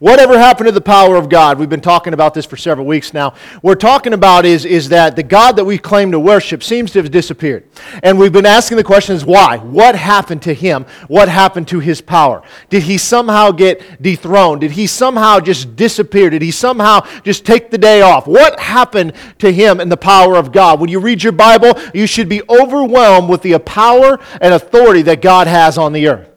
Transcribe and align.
Whatever 0.00 0.38
happened 0.38 0.66
to 0.66 0.72
the 0.72 0.80
power 0.80 1.16
of 1.16 1.28
God? 1.28 1.58
We've 1.58 1.68
been 1.68 1.82
talking 1.82 2.14
about 2.14 2.32
this 2.32 2.46
for 2.46 2.56
several 2.56 2.86
weeks 2.86 3.12
now. 3.12 3.34
We're 3.62 3.74
talking 3.74 4.14
about 4.14 4.46
is, 4.46 4.64
is 4.64 4.88
that 4.88 5.14
the 5.14 5.22
God 5.22 5.56
that 5.56 5.66
we 5.66 5.76
claim 5.76 6.10
to 6.12 6.18
worship 6.18 6.62
seems 6.62 6.92
to 6.92 7.02
have 7.02 7.10
disappeared. 7.10 7.68
And 8.02 8.18
we've 8.18 8.32
been 8.32 8.46
asking 8.46 8.78
the 8.78 8.82
questions 8.84 9.26
why? 9.26 9.58
What 9.58 9.94
happened 9.94 10.40
to 10.44 10.54
him? 10.54 10.86
What 11.08 11.28
happened 11.28 11.68
to 11.68 11.80
his 11.80 12.00
power? 12.00 12.42
Did 12.70 12.84
he 12.84 12.96
somehow 12.96 13.50
get 13.50 14.00
dethroned? 14.00 14.62
Did 14.62 14.70
he 14.70 14.86
somehow 14.86 15.38
just 15.38 15.76
disappear? 15.76 16.30
Did 16.30 16.40
he 16.40 16.50
somehow 16.50 17.06
just 17.22 17.44
take 17.44 17.70
the 17.70 17.76
day 17.76 18.00
off? 18.00 18.26
What 18.26 18.58
happened 18.58 19.12
to 19.40 19.52
him 19.52 19.80
and 19.80 19.92
the 19.92 19.98
power 19.98 20.36
of 20.36 20.50
God? 20.50 20.80
When 20.80 20.88
you 20.88 20.98
read 20.98 21.22
your 21.22 21.32
Bible, 21.32 21.78
you 21.92 22.06
should 22.06 22.30
be 22.30 22.40
overwhelmed 22.48 23.28
with 23.28 23.42
the 23.42 23.58
power 23.58 24.18
and 24.40 24.54
authority 24.54 25.02
that 25.02 25.20
God 25.20 25.46
has 25.46 25.76
on 25.76 25.92
the 25.92 26.08
earth 26.08 26.29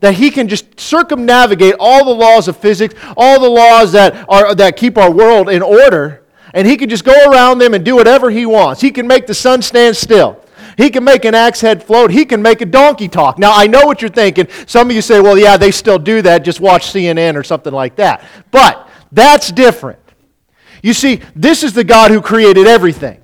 that 0.00 0.14
he 0.14 0.30
can 0.30 0.48
just 0.48 0.78
circumnavigate 0.78 1.74
all 1.80 2.04
the 2.04 2.14
laws 2.14 2.48
of 2.48 2.56
physics, 2.56 2.94
all 3.16 3.40
the 3.40 3.48
laws 3.48 3.92
that, 3.92 4.24
are, 4.28 4.54
that 4.54 4.76
keep 4.76 4.96
our 4.96 5.10
world 5.10 5.48
in 5.48 5.62
order, 5.62 6.22
and 6.54 6.66
he 6.66 6.76
can 6.76 6.88
just 6.88 7.04
go 7.04 7.30
around 7.30 7.58
them 7.58 7.74
and 7.74 7.84
do 7.84 7.96
whatever 7.96 8.30
he 8.30 8.46
wants. 8.46 8.80
He 8.80 8.90
can 8.90 9.06
make 9.06 9.26
the 9.26 9.34
sun 9.34 9.60
stand 9.60 9.96
still. 9.96 10.42
He 10.76 10.90
can 10.90 11.02
make 11.02 11.24
an 11.24 11.34
axe 11.34 11.60
head 11.60 11.82
float. 11.82 12.12
He 12.12 12.24
can 12.24 12.40
make 12.40 12.60
a 12.60 12.66
donkey 12.66 13.08
talk. 13.08 13.38
Now, 13.38 13.52
I 13.52 13.66
know 13.66 13.84
what 13.84 14.00
you're 14.00 14.08
thinking. 14.08 14.46
Some 14.66 14.88
of 14.88 14.94
you 14.94 15.02
say, 15.02 15.20
well, 15.20 15.36
yeah, 15.36 15.56
they 15.56 15.72
still 15.72 15.98
do 15.98 16.22
that. 16.22 16.44
Just 16.44 16.60
watch 16.60 16.86
CNN 16.92 17.34
or 17.34 17.42
something 17.42 17.72
like 17.72 17.96
that. 17.96 18.24
But 18.52 18.88
that's 19.10 19.50
different. 19.50 19.98
You 20.82 20.94
see, 20.94 21.20
this 21.34 21.64
is 21.64 21.72
the 21.72 21.82
God 21.82 22.12
who 22.12 22.20
created 22.20 22.68
everything 22.68 23.20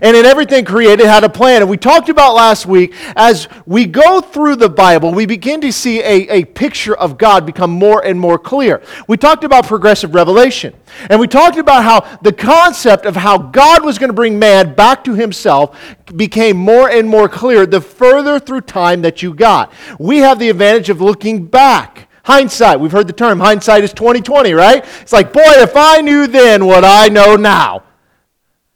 and 0.00 0.16
in 0.16 0.24
everything 0.24 0.64
created 0.64 1.06
had 1.06 1.24
a 1.24 1.28
plan. 1.28 1.62
And 1.62 1.70
we 1.70 1.76
talked 1.76 2.08
about 2.08 2.34
last 2.34 2.66
week, 2.66 2.94
as 3.16 3.48
we 3.66 3.86
go 3.86 4.20
through 4.20 4.56
the 4.56 4.68
Bible, 4.68 5.12
we 5.12 5.26
begin 5.26 5.60
to 5.60 5.72
see 5.72 6.00
a, 6.00 6.28
a 6.28 6.44
picture 6.44 6.94
of 6.94 7.18
God 7.18 7.44
become 7.44 7.70
more 7.70 8.04
and 8.04 8.18
more 8.18 8.38
clear. 8.38 8.82
We 9.08 9.16
talked 9.16 9.44
about 9.44 9.66
progressive 9.66 10.14
revelation. 10.14 10.74
And 11.08 11.20
we 11.20 11.26
talked 11.26 11.56
about 11.58 11.84
how 11.84 12.18
the 12.22 12.32
concept 12.32 13.06
of 13.06 13.16
how 13.16 13.38
God 13.38 13.84
was 13.84 13.98
going 13.98 14.10
to 14.10 14.14
bring 14.14 14.38
man 14.38 14.74
back 14.74 15.04
to 15.04 15.14
himself 15.14 15.78
became 16.14 16.56
more 16.56 16.90
and 16.90 17.08
more 17.08 17.28
clear 17.28 17.66
the 17.66 17.80
further 17.80 18.38
through 18.38 18.62
time 18.62 19.02
that 19.02 19.22
you 19.22 19.34
got. 19.34 19.72
We 19.98 20.18
have 20.18 20.38
the 20.38 20.50
advantage 20.50 20.90
of 20.90 21.00
looking 21.00 21.46
back. 21.46 22.08
Hindsight, 22.24 22.78
we've 22.78 22.92
heard 22.92 23.08
the 23.08 23.12
term, 23.12 23.40
hindsight 23.40 23.82
is 23.82 23.92
2020, 23.92 24.52
right? 24.52 24.84
It's 25.00 25.12
like, 25.12 25.32
boy, 25.32 25.42
if 25.44 25.72
I 25.74 26.00
knew 26.02 26.28
then 26.28 26.66
what 26.66 26.84
I 26.84 27.08
know 27.08 27.34
now. 27.34 27.82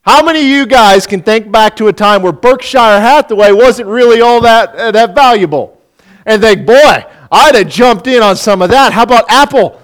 How 0.06 0.22
many 0.22 0.38
of 0.38 0.46
you 0.46 0.66
guys 0.66 1.04
can 1.04 1.20
think 1.20 1.50
back 1.50 1.74
to 1.76 1.88
a 1.88 1.92
time 1.92 2.22
where 2.22 2.30
Berkshire 2.30 2.78
Hathaway 2.78 3.50
wasn't 3.50 3.88
really 3.88 4.20
all 4.20 4.40
that, 4.42 4.72
uh, 4.76 4.92
that 4.92 5.16
valuable? 5.16 5.82
And 6.24 6.40
think, 6.40 6.64
boy, 6.64 7.04
I'd 7.32 7.56
have 7.56 7.68
jumped 7.68 8.06
in 8.06 8.22
on 8.22 8.36
some 8.36 8.62
of 8.62 8.70
that. 8.70 8.92
How 8.92 9.02
about 9.02 9.24
Apple? 9.28 9.82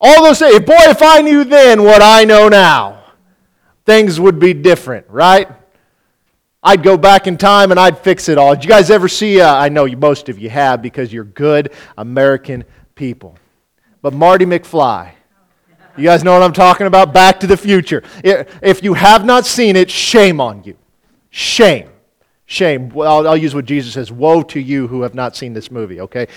All 0.00 0.24
those 0.24 0.38
say, 0.38 0.58
boy, 0.58 0.74
if 0.78 1.00
I 1.02 1.22
knew 1.22 1.44
then 1.44 1.84
what 1.84 2.02
I 2.02 2.24
know 2.24 2.48
now, 2.48 3.04
things 3.86 4.18
would 4.18 4.40
be 4.40 4.52
different, 4.52 5.06
right? 5.08 5.48
I'd 6.64 6.82
go 6.82 6.96
back 6.96 7.28
in 7.28 7.36
time 7.36 7.70
and 7.70 7.78
I'd 7.78 7.98
fix 7.98 8.28
it 8.28 8.38
all. 8.38 8.56
Did 8.56 8.64
you 8.64 8.70
guys 8.70 8.90
ever 8.90 9.06
see? 9.06 9.40
Uh, 9.40 9.54
I 9.54 9.68
know 9.68 9.84
you, 9.84 9.96
most 9.96 10.28
of 10.28 10.40
you 10.40 10.50
have 10.50 10.82
because 10.82 11.12
you're 11.12 11.22
good 11.22 11.72
American 11.96 12.64
people. 12.96 13.38
But 14.00 14.12
Marty 14.14 14.46
McFly 14.46 15.12
you 15.96 16.04
guys 16.04 16.24
know 16.24 16.32
what 16.32 16.42
I'm 16.42 16.52
talking 16.52 16.86
about? 16.86 17.12
Back 17.12 17.40
to 17.40 17.46
the 17.46 17.56
future. 17.56 18.02
If 18.24 18.82
you 18.82 18.94
have 18.94 19.24
not 19.24 19.46
seen 19.46 19.76
it, 19.76 19.90
shame 19.90 20.40
on 20.40 20.64
you. 20.64 20.76
Shame. 21.30 21.88
Shame. 22.46 22.90
Well, 22.90 23.10
I'll, 23.10 23.28
I'll 23.28 23.36
use 23.36 23.54
what 23.54 23.64
Jesus 23.64 23.94
says 23.94 24.12
Woe 24.12 24.42
to 24.42 24.60
you 24.60 24.86
who 24.86 25.02
have 25.02 25.14
not 25.14 25.36
seen 25.36 25.52
this 25.52 25.70
movie, 25.70 26.00
okay? 26.00 26.28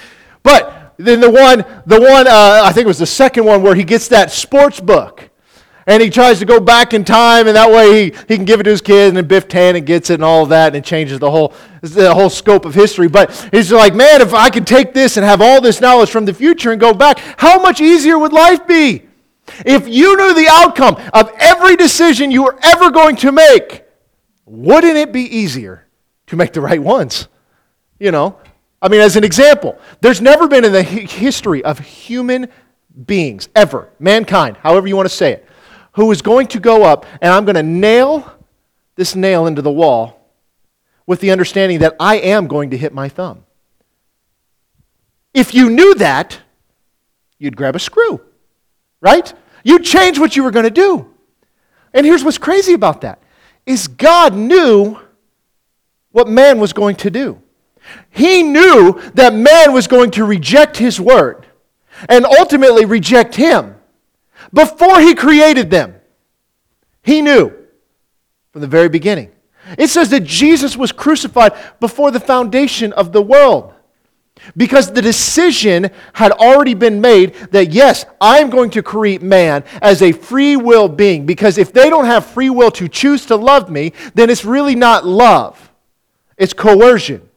But 0.43 0.93
then 0.97 1.19
the 1.19 1.29
one, 1.29 1.65
the 1.85 1.99
one 1.99 2.27
uh, 2.27 2.61
I 2.63 2.71
think 2.71 2.85
it 2.85 2.87
was 2.87 2.99
the 2.99 3.05
second 3.05 3.45
one 3.45 3.61
where 3.61 3.75
he 3.75 3.83
gets 3.83 4.07
that 4.09 4.31
sports 4.31 4.79
book. 4.79 5.29
And 5.87 6.01
he 6.01 6.09
tries 6.09 6.39
to 6.39 6.45
go 6.45 6.59
back 6.59 6.95
in 6.95 7.05
time, 7.05 7.45
and 7.45 7.55
that 7.55 7.69
way 7.69 8.05
he, 8.05 8.17
he 8.27 8.35
can 8.37 8.45
give 8.45 8.59
it 8.59 8.63
to 8.63 8.71
his 8.71 8.81
kids, 8.81 9.09
and 9.09 9.17
then 9.17 9.27
Biff 9.27 9.47
Tannen 9.47 9.85
gets 9.85 10.09
it 10.09 10.15
and 10.15 10.23
all 10.23 10.41
of 10.41 10.49
that, 10.49 10.67
and 10.67 10.77
it 10.77 10.83
changes 10.83 11.19
the 11.19 11.29
whole, 11.29 11.53
the 11.81 12.11
whole 12.11 12.31
scope 12.31 12.65
of 12.65 12.73
history. 12.73 13.07
But 13.07 13.49
he's 13.51 13.71
like, 13.71 13.93
man, 13.93 14.21
if 14.21 14.33
I 14.33 14.49
could 14.49 14.65
take 14.65 14.95
this 14.95 15.15
and 15.15 15.23
have 15.23 15.41
all 15.41 15.61
this 15.61 15.81
knowledge 15.81 16.09
from 16.09 16.25
the 16.25 16.33
future 16.33 16.71
and 16.71 16.81
go 16.81 16.91
back, 16.91 17.19
how 17.37 17.61
much 17.61 17.81
easier 17.81 18.17
would 18.17 18.33
life 18.33 18.65
be? 18.65 19.03
If 19.65 19.87
you 19.87 20.17
knew 20.17 20.33
the 20.33 20.47
outcome 20.49 20.97
of 21.13 21.31
every 21.39 21.75
decision 21.75 22.31
you 22.31 22.43
were 22.43 22.57
ever 22.63 22.89
going 22.89 23.15
to 23.17 23.31
make, 23.31 23.83
wouldn't 24.45 24.97
it 24.97 25.11
be 25.11 25.21
easier 25.21 25.87
to 26.27 26.35
make 26.35 26.53
the 26.53 26.61
right 26.61 26.81
ones? 26.81 27.27
You 27.99 28.11
know, 28.11 28.37
I 28.81 28.89
mean, 28.89 29.01
as 29.01 29.15
an 29.15 29.23
example, 29.23 29.79
there's 30.01 30.21
never 30.21 30.47
been 30.47 30.65
in 30.65 30.71
the 30.71 30.83
history 30.83 31.63
of 31.63 31.79
human 31.79 32.49
beings, 33.05 33.49
ever, 33.55 33.89
mankind, 33.99 34.57
however 34.57 34.87
you 34.87 34.95
want 34.95 35.09
to 35.09 35.15
say 35.15 35.33
it, 35.33 35.47
who 35.93 36.11
is 36.11 36.21
going 36.21 36.47
to 36.47 36.59
go 36.59 36.83
up 36.83 37.05
and 37.21 37.31
I'm 37.31 37.45
going 37.45 37.55
to 37.55 37.63
nail 37.63 38.31
this 38.95 39.15
nail 39.15 39.47
into 39.47 39.61
the 39.61 39.71
wall 39.71 40.31
with 41.05 41.19
the 41.19 41.31
understanding 41.31 41.79
that 41.79 41.95
I 41.99 42.17
am 42.17 42.47
going 42.47 42.71
to 42.71 42.77
hit 42.77 42.93
my 42.93 43.09
thumb. 43.09 43.45
If 45.33 45.53
you 45.53 45.69
knew 45.69 45.95
that, 45.95 46.39
you'd 47.37 47.57
grab 47.57 47.75
a 47.75 47.79
screw 47.79 48.21
right? 49.01 49.33
You 49.63 49.79
changed 49.79 50.19
what 50.19 50.35
you 50.35 50.43
were 50.43 50.51
going 50.51 50.65
to 50.65 50.69
do. 50.69 51.11
And 51.93 52.05
here's 52.05 52.23
what's 52.23 52.37
crazy 52.37 52.73
about 52.73 53.01
that 53.01 53.19
is 53.65 53.87
God 53.87 54.35
knew 54.35 54.99
what 56.11 56.27
man 56.27 56.59
was 56.59 56.73
going 56.73 56.95
to 56.97 57.09
do. 57.09 57.41
He 58.09 58.43
knew 58.43 58.99
that 59.13 59.33
man 59.33 59.73
was 59.73 59.87
going 59.87 60.11
to 60.11 60.25
reject 60.25 60.77
his 60.77 60.99
word 60.99 61.45
and 62.09 62.25
ultimately 62.25 62.85
reject 62.85 63.35
him 63.35 63.75
before 64.53 64.99
he 64.99 65.15
created 65.15 65.69
them. 65.69 65.95
He 67.03 67.21
knew 67.21 67.51
from 68.51 68.61
the 68.61 68.67
very 68.67 68.89
beginning. 68.89 69.31
It 69.77 69.89
says 69.89 70.09
that 70.09 70.23
Jesus 70.23 70.77
was 70.77 70.91
crucified 70.91 71.53
before 71.79 72.11
the 72.11 72.19
foundation 72.19 72.93
of 72.93 73.11
the 73.11 73.21
world. 73.21 73.73
Because 74.55 74.91
the 74.91 75.01
decision 75.01 75.89
had 76.13 76.31
already 76.31 76.73
been 76.73 77.01
made 77.01 77.33
that, 77.51 77.71
yes, 77.71 78.05
I'm 78.21 78.49
going 78.49 78.69
to 78.71 78.83
create 78.83 79.21
man 79.21 79.63
as 79.81 80.01
a 80.01 80.11
free 80.11 80.55
will 80.55 80.87
being. 80.87 81.25
Because 81.25 81.57
if 81.57 81.73
they 81.73 81.89
don't 81.89 82.05
have 82.05 82.25
free 82.25 82.49
will 82.49 82.71
to 82.71 82.87
choose 82.87 83.25
to 83.27 83.35
love 83.35 83.69
me, 83.69 83.93
then 84.13 84.29
it's 84.29 84.45
really 84.45 84.75
not 84.75 85.05
love, 85.05 85.71
it's 86.37 86.53
coercion. 86.53 87.27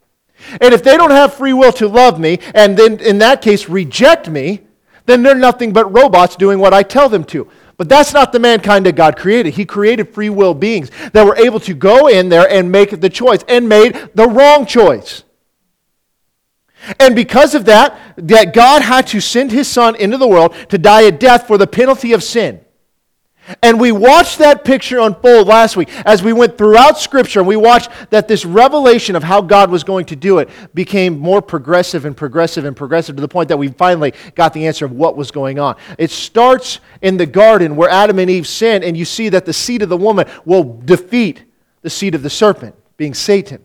And 0.60 0.72
if 0.72 0.82
they 0.82 0.97
don't 0.97 1.10
have 1.10 1.34
free 1.34 1.53
will 1.53 1.72
to 1.72 1.88
love 1.88 2.20
me, 2.20 2.38
and 2.54 2.76
then 2.76 3.00
in 3.00 3.19
that 3.19 3.42
case 3.42 3.69
reject 3.69 4.28
me, 4.28 4.60
then 5.06 5.22
they're 5.22 5.34
nothing 5.34 5.72
but 5.72 5.92
robots 5.92 6.37
doing 6.37 6.58
what 6.58 6.75
I 6.75 6.82
tell 6.82 7.08
them 7.08 7.25
to. 7.25 7.48
But 7.76 7.88
that's 7.88 8.12
not 8.12 8.32
the 8.32 8.38
mankind 8.38 8.87
that 8.87 8.97
God 8.97 9.16
created. 9.16 9.54
He 9.54 9.64
created 9.64 10.12
free 10.12 10.31
will 10.31 10.53
beings 10.53 10.91
that 11.12 11.25
were 11.25 11.37
able 11.37 11.60
to 11.60 11.75
go 11.75 12.08
in 12.08 12.28
there 12.28 12.48
and 12.50 12.70
make 12.70 13.00
the 13.00 13.08
choice 13.08 13.42
and 13.48 13.69
made 13.69 14.10
the 14.14 14.28
wrong 14.28 14.66
choice. 14.66 15.25
And 17.00 17.15
because 17.15 17.55
of 17.55 17.65
that, 17.66 17.99
that 18.16 18.55
God 18.55 18.83
had 18.83 19.06
to 19.09 19.21
send 19.21 19.50
his 19.50 19.69
son 19.69 19.97
into 19.97 20.16
the 20.16 20.28
world 20.28 20.55
to 20.69 20.78
die 20.78 21.03
a 21.03 21.12
death 21.12 21.47
for 21.47 21.59
the 21.59 21.66
penalty 21.66 22.12
of 22.12 22.22
sin. 22.22 22.61
And 23.62 23.81
we 23.81 23.93
watched 23.93 24.39
that 24.39 24.65
picture 24.65 24.99
unfold 24.99 25.49
last 25.49 25.77
week 25.77 25.88
as 26.05 26.22
we 26.22 26.33
went 26.33 26.59
throughout 26.59 26.99
Scripture, 26.99 27.41
and 27.41 27.49
we 27.49 27.56
watched 27.56 27.91
that 28.11 28.28
this 28.28 28.44
revelation 28.44 29.17
of 29.17 29.22
how 29.22 29.41
God 29.41 29.71
was 29.71 29.84
going 29.84 30.05
to 30.06 30.17
do 30.17 30.38
it 30.38 30.50
became 30.75 31.19
more 31.19 31.41
progressive 31.41 32.05
and 32.05 32.17
progressive 32.17 32.65
and 32.67 32.77
progressive 32.77 33.17
to 33.17 33.22
the 33.22 33.28
point 33.28 33.49
that 33.49 33.56
we 33.56 33.69
finally 33.69 34.12
got 34.34 34.53
the 34.53 34.67
answer 34.67 34.84
of 34.84 34.93
what 34.93 35.17
was 35.17 35.31
going 35.31 35.59
on. 35.59 35.77
It 35.97 36.11
starts 36.11 36.81
in 37.00 37.17
the 37.17 37.27
garden 37.27 37.75
where 37.77 37.88
Adam 37.88 38.19
and 38.19 38.31
Eve 38.31 38.47
sinned, 38.47 38.84
and 38.84 38.97
you 38.97 39.06
see 39.06 39.31
that 39.31 39.47
the 39.47 39.53
seed 39.55 39.83
of 39.83 39.88
the 39.88 39.97
woman 39.97 40.27
will 40.44 40.81
defeat 40.84 41.44
the 41.81 41.91
seed 41.91 42.15
of 42.15 42.22
the 42.22 42.31
serpent, 42.31 42.75
being 42.97 43.15
Satan. 43.15 43.65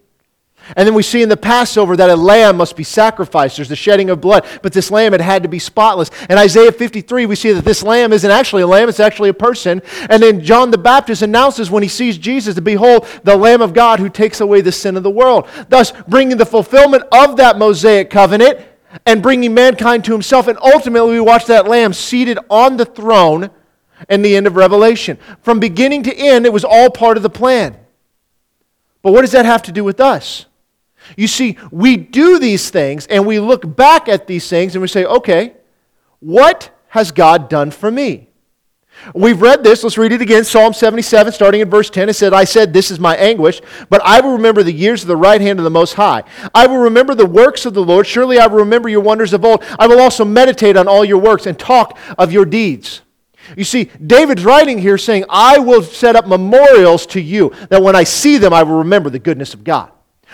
And 0.76 0.88
then 0.88 0.94
we 0.94 1.04
see 1.04 1.22
in 1.22 1.30
the 1.30 1.38
Passover 1.38 1.98
that 1.98 2.10
a 2.10 2.16
lamb 2.16 2.58
must 2.58 2.76
be 2.76 2.84
sacrificed. 2.84 3.58
There's 3.58 3.70
the 3.70 3.76
shedding 3.76 4.10
of 4.10 4.22
blood, 4.22 4.46
but 4.62 4.72
this 4.72 4.90
lamb 4.90 5.12
had 5.12 5.22
had 5.22 5.44
to 5.44 5.50
be 5.50 5.60
spotless. 5.60 6.10
In 6.30 6.38
Isaiah 6.38 6.72
53, 6.72 7.26
we 7.26 7.36
see 7.36 7.52
that 7.52 7.66
this 7.66 7.84
lamb 7.84 8.14
isn't 8.14 8.32
actually 8.32 8.62
a 8.62 8.68
lamb, 8.68 8.88
it's 8.88 9.00
actually 9.00 9.30
a 9.30 9.34
person. 9.34 9.82
And 10.10 10.24
then 10.24 10.42
John 10.42 10.72
the 10.72 10.78
Baptist 10.78 11.22
announces 11.22 11.70
when 11.70 11.84
he 11.84 11.90
sees 11.90 12.18
Jesus, 12.18 12.60
Behold, 12.60 13.08
the 13.24 13.36
Lamb 13.36 13.62
of 13.62 13.74
God 13.74 14.00
who 14.00 14.10
takes 14.10 14.40
away 14.40 14.62
the 14.62 14.72
sin 14.72 14.96
of 14.96 15.04
the 15.04 15.10
world. 15.10 15.48
Thus, 15.70 15.92
bringing 16.08 16.38
the 16.38 16.46
fulfillment 16.46 17.04
of 17.12 17.38
that 17.38 17.58
Mosaic 17.58 18.10
covenant 18.10 18.60
and 19.06 19.22
bringing 19.22 19.54
mankind 19.54 20.06
to 20.06 20.12
himself. 20.12 20.48
And 20.48 20.58
ultimately, 20.60 21.14
we 21.14 21.20
watch 21.20 21.46
that 21.48 21.68
lamb 21.68 21.94
seated 21.94 22.40
on 22.50 22.78
the 22.78 22.86
throne 22.86 23.50
in 24.10 24.22
the 24.22 24.36
end 24.36 24.48
of 24.48 24.56
Revelation. 24.56 25.18
From 25.42 25.60
beginning 25.60 26.04
to 26.04 26.16
end, 26.16 26.46
it 26.46 26.54
was 26.54 26.64
all 26.64 26.90
part 26.90 27.18
of 27.18 27.24
the 27.24 27.30
plan. 27.30 27.78
But 29.02 29.12
what 29.12 29.22
does 29.22 29.32
that 29.32 29.46
have 29.46 29.64
to 29.64 29.72
do 29.72 29.84
with 29.84 30.00
us? 30.00 30.46
You 31.18 31.28
see, 31.28 31.58
we 31.72 31.98
do 31.98 32.40
these 32.40 32.70
things 32.70 33.08
and 33.08 33.26
we 33.26 33.40
look 33.40 33.76
back 33.76 34.08
at 34.08 34.28
these 34.28 34.48
things 34.50 34.76
and 34.76 34.82
we 34.82 34.88
say, 34.88 35.06
okay, 35.06 35.54
what 36.20 36.70
has 36.90 37.12
God 37.12 37.50
done 37.50 37.72
for 37.72 37.92
me? 37.92 38.30
We've 39.14 39.42
read 39.42 39.64
this. 39.64 39.84
Let's 39.84 39.98
read 39.98 40.12
it 40.12 40.22
again. 40.22 40.44
Psalm 40.44 40.72
77, 40.72 41.34
starting 41.34 41.62
in 41.62 41.70
verse 41.70 41.90
10. 41.90 42.10
It 42.10 42.14
said, 42.14 42.34
I 42.34 42.46
said, 42.46 42.72
This 42.72 42.92
is 42.92 43.00
my 43.00 43.16
anguish, 43.18 43.62
but 43.90 44.02
I 44.04 44.22
will 44.22 44.34
remember 44.34 44.64
the 44.64 44.72
years 44.72 45.02
of 45.02 45.08
the 45.08 45.18
right 45.18 45.42
hand 45.42 45.60
of 45.60 45.64
the 45.64 45.70
Most 45.70 45.96
High. 45.96 46.24
I 46.54 46.68
will 46.68 46.78
remember 46.78 47.14
the 47.16 47.26
works 47.26 47.66
of 47.66 47.74
the 47.74 47.84
Lord. 47.84 48.08
Surely 48.08 48.40
I 48.40 48.48
will 48.48 48.60
remember 48.60 48.88
your 48.88 49.02
wonders 49.02 49.34
of 49.34 49.44
old. 49.44 49.64
I 49.78 49.88
will 49.88 50.00
also 50.00 50.24
meditate 50.24 50.78
on 50.78 50.88
all 50.88 51.04
your 51.04 51.18
works 51.18 51.46
and 51.46 51.58
talk 51.58 51.98
of 52.18 52.32
your 52.32 52.46
deeds. 52.46 53.02
You 53.58 53.66
see, 53.66 53.90
David's 54.06 54.46
writing 54.46 54.78
here 54.78 54.98
saying, 54.98 55.26
I 55.30 55.60
will 55.60 55.84
set 55.84 56.16
up 56.16 56.28
memorials 56.28 57.06
to 57.08 57.20
you, 57.20 57.52
that 57.70 57.84
when 57.84 57.96
I 57.96 58.06
see 58.06 58.38
them, 58.38 58.54
I 58.54 58.64
will 58.64 58.78
remember 58.78 59.10
the 59.10 59.20
goodness 59.20 59.54
of 59.54 59.64
God. 59.64 59.92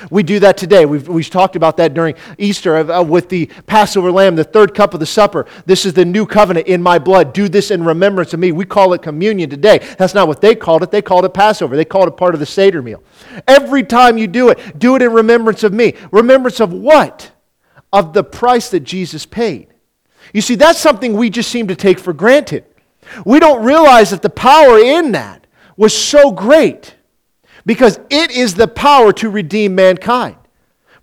We 0.10 0.24
do 0.24 0.40
that 0.40 0.58
today. 0.58 0.86
We've, 0.86 1.08
we've 1.08 1.30
talked 1.30 1.56
about 1.56 1.78
that 1.78 1.94
during 1.94 2.16
Easter 2.38 2.76
uh, 2.76 3.04
with 3.04 3.30
the 3.30 3.48
Passover 3.68 4.12
lamb, 4.12 4.36
the 4.36 4.44
third 4.44 4.74
cup 4.74 4.94
of 4.94 5.00
the 5.00 5.06
supper. 5.06 5.46
This 5.66 5.86
is 5.86 5.94
the 5.94 6.06
new 6.06 6.26
covenant 6.26 6.68
in 6.68 6.82
my 6.82 7.00
blood. 7.00 7.34
Do 7.34 7.50
this 7.50 7.72
in 7.72 7.84
remembrance 7.84 8.34
of 8.34 8.40
me. 8.40 8.52
We 8.52 8.66
call 8.66 8.94
it 8.94 9.02
communion 9.02 9.50
today. 9.50 9.80
That's 9.98 10.14
not 10.14 10.28
what 10.28 10.42
they 10.42 10.56
called 10.56 10.84
it. 10.84 10.92
They 10.92 11.02
called 11.02 11.26
it 11.26 11.34
Passover. 11.34 11.76
They 11.76 11.86
called 11.86 12.08
it 12.08 12.18
part 12.18 12.34
of 12.34 12.40
the 12.40 12.46
Seder 12.46 12.82
meal. 12.82 13.04
Every 13.48 13.84
time 13.84 14.18
you 14.18 14.28
do 14.28 14.50
it, 14.50 14.80
do 14.80 14.96
it 14.96 15.02
in 15.02 15.12
remembrance 15.12 15.64
of 15.64 15.74
me. 15.74 15.96
Remembrance 16.12 16.60
of 16.60 16.72
what? 16.72 17.32
Of 17.92 18.14
the 18.14 18.24
price 18.24 18.70
that 18.70 18.82
Jesus 18.82 19.26
paid. 19.26 19.68
You 20.34 20.42
see, 20.42 20.56
that's 20.56 20.80
something 20.80 21.14
we 21.14 21.30
just 21.30 21.50
seem 21.50 21.68
to 21.68 21.76
take 21.76 22.00
for 22.00 22.14
granted. 22.14 22.66
We 23.26 23.40
don't 23.40 23.64
realize 23.64 24.12
that 24.12 24.22
the 24.22 24.30
power 24.30 24.78
in 24.78 25.14
that 25.14 25.48
was 25.76 25.98
so 25.98 26.32
great 26.32 26.96
because 27.70 28.00
it 28.10 28.32
is 28.32 28.56
the 28.56 28.68
power 28.68 29.14
to 29.14 29.30
redeem 29.30 29.76
mankind. 29.76 30.36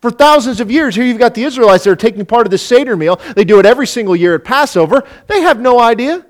For 0.00 0.10
thousands 0.10 0.58
of 0.58 0.68
years, 0.68 0.96
here 0.96 1.04
you've 1.04 1.16
got 1.16 1.32
the 1.32 1.44
Israelites 1.44 1.84
that 1.84 1.90
are 1.90 1.94
taking 1.94 2.26
part 2.26 2.44
of 2.44 2.50
the 2.50 2.58
Seder 2.58 2.96
meal. 2.96 3.20
They 3.36 3.44
do 3.44 3.60
it 3.60 3.66
every 3.66 3.86
single 3.86 4.16
year 4.16 4.34
at 4.34 4.42
Passover. 4.42 5.04
They 5.28 5.42
have 5.42 5.60
no 5.60 5.78
idea. 5.78 6.26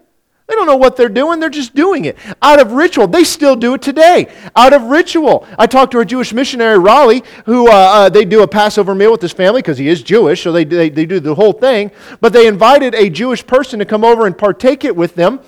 They 0.46 0.54
don't 0.54 0.66
know 0.66 0.76
what 0.76 0.94
they're 0.94 1.08
doing. 1.08 1.40
They're 1.40 1.48
just 1.48 1.74
doing 1.74 2.04
it. 2.04 2.18
Out 2.42 2.60
of 2.60 2.72
ritual. 2.72 3.06
They 3.06 3.24
still 3.24 3.56
do 3.56 3.72
it 3.72 3.80
today. 3.80 4.30
Out 4.54 4.74
of 4.74 4.82
ritual. 4.82 5.46
I 5.58 5.66
talked 5.66 5.92
to 5.92 6.00
a 6.00 6.04
Jewish 6.04 6.34
missionary, 6.34 6.78
Raleigh, 6.78 7.22
who 7.46 7.70
uh, 7.70 7.72
uh, 7.72 8.08
they 8.10 8.26
do 8.26 8.42
a 8.42 8.46
Passover 8.46 8.94
meal 8.94 9.12
with 9.12 9.22
his 9.22 9.32
family 9.32 9.62
because 9.62 9.78
he 9.78 9.88
is 9.88 10.02
Jewish, 10.02 10.42
so 10.42 10.52
they, 10.52 10.64
they, 10.64 10.90
they 10.90 11.06
do 11.06 11.18
the 11.18 11.34
whole 11.34 11.54
thing. 11.54 11.90
But 12.20 12.34
they 12.34 12.46
invited 12.46 12.94
a 12.94 13.08
Jewish 13.08 13.46
person 13.46 13.78
to 13.78 13.86
come 13.86 14.04
over 14.04 14.26
and 14.26 14.36
partake 14.36 14.84
it 14.84 14.94
with 14.94 15.14
them. 15.14 15.40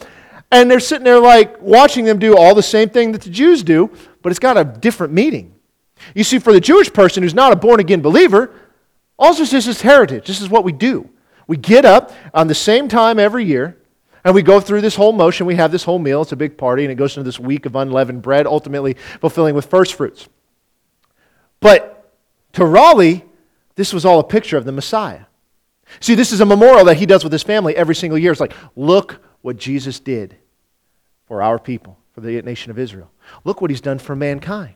And 0.50 0.70
they're 0.70 0.80
sitting 0.80 1.04
there 1.04 1.18
like 1.18 1.60
watching 1.60 2.04
them 2.04 2.18
do 2.18 2.36
all 2.36 2.54
the 2.54 2.62
same 2.62 2.88
thing 2.88 3.12
that 3.12 3.22
the 3.22 3.30
Jews 3.30 3.62
do, 3.62 3.90
but 4.22 4.30
it's 4.30 4.38
got 4.38 4.56
a 4.56 4.64
different 4.64 5.12
meaning. 5.12 5.54
You 6.14 6.24
see, 6.24 6.38
for 6.38 6.52
the 6.52 6.60
Jewish 6.60 6.92
person 6.92 7.22
who's 7.22 7.34
not 7.34 7.52
a 7.52 7.56
born 7.56 7.80
again 7.80 8.00
believer, 8.00 8.54
also 9.18 9.44
this 9.44 9.66
is 9.66 9.82
heritage. 9.82 10.26
This 10.26 10.40
is 10.40 10.48
what 10.48 10.64
we 10.64 10.72
do. 10.72 11.10
We 11.46 11.56
get 11.56 11.84
up 11.84 12.12
on 12.32 12.46
the 12.46 12.54
same 12.54 12.88
time 12.88 13.18
every 13.18 13.44
year, 13.44 13.76
and 14.24 14.34
we 14.34 14.42
go 14.42 14.60
through 14.60 14.80
this 14.80 14.94
whole 14.94 15.12
motion. 15.12 15.46
We 15.46 15.56
have 15.56 15.72
this 15.72 15.84
whole 15.84 15.98
meal. 15.98 16.22
It's 16.22 16.32
a 16.32 16.36
big 16.36 16.56
party, 16.56 16.84
and 16.84 16.92
it 16.92 16.96
goes 16.96 17.16
into 17.16 17.24
this 17.24 17.40
week 17.40 17.66
of 17.66 17.74
unleavened 17.76 18.22
bread, 18.22 18.46
ultimately 18.46 18.94
fulfilling 19.20 19.54
with 19.54 19.66
first 19.66 19.94
fruits. 19.94 20.28
But 21.60 22.12
to 22.54 22.64
Raleigh, 22.64 23.24
this 23.74 23.92
was 23.92 24.04
all 24.04 24.18
a 24.18 24.24
picture 24.24 24.56
of 24.56 24.64
the 24.64 24.72
Messiah. 24.72 25.22
See, 26.00 26.14
this 26.14 26.32
is 26.32 26.40
a 26.40 26.46
memorial 26.46 26.84
that 26.84 26.98
he 26.98 27.06
does 27.06 27.24
with 27.24 27.32
his 27.32 27.42
family 27.42 27.74
every 27.76 27.94
single 27.94 28.18
year. 28.18 28.30
It's 28.30 28.40
like, 28.40 28.54
look 28.76 29.20
what 29.48 29.56
Jesus 29.56 29.98
did 29.98 30.36
for 31.26 31.40
our 31.40 31.58
people, 31.58 31.96
for 32.12 32.20
the 32.20 32.42
nation 32.42 32.70
of 32.70 32.78
Israel. 32.78 33.10
Look 33.44 33.62
what 33.62 33.70
he's 33.70 33.80
done 33.80 33.98
for 33.98 34.14
mankind. 34.14 34.74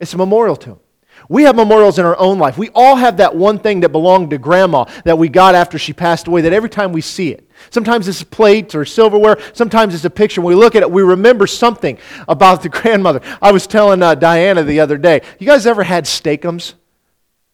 It's 0.00 0.12
a 0.14 0.16
memorial 0.16 0.56
to 0.56 0.70
him. 0.70 0.80
We 1.28 1.44
have 1.44 1.54
memorials 1.54 2.00
in 2.00 2.04
our 2.04 2.18
own 2.18 2.40
life. 2.40 2.58
We 2.58 2.70
all 2.74 2.96
have 2.96 3.18
that 3.18 3.36
one 3.36 3.60
thing 3.60 3.78
that 3.80 3.90
belonged 3.90 4.30
to 4.30 4.38
grandma 4.38 4.86
that 5.04 5.16
we 5.16 5.28
got 5.28 5.54
after 5.54 5.78
she 5.78 5.92
passed 5.92 6.26
away, 6.26 6.40
that 6.40 6.52
every 6.52 6.68
time 6.68 6.90
we 6.90 7.00
see 7.00 7.30
it, 7.30 7.48
sometimes 7.70 8.08
it's 8.08 8.20
a 8.20 8.26
plate 8.26 8.74
or 8.74 8.84
silverware, 8.84 9.38
sometimes 9.52 9.94
it's 9.94 10.04
a 10.04 10.10
picture. 10.10 10.40
When 10.40 10.56
we 10.56 10.60
look 10.60 10.74
at 10.74 10.82
it, 10.82 10.90
we 10.90 11.04
remember 11.04 11.46
something 11.46 11.98
about 12.26 12.64
the 12.64 12.68
grandmother. 12.80 13.20
I 13.40 13.52
was 13.52 13.68
telling 13.68 14.02
uh, 14.02 14.16
Diana 14.16 14.64
the 14.64 14.80
other 14.80 14.98
day, 14.98 15.20
you 15.38 15.46
guys 15.46 15.68
ever 15.68 15.84
had 15.84 16.08
Steak-umms? 16.08 16.74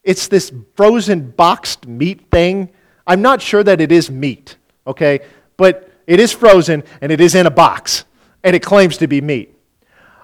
It's 0.02 0.26
this 0.26 0.54
frozen 0.74 1.32
boxed 1.32 1.86
meat 1.86 2.30
thing. 2.30 2.70
I'm 3.06 3.20
not 3.20 3.42
sure 3.42 3.62
that 3.62 3.82
it 3.82 3.92
is 3.92 4.10
meat, 4.10 4.56
okay? 4.86 5.20
But 5.62 5.92
it 6.08 6.18
is 6.18 6.32
frozen 6.32 6.82
and 7.00 7.12
it 7.12 7.20
is 7.20 7.36
in 7.36 7.46
a 7.46 7.50
box 7.52 8.04
and 8.42 8.56
it 8.56 8.64
claims 8.64 8.96
to 8.96 9.06
be 9.06 9.20
meat. 9.20 9.56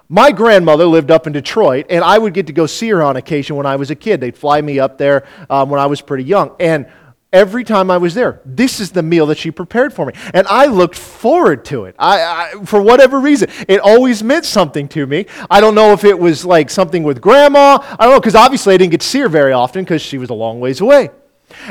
My 0.09 0.33
grandmother 0.33 0.85
lived 0.85 1.11
up 1.11 1.27
in 1.27 1.31
Detroit, 1.31 1.85
and 1.89 2.03
I 2.03 2.17
would 2.17 2.33
get 2.33 2.47
to 2.47 2.53
go 2.53 2.65
see 2.65 2.89
her 2.89 3.01
on 3.01 3.15
occasion 3.15 3.55
when 3.55 3.65
I 3.65 3.77
was 3.77 3.89
a 3.89 3.95
kid. 3.95 4.19
They'd 4.19 4.35
fly 4.35 4.59
me 4.59 4.79
up 4.79 4.97
there 4.97 5.25
um, 5.49 5.69
when 5.69 5.79
I 5.79 5.85
was 5.85 6.01
pretty 6.01 6.25
young. 6.25 6.57
And 6.59 6.87
every 7.31 7.63
time 7.63 7.89
I 7.89 7.97
was 7.99 8.13
there, 8.15 8.41
this 8.43 8.81
is 8.81 8.91
the 8.91 9.01
meal 9.01 9.27
that 9.27 9.37
she 9.37 9.49
prepared 9.49 9.93
for 9.93 10.05
me. 10.05 10.11
And 10.33 10.45
I 10.47 10.65
looked 10.65 10.97
forward 10.97 11.63
to 11.65 11.85
it. 11.85 11.95
I, 11.97 12.19
I, 12.21 12.65
for 12.65 12.81
whatever 12.81 13.21
reason, 13.21 13.49
it 13.69 13.79
always 13.79 14.21
meant 14.21 14.43
something 14.43 14.89
to 14.89 15.07
me. 15.07 15.25
I 15.49 15.61
don't 15.61 15.75
know 15.75 15.93
if 15.93 16.03
it 16.03 16.19
was 16.19 16.43
like 16.43 16.69
something 16.69 17.03
with 17.03 17.21
grandma. 17.21 17.77
I 17.81 18.03
don't 18.03 18.15
know, 18.15 18.19
because 18.19 18.35
obviously 18.35 18.73
I 18.73 18.77
didn't 18.77 18.91
get 18.91 18.99
to 18.99 19.07
see 19.07 19.21
her 19.21 19.29
very 19.29 19.53
often 19.53 19.85
because 19.85 20.01
she 20.01 20.17
was 20.17 20.31
a 20.31 20.33
long 20.33 20.59
ways 20.59 20.81
away. 20.81 21.11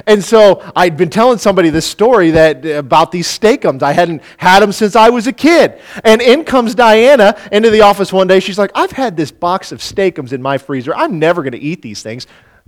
And 0.07 0.23
so 0.23 0.71
I'd 0.77 0.97
been 0.97 1.11
telling 1.11 1.39
somebody 1.39 1.71
this 1.71 1.87
story 1.87 2.31
that 2.33 2.65
uh, 2.65 2.71
about 2.71 3.13
these 3.13 3.27
Steak-umms. 3.27 3.83
I 3.83 3.93
hadn't 3.93 4.23
had 4.37 4.61
them 4.61 4.73
since 4.73 4.97
I 4.97 5.11
was 5.11 5.27
a 5.27 5.33
kid. 5.33 5.81
And 6.05 6.23
in 6.23 6.45
comes 6.45 6.75
Diana 6.75 7.37
into 7.53 7.71
the 7.71 7.83
office 7.83 8.13
one 8.13 8.27
day. 8.27 8.41
She's 8.41 8.59
like, 8.59 8.71
I've 8.75 8.93
had 8.93 9.17
this 9.17 9.31
box 9.31 9.73
of 9.73 9.83
Steak-umms 9.83 10.33
in 10.33 10.43
my 10.43 10.59
freezer. 10.59 10.95
I'm 10.95 11.19
never 11.19 11.43
going 11.43 11.53
to 11.53 11.59
eat 11.59 11.83
these 11.83 12.03
things. 12.03 12.27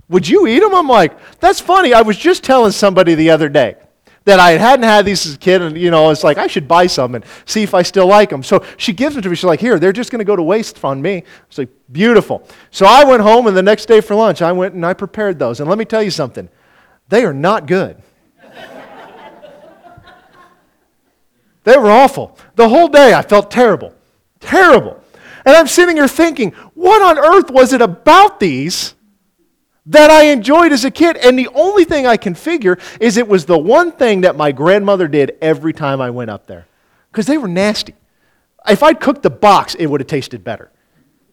Would 0.09 0.27
you 0.27 0.47
eat 0.47 0.59
them? 0.59 0.75
I'm 0.75 0.87
like, 0.87 1.39
that's 1.39 1.61
funny. 1.61 1.93
I 1.93 2.01
was 2.01 2.17
just 2.17 2.43
telling 2.43 2.71
somebody 2.71 3.15
the 3.15 3.29
other 3.29 3.47
day 3.47 3.75
that 4.25 4.39
I 4.39 4.51
hadn't 4.51 4.83
had 4.83 5.05
these 5.05 5.25
as 5.25 5.35
a 5.35 5.37
kid, 5.37 5.61
and 5.61 5.77
you 5.77 5.89
know, 5.89 6.09
it's 6.11 6.23
like 6.23 6.37
I 6.37 6.47
should 6.47 6.67
buy 6.67 6.87
some 6.87 7.15
and 7.15 7.25
see 7.45 7.63
if 7.63 7.73
I 7.73 7.81
still 7.81 8.07
like 8.07 8.29
them. 8.29 8.43
So 8.43 8.63
she 8.77 8.93
gives 8.93 9.15
them 9.15 9.23
to 9.23 9.29
me. 9.29 9.35
She's 9.35 9.45
like, 9.45 9.59
"Here, 9.59 9.79
they're 9.79 9.91
just 9.91 10.11
going 10.11 10.19
to 10.19 10.25
go 10.25 10.35
to 10.35 10.43
waste 10.43 10.83
on 10.83 11.01
me." 11.01 11.23
It's 11.47 11.57
like 11.57 11.69
beautiful. 11.91 12.47
So 12.69 12.85
I 12.85 13.03
went 13.03 13.23
home, 13.23 13.47
and 13.47 13.57
the 13.57 13.63
next 13.63 13.87
day 13.87 14.01
for 14.01 14.15
lunch, 14.15 14.41
I 14.41 14.51
went 14.51 14.75
and 14.75 14.85
I 14.85 14.93
prepared 14.93 15.39
those. 15.39 15.59
And 15.59 15.67
let 15.67 15.79
me 15.79 15.85
tell 15.85 16.03
you 16.03 16.11
something. 16.11 16.49
They 17.11 17.25
are 17.25 17.33
not 17.33 17.67
good. 17.67 18.01
they 21.65 21.77
were 21.77 21.91
awful. 21.91 22.37
The 22.55 22.69
whole 22.69 22.87
day 22.87 23.13
I 23.13 23.21
felt 23.21 23.51
terrible. 23.51 23.93
Terrible. 24.39 24.97
And 25.45 25.53
I'm 25.53 25.67
sitting 25.67 25.97
here 25.97 26.07
thinking, 26.07 26.51
what 26.73 27.01
on 27.01 27.19
earth 27.19 27.51
was 27.51 27.73
it 27.73 27.81
about 27.81 28.39
these 28.39 28.95
that 29.87 30.09
I 30.09 30.27
enjoyed 30.27 30.71
as 30.71 30.85
a 30.85 30.91
kid? 30.91 31.17
And 31.17 31.37
the 31.37 31.49
only 31.49 31.83
thing 31.83 32.07
I 32.07 32.15
can 32.15 32.33
figure 32.33 32.77
is 33.01 33.17
it 33.17 33.27
was 33.27 33.45
the 33.45 33.59
one 33.59 33.91
thing 33.91 34.21
that 34.21 34.37
my 34.37 34.53
grandmother 34.53 35.09
did 35.09 35.37
every 35.41 35.73
time 35.73 35.99
I 35.99 36.11
went 36.11 36.29
up 36.29 36.47
there. 36.47 36.65
Because 37.11 37.25
they 37.25 37.37
were 37.37 37.49
nasty. 37.49 37.93
If 38.69 38.83
I'd 38.83 39.01
cooked 39.01 39.23
the 39.23 39.29
box, 39.29 39.75
it 39.75 39.87
would 39.87 39.99
have 39.99 40.07
tasted 40.07 40.45
better. 40.45 40.71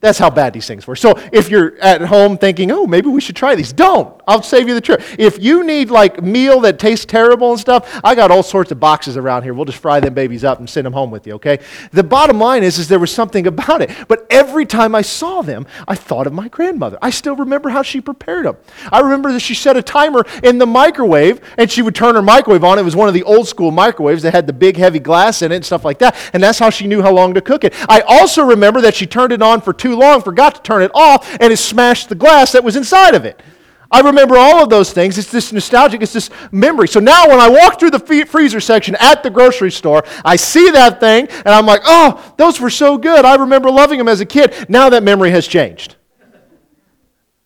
That's 0.01 0.19
how 0.19 0.31
bad 0.31 0.55
these 0.55 0.67
things 0.67 0.89
were. 0.89 0.97
So 0.97 1.15
if 1.33 1.51
you're 1.51 1.77
at 1.79 2.01
home 2.01 2.37
thinking, 2.37 2.73
oh, 2.73 2.85
maybe 2.89 3.09
we 3.09 3.21
should 3.21 3.37
try 3.37 3.55
these, 3.55 3.73
don't. 3.73 4.18
I'll 4.29 4.43
save 4.43 4.69
you 4.69 4.75
the 4.75 4.81
trip. 4.81 5.03
If 5.19 5.43
you 5.43 5.65
need 5.65 5.91
like 5.91 6.23
meal 6.23 6.61
that 6.61 6.79
tastes 6.79 7.07
terrible 7.07 7.51
and 7.51 7.59
stuff, 7.59 8.01
I 8.05 8.15
got 8.15 8.31
all 8.31 8.43
sorts 8.43 8.71
of 8.71 8.79
boxes 8.79 9.17
around 9.17 9.43
here. 9.43 9.55
We'll 9.55 9.65
just 9.65 9.79
fry 9.79 10.01
them 10.01 10.13
babies 10.13 10.45
up 10.45 10.59
and 10.59 10.69
send 10.69 10.85
them 10.85 10.93
home 10.93 11.11
with 11.11 11.27
you, 11.27 11.33
okay? 11.35 11.61
The 11.93 12.05
bottom 12.05 12.39
line 12.39 12.63
is, 12.63 12.79
is 12.79 12.89
there 12.89 12.99
was 12.99 13.11
something 13.11 13.47
about 13.47 13.81
it. 13.81 13.91
But 14.07 14.27
every 14.29 14.67
time 14.67 14.95
I 14.95 15.01
saw 15.01 15.41
them, 15.41 15.67
I 15.89 15.95
thought 15.95 16.27
of 16.27 16.35
my 16.35 16.49
grandmother. 16.49 16.99
I 17.01 17.09
still 17.09 17.37
remember 17.37 17.71
how 17.71 17.83
she 17.83 18.03
prepared 18.03 18.45
them. 18.45 18.59
I 18.93 19.01
remember 19.01 19.33
that 19.33 19.41
she 19.41 19.55
set 19.55 19.79
a 19.79 19.83
timer 19.83 20.27
in 20.43 20.59
the 20.59 20.67
microwave 20.67 21.41
and 21.57 21.71
she 21.71 21.81
would 21.81 21.95
turn 21.95 22.15
her 22.15 22.23
microwave 22.23 22.65
on. 22.65 22.79
It 22.79 22.85
was 22.85 22.95
one 22.95 23.09
of 23.09 23.15
the 23.15 23.23
old 23.23 23.49
school 23.49 23.71
microwaves 23.71 24.23
that 24.25 24.35
had 24.35 24.47
the 24.47 24.53
big 24.53 24.77
heavy 24.77 24.99
glass 24.99 25.41
in 25.41 25.53
it 25.53 25.57
and 25.57 25.65
stuff 25.65 25.87
like 25.87 25.99
that. 26.01 26.17
And 26.35 26.43
that's 26.43 26.59
how 26.59 26.69
she 26.69 26.87
knew 26.87 27.01
how 27.01 27.13
long 27.13 27.33
to 27.33 27.41
cook 27.41 27.65
it. 27.65 27.75
I 27.89 28.03
also 28.03 28.45
remember 28.45 28.83
that 28.83 28.95
she 28.95 29.07
turned 29.07 29.33
it 29.33 29.41
on 29.41 29.63
for 29.63 29.73
too 29.73 29.97
long, 29.97 30.21
forgot 30.21 30.57
to 30.57 30.63
turn 30.63 30.83
it 30.83 30.91
off, 30.95 31.35
and 31.41 31.51
it 31.51 31.57
smashed 31.57 32.11
the 32.11 32.15
glass 32.15 32.53
that 32.53 32.63
was 32.63 32.77
inside 32.77 33.15
of 33.15 33.25
it. 33.25 33.41
I 33.91 34.01
remember 34.01 34.37
all 34.37 34.63
of 34.63 34.69
those 34.69 34.93
things. 34.93 35.17
It's 35.17 35.31
this 35.31 35.53
nostalgic, 35.53 36.03
it's 36.03 36.13
this 36.13 36.29
memory. 36.53 36.89
So 36.89 37.01
now 37.01 37.29
when 37.29 37.41
I 37.41 37.49
walk 37.49 37.81
through 37.81 37.91
the 37.91 38.27
freezer 38.27 38.61
section 38.61 38.97
at 39.01 39.23
the 39.23 39.31
grocery 39.31 39.71
store, 39.71 40.05
I 40.25 40.37
see 40.37 40.71
that 40.71 41.01
thing 41.01 41.29
and 41.29 41.49
I'm 41.49 41.65
like, 41.65 41.81
oh, 41.85 42.35
those 42.37 42.61
were 42.61 42.71
so 42.71 42.99
good. 42.99 43.25
I 43.25 43.37
remember 43.37 43.71
loving 43.71 43.99
them 43.99 44.09
as 44.09 44.21
a 44.21 44.27
kid. 44.27 44.55
Now 44.69 44.91
that 44.91 45.03
memory 45.03 45.31
has 45.31 45.47
changed. 45.47 45.97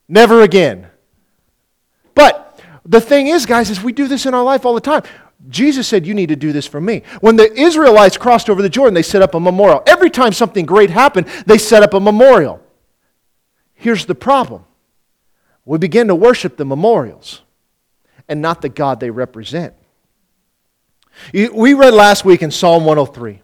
Never 0.09 0.43
again. 0.43 0.89
But 2.15 2.61
the 2.85 3.01
thing 3.01 3.29
is, 3.29 3.47
guys, 3.47 3.71
is 3.71 3.81
we 3.81 3.93
do 3.93 4.09
this 4.09 4.27
in 4.27 4.35
our 4.35 4.43
life 4.43 4.67
all 4.67 4.75
the 4.75 4.81
time. 4.81 5.05
Jesus 5.49 5.89
said, 5.89 6.07
You 6.07 6.15
need 6.15 6.29
to 6.29 6.37
do 6.37 6.53
this 6.53 6.67
for 6.67 6.81
me. 6.81 7.03
When 7.21 7.37
the 7.37 7.53
Israelites 7.53 8.17
crossed 8.17 8.51
over 8.51 8.63
the 8.63 8.69
Jordan, 8.69 8.95
they 8.95 9.03
set 9.03 9.23
up 9.23 9.35
a 9.35 9.41
memorial. 9.41 9.83
Every 9.87 10.11
time 10.11 10.33
something 10.33 10.67
great 10.67 10.91
happened, 10.91 11.27
they 11.47 11.59
set 11.59 11.83
up 11.83 11.95
a 11.95 12.01
memorial. 12.01 12.61
Here's 13.75 14.07
the 14.07 14.15
problem 14.15 14.65
we 15.65 15.79
begin 15.79 16.09
to 16.09 16.15
worship 16.15 16.57
the 16.57 16.65
memorials 16.65 17.43
and 18.29 18.43
not 18.43 18.63
the 18.63 18.69
God 18.69 19.01
they 19.01 19.11
represent. 19.11 19.75
We 21.33 21.75
read 21.75 21.95
last 21.95 22.25
week 22.25 22.43
in 22.43 22.51
Psalm 22.51 22.85
103 22.85 23.43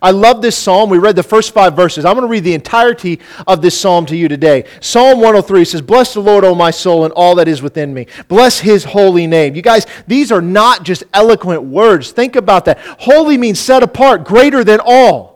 I 0.00 0.12
love 0.12 0.40
this 0.40 0.56
psalm. 0.56 0.88
We 0.88 0.98
read 0.98 1.16
the 1.16 1.22
first 1.22 1.52
five 1.52 1.74
verses. 1.74 2.04
I'm 2.04 2.14
going 2.14 2.26
to 2.26 2.30
read 2.30 2.44
the 2.44 2.54
entirety 2.54 3.20
of 3.46 3.60
this 3.60 3.78
psalm 3.78 4.06
to 4.06 4.16
you 4.16 4.28
today. 4.28 4.64
Psalm 4.80 5.18
103 5.18 5.64
says, 5.64 5.82
Bless 5.82 6.14
the 6.14 6.20
Lord, 6.20 6.44
O 6.44 6.54
my 6.54 6.70
soul, 6.70 7.04
and 7.04 7.12
all 7.14 7.34
that 7.36 7.48
is 7.48 7.60
within 7.60 7.92
me. 7.92 8.06
Bless 8.28 8.60
his 8.60 8.84
holy 8.84 9.26
name. 9.26 9.54
You 9.54 9.62
guys, 9.62 9.86
these 10.06 10.30
are 10.30 10.40
not 10.40 10.84
just 10.84 11.02
eloquent 11.12 11.62
words. 11.64 12.12
Think 12.12 12.36
about 12.36 12.66
that. 12.66 12.78
Holy 12.78 13.36
means 13.36 13.58
set 13.58 13.82
apart, 13.82 14.24
greater 14.24 14.62
than 14.62 14.80
all. 14.82 15.29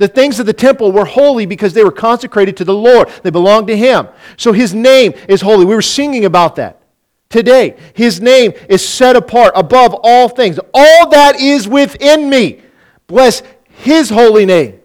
The 0.00 0.08
things 0.08 0.40
of 0.40 0.46
the 0.46 0.54
temple 0.54 0.92
were 0.92 1.04
holy 1.04 1.44
because 1.44 1.74
they 1.74 1.84
were 1.84 1.92
consecrated 1.92 2.56
to 2.56 2.64
the 2.64 2.72
Lord, 2.72 3.10
they 3.22 3.28
belonged 3.28 3.66
to 3.66 3.76
him. 3.76 4.08
So 4.38 4.50
his 4.50 4.72
name 4.72 5.12
is 5.28 5.42
holy. 5.42 5.66
We 5.66 5.74
were 5.74 5.82
singing 5.82 6.24
about 6.24 6.56
that 6.56 6.80
today. 7.28 7.76
His 7.92 8.18
name 8.18 8.54
is 8.66 8.86
set 8.86 9.14
apart 9.14 9.52
above 9.54 9.94
all 10.02 10.30
things. 10.30 10.58
All 10.72 11.10
that 11.10 11.38
is 11.38 11.68
within 11.68 12.30
me. 12.30 12.62
Bless 13.08 13.42
his 13.68 14.08
holy 14.08 14.46
name. 14.46 14.80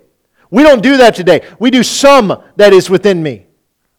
We 0.52 0.64
don't 0.64 0.84
do 0.84 0.98
that 0.98 1.16
today. 1.16 1.48
We 1.60 1.72
do 1.72 1.82
some 1.82 2.44
that 2.58 2.74
is 2.74 2.90
within 2.90 3.24
me. 3.24 3.46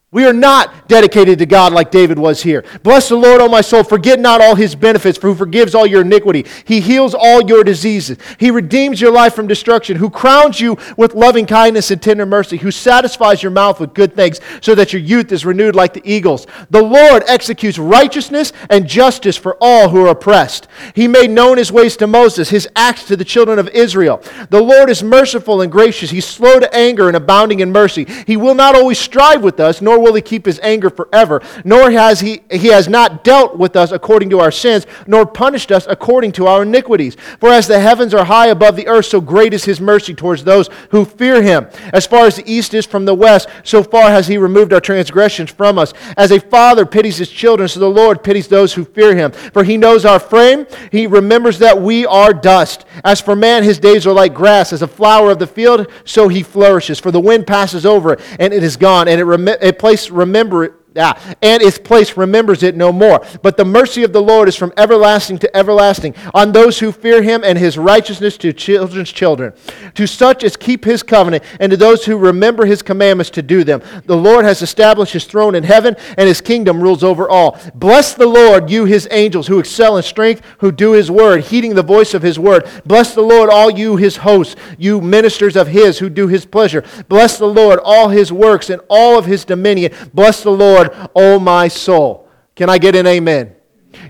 We 0.09 0.25
are 0.25 0.31
not 0.31 0.87
dedicated 0.87 1.37
to 1.39 1.45
God 1.45 1.73
like 1.73 1.91
David 1.91 2.17
was 2.17 2.41
here. 2.41 2.63
Bless 2.81 3.09
the 3.09 3.17
Lord, 3.17 3.41
O 3.41 3.49
my 3.49 3.59
soul. 3.59 3.83
Forget 3.83 4.21
not 4.21 4.39
all 4.39 4.55
his 4.55 4.73
benefits, 4.73 5.17
for 5.17 5.27
who 5.27 5.35
forgives 5.35 5.75
all 5.75 5.85
your 5.85 5.99
iniquity. 5.99 6.45
He 6.63 6.79
heals 6.79 7.13
all 7.13 7.43
your 7.43 7.61
diseases. 7.61 8.17
He 8.39 8.49
redeems 8.49 9.01
your 9.01 9.11
life 9.11 9.35
from 9.35 9.47
destruction, 9.47 9.97
who 9.97 10.09
crowns 10.09 10.61
you 10.61 10.77
with 10.95 11.13
loving 11.13 11.45
kindness 11.45 11.91
and 11.91 12.01
tender 12.01 12.25
mercy, 12.25 12.55
who 12.55 12.71
satisfies 12.71 13.43
your 13.43 13.51
mouth 13.51 13.81
with 13.81 13.93
good 13.93 14.15
things, 14.15 14.39
so 14.61 14.73
that 14.75 14.93
your 14.93 15.01
youth 15.01 15.29
is 15.33 15.45
renewed 15.45 15.75
like 15.75 15.93
the 15.93 16.09
eagles. 16.09 16.47
The 16.69 16.81
Lord 16.81 17.23
executes 17.27 17.77
righteousness 17.77 18.53
and 18.69 18.87
justice 18.87 19.35
for 19.35 19.57
all 19.59 19.89
who 19.89 20.05
are 20.05 20.11
oppressed. 20.11 20.69
He 20.95 21.09
made 21.09 21.31
known 21.31 21.57
his 21.57 21.69
ways 21.69 21.97
to 21.97 22.07
Moses, 22.07 22.49
his 22.49 22.69
acts 22.77 23.03
to 23.07 23.17
the 23.17 23.25
children 23.25 23.59
of 23.59 23.67
Israel. 23.69 24.23
The 24.51 24.63
Lord 24.63 24.89
is 24.89 25.03
merciful 25.03 25.59
and 25.59 25.69
gracious. 25.69 26.11
He's 26.11 26.25
slow 26.25 26.61
to 26.61 26.73
anger 26.73 27.09
and 27.09 27.17
abounding 27.17 27.59
in 27.59 27.73
mercy. 27.73 28.07
He 28.25 28.37
will 28.37 28.55
not 28.55 28.73
always 28.73 28.99
strive 28.99 29.43
with 29.43 29.59
us, 29.59 29.81
nor 29.81 29.96
nor 29.97 30.05
will 30.05 30.13
he 30.13 30.21
keep 30.21 30.45
his 30.45 30.59
anger 30.61 30.89
forever, 30.91 31.41
nor 31.63 31.89
has 31.89 32.19
he, 32.19 32.41
he 32.51 32.67
has 32.67 32.87
not 32.87 33.23
dealt 33.23 33.57
with 33.57 33.75
us 33.75 33.91
according 33.91 34.29
to 34.29 34.39
our 34.39 34.51
sins, 34.51 34.85
nor 35.07 35.25
punished 35.25 35.71
us 35.71 35.87
according 35.89 36.31
to 36.31 36.45
our 36.45 36.61
iniquities. 36.61 37.17
For 37.39 37.49
as 37.49 37.67
the 37.67 37.79
heavens 37.79 38.13
are 38.13 38.25
high 38.25 38.47
above 38.47 38.75
the 38.75 38.87
earth, 38.87 39.07
so 39.07 39.19
great 39.19 39.53
is 39.53 39.65
his 39.65 39.81
mercy 39.81 40.13
towards 40.13 40.43
those 40.43 40.69
who 40.91 41.03
fear 41.03 41.41
him. 41.41 41.67
As 41.93 42.05
far 42.05 42.27
as 42.27 42.35
the 42.35 42.51
east 42.51 42.75
is 42.75 42.85
from 42.85 43.05
the 43.05 43.15
west, 43.15 43.49
so 43.63 43.81
far 43.81 44.11
has 44.11 44.27
he 44.27 44.37
removed 44.37 44.71
our 44.71 44.79
transgressions 44.79 45.49
from 45.49 45.79
us. 45.79 45.93
As 46.15 46.31
a 46.31 46.39
father 46.39 46.85
pities 46.85 47.17
his 47.17 47.29
children, 47.29 47.67
so 47.67 47.79
the 47.79 47.89
Lord 47.89 48.23
pities 48.23 48.47
those 48.47 48.73
who 48.73 48.85
fear 48.85 49.15
him. 49.15 49.31
For 49.31 49.63
he 49.63 49.77
knows 49.77 50.05
our 50.05 50.19
frame, 50.19 50.67
he 50.91 51.07
remembers 51.07 51.57
that 51.59 51.81
we 51.81 52.05
are 52.05 52.33
dust. 52.33 52.85
As 53.03 53.19
for 53.19 53.35
man, 53.35 53.63
his 53.63 53.79
days 53.79 54.05
are 54.05 54.13
like 54.13 54.35
grass, 54.35 54.73
as 54.73 54.83
a 54.83 54.87
flower 54.87 55.31
of 55.31 55.39
the 55.39 55.47
field, 55.47 55.87
so 56.05 56.27
he 56.27 56.43
flourishes. 56.43 56.99
For 56.99 57.11
the 57.11 57.19
wind 57.19 57.47
passes 57.47 57.85
over 57.85 58.13
it, 58.13 58.21
and 58.39 58.53
it 58.53 58.63
is 58.63 58.77
gone, 58.77 59.07
and 59.07 59.19
it, 59.19 59.23
rem- 59.23 59.47
it 59.47 59.79
place 59.87 60.09
remember 60.09 60.65
it 60.65 60.73
And 60.97 61.61
its 61.61 61.77
place 61.77 62.17
remembers 62.17 62.63
it 62.63 62.75
no 62.75 62.91
more. 62.91 63.25
But 63.41 63.57
the 63.57 63.65
mercy 63.65 64.03
of 64.03 64.13
the 64.13 64.21
Lord 64.21 64.47
is 64.49 64.55
from 64.55 64.73
everlasting 64.77 65.37
to 65.39 65.57
everlasting 65.57 66.15
on 66.33 66.51
those 66.51 66.79
who 66.79 66.91
fear 66.91 67.21
him, 67.21 67.43
and 67.43 67.57
his 67.57 67.77
righteousness 67.77 68.37
to 68.37 68.53
children's 68.53 69.11
children. 69.11 69.53
To 69.95 70.07
such 70.07 70.43
as 70.43 70.55
keep 70.55 70.85
his 70.85 71.03
covenant, 71.03 71.43
and 71.59 71.69
to 71.71 71.77
those 71.77 72.05
who 72.05 72.17
remember 72.17 72.65
his 72.65 72.81
commandments 72.81 73.29
to 73.31 73.41
do 73.41 73.63
them. 73.63 73.81
The 74.05 74.17
Lord 74.17 74.45
has 74.45 74.61
established 74.61 75.13
his 75.13 75.25
throne 75.25 75.55
in 75.55 75.63
heaven, 75.63 75.95
and 76.17 76.27
his 76.27 76.41
kingdom 76.41 76.81
rules 76.81 77.03
over 77.03 77.29
all. 77.29 77.59
Bless 77.75 78.13
the 78.13 78.25
Lord, 78.25 78.69
you 78.69 78.85
his 78.85 79.07
angels, 79.11 79.47
who 79.47 79.59
excel 79.59 79.97
in 79.97 80.03
strength, 80.03 80.41
who 80.59 80.71
do 80.71 80.91
his 80.91 81.11
word, 81.11 81.41
heeding 81.45 81.75
the 81.75 81.83
voice 81.83 82.13
of 82.13 82.21
his 82.21 82.39
word. 82.39 82.67
Bless 82.85 83.13
the 83.13 83.21
Lord, 83.21 83.49
all 83.49 83.69
you 83.69 83.95
his 83.95 84.17
hosts, 84.17 84.55
you 84.77 85.01
ministers 85.01 85.55
of 85.55 85.67
his 85.67 85.99
who 85.99 86.09
do 86.09 86.27
his 86.27 86.45
pleasure. 86.45 86.83
Bless 87.07 87.37
the 87.37 87.45
Lord, 87.45 87.79
all 87.83 88.09
his 88.09 88.31
works, 88.31 88.69
and 88.69 88.81
all 88.89 89.17
of 89.17 89.25
his 89.25 89.45
dominion. 89.45 89.93
Bless 90.13 90.43
the 90.43 90.51
Lord 90.51 90.86
Lord, 90.87 91.09
O 91.15 91.39
my 91.39 91.67
soul. 91.67 92.27
Can 92.55 92.69
I 92.69 92.77
get 92.77 92.95
an 92.95 93.07
amen? 93.07 93.55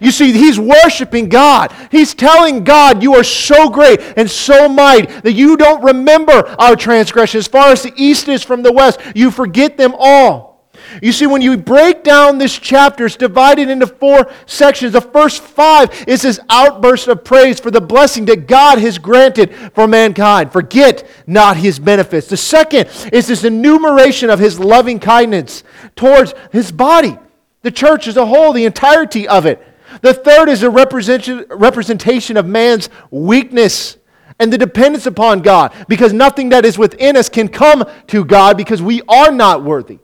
You 0.02 0.12
see, 0.12 0.32
he's 0.32 0.60
worshiping 0.60 1.30
God. 1.30 1.74
He's 1.92 2.14
telling 2.14 2.64
God, 2.64 3.02
You 3.02 3.16
are 3.16 3.24
so 3.24 3.70
great 3.70 4.02
and 4.18 4.30
so 4.30 4.68
mighty 4.68 5.12
that 5.22 5.34
you 5.34 5.58
don't 5.58 5.84
remember 5.84 6.56
our 6.60 6.76
transgressions. 6.76 7.46
As 7.46 7.48
far 7.48 7.72
as 7.72 7.84
the 7.84 7.94
east 7.96 8.28
is 8.28 8.44
from 8.44 8.64
the 8.64 8.72
west, 8.72 9.00
you 9.16 9.32
forget 9.32 9.78
them 9.78 9.94
all. 9.98 10.47
You 11.02 11.12
see, 11.12 11.28
when 11.28 11.42
you 11.42 11.58
break 11.58 12.04
down 12.04 12.38
this 12.38 12.58
chapter, 12.58 13.06
it's 13.06 13.16
divided 13.16 13.70
into 13.70 13.88
four 13.88 14.32
sections. 14.46 14.94
The 14.94 15.02
first 15.02 15.42
five 15.44 16.06
is 16.08 16.22
this 16.22 16.40
outburst 16.50 17.08
of 17.08 17.24
praise 17.24 17.60
for 17.60 17.72
the 17.72 17.82
blessing 17.82 18.26
that 18.26 18.48
God 18.48 18.80
has 18.80 18.98
granted 18.98 19.54
for 19.74 19.88
mankind. 19.88 20.52
Forget 20.52 21.08
not 21.28 21.58
his 21.58 21.80
benefits. 21.80 22.28
The 22.28 22.38
second 22.38 22.90
is 23.12 23.28
this 23.28 23.44
enumeration 23.44 24.30
of 24.30 24.40
his 24.40 24.60
loving 24.60 25.00
kindness 25.00 25.64
towards 25.96 26.34
his 26.52 26.72
body, 26.72 27.18
the 27.62 27.72
church 27.72 28.08
as 28.08 28.18
a 28.18 28.26
whole, 28.26 28.54
the 28.54 28.66
entirety 28.66 29.28
of 29.28 29.46
it. 29.46 29.62
The 30.02 30.14
third 30.14 30.50
is 30.50 30.64
a 30.64 30.70
representation 30.70 32.38
of 32.38 32.46
man's 32.46 32.90
weakness 33.12 33.98
and 34.40 34.54
the 34.54 34.58
dependence 34.58 35.08
upon 35.08 35.42
God, 35.42 35.74
because 35.88 36.14
nothing 36.14 36.50
that 36.50 36.66
is 36.66 36.78
within 36.78 37.18
us 37.18 37.28
can 37.30 37.48
come 37.48 37.84
to 38.08 38.24
God 38.24 38.56
because 38.56 38.82
we 38.82 39.02
are 39.08 39.32
not 39.32 39.64
worthy 39.64 40.00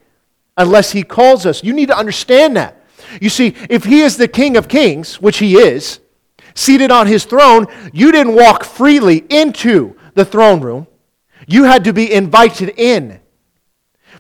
unless 0.58 0.92
He 0.92 1.04
calls 1.04 1.46
us. 1.46 1.64
You 1.64 1.74
need 1.74 1.88
to 1.88 1.98
understand 1.98 2.58
that. 2.58 2.84
You 3.22 3.30
see, 3.30 3.56
if 3.70 3.84
He 3.86 4.02
is 4.02 4.18
the 4.18 4.28
King 4.28 4.58
of 4.58 4.68
Kings, 4.68 5.22
which 5.22 5.38
He 5.38 5.56
is, 5.56 6.00
seated 6.56 6.92
on 6.92 7.08
His 7.08 7.26
throne, 7.26 7.68
you 7.92 8.12
didn't 8.12 8.36
walk 8.36 8.64
freely 8.64 9.26
into 9.30 9.96
the 10.14 10.26
throne 10.26 10.62
room. 10.62 10.88
You 11.48 11.64
had 11.64 11.84
to 11.86 11.94
be 11.94 12.12
invited 12.12 12.74
in. 12.78 13.20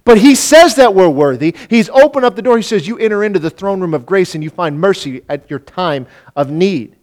But 0.05 0.17
he 0.17 0.35
says 0.35 0.75
that 0.75 0.93
we're 0.93 1.09
worthy. 1.09 1.55
He's 1.69 1.89
opened 1.89 2.25
up 2.25 2.35
the 2.35 2.41
door. 2.41 2.57
He 2.57 2.63
says, 2.63 2.87
You 2.87 2.97
enter 2.97 3.23
into 3.23 3.39
the 3.39 3.49
throne 3.49 3.79
room 3.79 3.93
of 3.93 4.05
grace 4.05 4.35
and 4.35 4.43
you 4.43 4.49
find 4.49 4.79
mercy 4.79 5.21
at 5.29 5.49
your 5.49 5.59
time 5.59 6.07
of 6.35 6.51
need. 6.51 6.97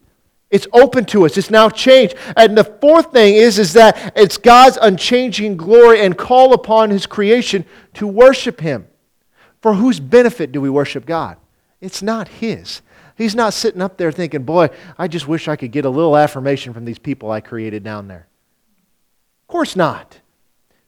It's 0.51 0.67
open 0.73 1.05
to 1.07 1.25
us. 1.25 1.39
It's 1.39 1.51
now 1.51 1.71
changed. 1.71 2.17
And 2.37 2.59
the 2.59 2.65
fourth 2.65 3.13
thing 3.13 3.37
is, 3.37 3.59
is 3.59 3.73
that 3.75 4.13
it's 4.17 4.37
God's 4.37 4.79
unchanging 4.83 5.57
glory 5.57 6.01
and 6.01 6.19
call 6.19 6.53
upon 6.53 6.91
his 6.91 7.07
creation 7.07 7.65
to 7.95 8.07
worship 8.07 8.61
him. 8.61 8.87
For 9.61 9.75
whose 9.75 10.01
benefit 10.01 10.53
do 10.53 10.61
we 10.61 10.71
worship 10.71 11.07
God? 11.07 11.37
It's 11.81 12.03
not 12.03 12.29
His. 12.29 12.83
He's 13.17 13.35
not 13.35 13.53
sitting 13.53 13.83
up 13.83 13.99
there 13.99 14.13
thinking, 14.13 14.45
boy, 14.45 14.71
I 14.97 15.07
just 15.07 15.29
wish 15.29 15.47
I 15.47 15.57
could 15.57 15.73
get 15.73 15.85
a 15.85 15.91
little 15.91 16.17
affirmation 16.17 16.73
from 16.73 16.87
these 16.87 16.99
people 16.99 17.31
I 17.31 17.41
created 17.41 17.85
down 17.85 18.09
there. 18.09 18.27
Of 19.43 19.49
course 19.49 19.77
not. 19.77 20.21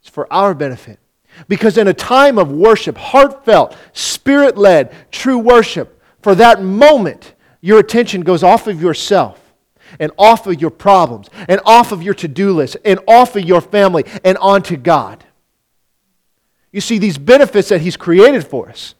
It's 0.01 0.09
for 0.09 0.33
our 0.33 0.55
benefit. 0.55 0.99
Because 1.49 1.79
in 1.79 1.89
a 1.89 1.95
time 1.95 2.39
of 2.39 2.51
worship, 2.51 2.97
heartfelt, 2.97 3.77
spirit 3.93 4.57
led, 4.57 4.95
true 5.11 5.39
worship, 5.39 6.01
for 6.23 6.35
that 6.37 6.63
moment, 6.63 7.35
your 7.61 7.79
attention 7.79 8.23
goes 8.23 8.43
off 8.43 8.67
of 8.67 8.81
yourself 8.81 9.39
and 9.99 10.11
off 10.19 10.47
of 10.47 10.61
your 10.61 10.71
problems 10.71 11.29
and 11.49 11.61
off 11.65 11.93
of 11.93 12.03
your 12.03 12.15
to 12.15 12.29
do 12.29 12.53
list 12.53 12.77
and 12.85 12.99
off 13.07 13.37
of 13.37 13.45
your 13.45 13.61
family 13.61 14.05
and 14.25 14.39
onto 14.39 14.77
God. 14.77 15.25
You 16.73 16.81
see, 16.81 16.99
these 16.99 17.19
benefits 17.19 17.69
that 17.69 17.83
He's 17.83 17.97
created 17.97 18.47
for 18.47 18.69
us 18.69 18.95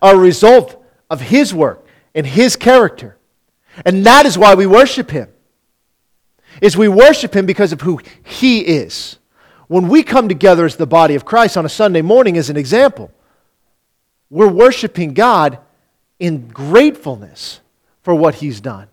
are 0.00 0.14
a 0.14 0.18
result 0.18 0.82
of 1.10 1.20
His 1.20 1.52
work 1.52 1.84
and 2.14 2.26
His 2.26 2.56
character. 2.56 3.16
And 3.84 4.06
that 4.06 4.26
is 4.26 4.38
why 4.38 4.54
we 4.54 4.66
worship 4.66 5.10
Him. 5.10 5.28
Is 6.60 6.76
we 6.76 6.88
worship 6.88 7.34
Him 7.34 7.46
because 7.46 7.72
of 7.72 7.80
who 7.80 8.00
He 8.22 8.60
is. 8.60 9.18
When 9.66 9.88
we 9.88 10.02
come 10.02 10.28
together 10.28 10.64
as 10.64 10.76
the 10.76 10.86
body 10.86 11.14
of 11.14 11.24
Christ 11.24 11.56
on 11.56 11.66
a 11.66 11.68
Sunday 11.68 12.02
morning, 12.02 12.36
as 12.36 12.50
an 12.50 12.56
example, 12.56 13.10
we're 14.30 14.48
worshiping 14.48 15.14
God 15.14 15.58
in 16.18 16.48
gratefulness 16.48 17.60
for 18.02 18.14
what 18.14 18.36
He's 18.36 18.60
done. 18.60 18.88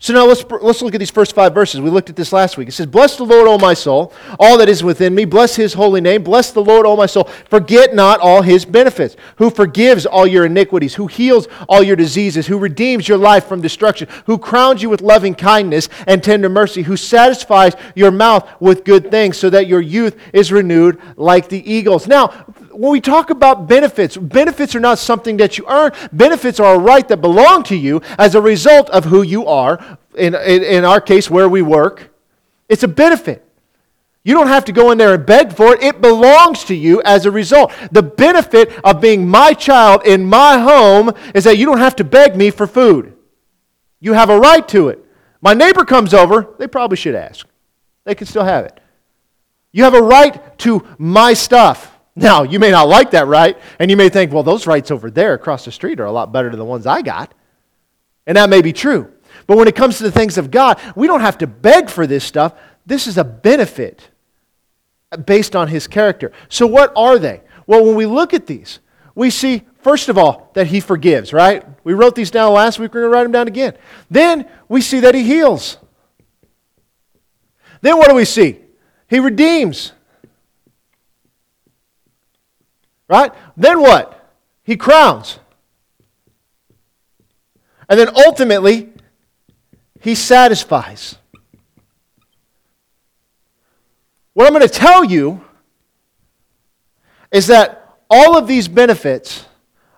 So 0.00 0.12
now 0.12 0.26
let's, 0.26 0.44
let's 0.62 0.80
look 0.80 0.94
at 0.94 0.98
these 0.98 1.10
first 1.10 1.34
five 1.34 1.52
verses. 1.52 1.80
We 1.80 1.90
looked 1.90 2.08
at 2.08 2.14
this 2.14 2.32
last 2.32 2.56
week. 2.56 2.68
It 2.68 2.72
says, 2.72 2.86
Bless 2.86 3.16
the 3.16 3.24
Lord, 3.24 3.48
O 3.48 3.58
my 3.58 3.74
soul, 3.74 4.12
all 4.38 4.56
that 4.58 4.68
is 4.68 4.84
within 4.84 5.12
me. 5.12 5.24
Bless 5.24 5.56
his 5.56 5.72
holy 5.74 6.00
name. 6.00 6.22
Bless 6.22 6.52
the 6.52 6.62
Lord, 6.62 6.86
O 6.86 6.94
my 6.94 7.06
soul. 7.06 7.24
Forget 7.50 7.96
not 7.96 8.20
all 8.20 8.42
his 8.42 8.64
benefits, 8.64 9.16
who 9.36 9.50
forgives 9.50 10.06
all 10.06 10.24
your 10.24 10.46
iniquities, 10.46 10.94
who 10.94 11.08
heals 11.08 11.48
all 11.68 11.82
your 11.82 11.96
diseases, 11.96 12.46
who 12.46 12.58
redeems 12.58 13.08
your 13.08 13.18
life 13.18 13.46
from 13.46 13.60
destruction, 13.60 14.06
who 14.26 14.38
crowns 14.38 14.82
you 14.82 14.88
with 14.88 15.00
loving 15.00 15.34
kindness 15.34 15.88
and 16.06 16.22
tender 16.22 16.48
mercy, 16.48 16.82
who 16.82 16.96
satisfies 16.96 17.74
your 17.96 18.12
mouth 18.12 18.48
with 18.60 18.84
good 18.84 19.10
things, 19.10 19.36
so 19.36 19.50
that 19.50 19.66
your 19.66 19.80
youth 19.80 20.16
is 20.32 20.52
renewed 20.52 21.00
like 21.16 21.48
the 21.48 21.68
eagles. 21.70 22.06
Now, 22.06 22.46
when 22.72 22.92
we 22.92 23.00
talk 23.00 23.30
about 23.30 23.68
benefits, 23.68 24.16
benefits 24.16 24.74
are 24.74 24.80
not 24.80 24.98
something 24.98 25.36
that 25.38 25.58
you 25.58 25.64
earn. 25.68 25.92
Benefits 26.12 26.60
are 26.60 26.74
a 26.74 26.78
right 26.78 27.06
that 27.08 27.20
belong 27.20 27.62
to 27.64 27.76
you 27.76 28.00
as 28.18 28.34
a 28.34 28.40
result 28.40 28.90
of 28.90 29.04
who 29.04 29.22
you 29.22 29.46
are, 29.46 29.98
in, 30.16 30.34
in, 30.34 30.62
in 30.62 30.84
our 30.84 31.00
case, 31.00 31.30
where 31.30 31.48
we 31.48 31.62
work. 31.62 32.10
It's 32.68 32.82
a 32.82 32.88
benefit. 32.88 33.44
You 34.24 34.34
don't 34.34 34.48
have 34.48 34.66
to 34.66 34.72
go 34.72 34.90
in 34.90 34.98
there 34.98 35.14
and 35.14 35.24
beg 35.24 35.54
for 35.54 35.74
it. 35.74 35.82
It 35.82 36.00
belongs 36.00 36.64
to 36.64 36.74
you 36.74 37.00
as 37.04 37.24
a 37.24 37.30
result. 37.30 37.72
The 37.92 38.02
benefit 38.02 38.72
of 38.84 39.00
being 39.00 39.26
my 39.26 39.54
child 39.54 40.02
in 40.04 40.24
my 40.24 40.58
home 40.58 41.12
is 41.34 41.44
that 41.44 41.56
you 41.56 41.64
don't 41.66 41.78
have 41.78 41.96
to 41.96 42.04
beg 42.04 42.36
me 42.36 42.50
for 42.50 42.66
food. 42.66 43.16
You 44.00 44.12
have 44.12 44.30
a 44.30 44.38
right 44.38 44.66
to 44.68 44.88
it. 44.88 45.04
My 45.40 45.54
neighbor 45.54 45.84
comes 45.84 46.12
over, 46.12 46.54
they 46.58 46.66
probably 46.66 46.96
should 46.96 47.14
ask. 47.14 47.46
They 48.04 48.14
can 48.14 48.26
still 48.26 48.44
have 48.44 48.64
it. 48.64 48.80
You 49.72 49.84
have 49.84 49.94
a 49.94 50.02
right 50.02 50.58
to 50.60 50.86
my 50.98 51.32
stuff. 51.32 51.97
Now, 52.18 52.42
you 52.42 52.58
may 52.58 52.72
not 52.72 52.88
like 52.88 53.12
that 53.12 53.28
right, 53.28 53.56
and 53.78 53.90
you 53.90 53.96
may 53.96 54.08
think, 54.08 54.32
well, 54.32 54.42
those 54.42 54.66
rights 54.66 54.90
over 54.90 55.08
there 55.08 55.34
across 55.34 55.64
the 55.64 55.70
street 55.70 56.00
are 56.00 56.06
a 56.06 56.12
lot 56.12 56.32
better 56.32 56.50
than 56.50 56.58
the 56.58 56.64
ones 56.64 56.84
I 56.84 57.00
got. 57.00 57.32
And 58.26 58.36
that 58.36 58.50
may 58.50 58.60
be 58.60 58.72
true. 58.72 59.12
But 59.46 59.56
when 59.56 59.68
it 59.68 59.76
comes 59.76 59.98
to 59.98 60.02
the 60.02 60.10
things 60.10 60.36
of 60.36 60.50
God, 60.50 60.80
we 60.96 61.06
don't 61.06 61.20
have 61.20 61.38
to 61.38 61.46
beg 61.46 61.88
for 61.88 62.08
this 62.08 62.24
stuff. 62.24 62.54
This 62.86 63.06
is 63.06 63.18
a 63.18 63.24
benefit 63.24 64.10
based 65.26 65.54
on 65.54 65.68
his 65.68 65.86
character. 65.86 66.32
So, 66.48 66.66
what 66.66 66.92
are 66.96 67.18
they? 67.18 67.42
Well, 67.66 67.84
when 67.84 67.94
we 67.94 68.04
look 68.04 68.34
at 68.34 68.46
these, 68.46 68.80
we 69.14 69.30
see, 69.30 69.62
first 69.80 70.08
of 70.08 70.18
all, 70.18 70.50
that 70.54 70.66
he 70.66 70.80
forgives, 70.80 71.32
right? 71.32 71.64
We 71.84 71.94
wrote 71.94 72.16
these 72.16 72.30
down 72.30 72.52
last 72.52 72.80
week. 72.80 72.92
We're 72.92 73.02
going 73.02 73.12
to 73.12 73.16
write 73.16 73.22
them 73.22 73.32
down 73.32 73.48
again. 73.48 73.74
Then 74.10 74.48
we 74.68 74.80
see 74.80 75.00
that 75.00 75.14
he 75.14 75.22
heals. 75.22 75.78
Then 77.80 77.96
what 77.96 78.08
do 78.08 78.14
we 78.14 78.24
see? 78.24 78.58
He 79.08 79.20
redeems. 79.20 79.92
Right? 83.08 83.32
Then 83.56 83.80
what? 83.80 84.14
He 84.62 84.76
crowns. 84.76 85.38
And 87.88 87.98
then 87.98 88.08
ultimately, 88.14 88.92
he 90.00 90.14
satisfies. 90.14 91.16
What 94.34 94.46
I'm 94.46 94.52
going 94.52 94.62
to 94.62 94.68
tell 94.68 95.04
you 95.04 95.42
is 97.32 97.46
that 97.48 97.98
all 98.10 98.36
of 98.36 98.46
these 98.46 98.68
benefits 98.68 99.44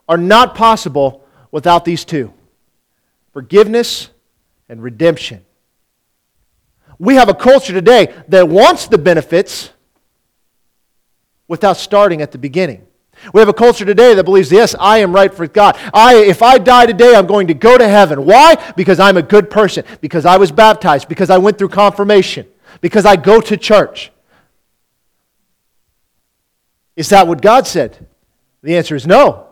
are 0.09 0.17
not 0.17 0.55
possible 0.55 1.25
without 1.51 1.85
these 1.85 2.05
two 2.05 2.33
forgiveness 3.33 4.09
and 4.69 4.83
redemption. 4.83 5.45
We 6.99 7.15
have 7.15 7.29
a 7.29 7.35
culture 7.35 7.73
today 7.73 8.13
that 8.29 8.49
wants 8.49 8.89
the 8.89 8.99
benefits 8.99 9.71
without 11.47 11.77
starting 11.77 12.23
at 12.23 12.33
the 12.33 12.39
beginning. 12.39 12.87
We 13.33 13.41
have 13.41 13.49
a 13.49 13.55
culture 13.55 13.85
today 13.85 14.15
that 14.15 14.25
believes, 14.25 14.51
yes, 14.51 14.75
I 14.79 14.99
am 14.99 15.15
right 15.15 15.33
for 15.33 15.47
God. 15.47 15.79
I, 15.93 16.17
if 16.17 16.43
I 16.43 16.59
die 16.59 16.87
today, 16.87 17.15
I'm 17.15 17.27
going 17.27 17.47
to 17.49 17.55
go 17.55 17.77
to 17.77 17.87
heaven. 17.87 18.25
Why? 18.25 18.57
Because 18.77 18.99
I'm 18.99 19.17
a 19.17 19.23
good 19.23 19.51
person, 19.51 19.85
because 20.01 20.25
I 20.25 20.37
was 20.37 20.51
baptized, 20.51 21.09
because 21.09 21.31
I 21.31 21.39
went 21.39 21.59
through 21.59 21.69
confirmation, 21.69 22.47
because 22.81 23.05
I 23.05 23.17
go 23.17 23.41
to 23.41 23.57
church. 23.57 24.11
Is 26.97 27.09
that 27.11 27.27
what 27.27 27.41
God 27.41 27.67
said? 27.67 28.07
The 28.63 28.77
answer 28.77 28.95
is 28.95 29.07
no. 29.07 29.47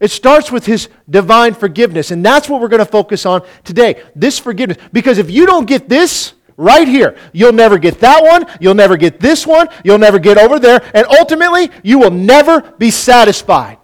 It 0.00 0.10
starts 0.10 0.52
with 0.52 0.64
his 0.64 0.88
divine 1.10 1.54
forgiveness, 1.54 2.10
and 2.10 2.24
that's 2.24 2.48
what 2.48 2.60
we're 2.60 2.68
going 2.68 2.78
to 2.78 2.84
focus 2.84 3.26
on 3.26 3.42
today. 3.64 4.02
This 4.14 4.38
forgiveness. 4.38 4.78
Because 4.92 5.18
if 5.18 5.30
you 5.30 5.44
don't 5.44 5.66
get 5.66 5.88
this, 5.88 6.34
right 6.58 6.86
here. 6.86 7.16
You'll 7.32 7.52
never 7.52 7.78
get 7.78 8.00
that 8.00 8.22
one. 8.22 8.44
You'll 8.60 8.74
never 8.74 8.98
get 8.98 9.20
this 9.20 9.46
one. 9.46 9.68
You'll 9.84 9.98
never 9.98 10.18
get 10.18 10.36
over 10.36 10.58
there. 10.58 10.82
And 10.92 11.06
ultimately, 11.06 11.70
you 11.82 11.98
will 11.98 12.10
never 12.10 12.60
be 12.60 12.90
satisfied. 12.90 13.78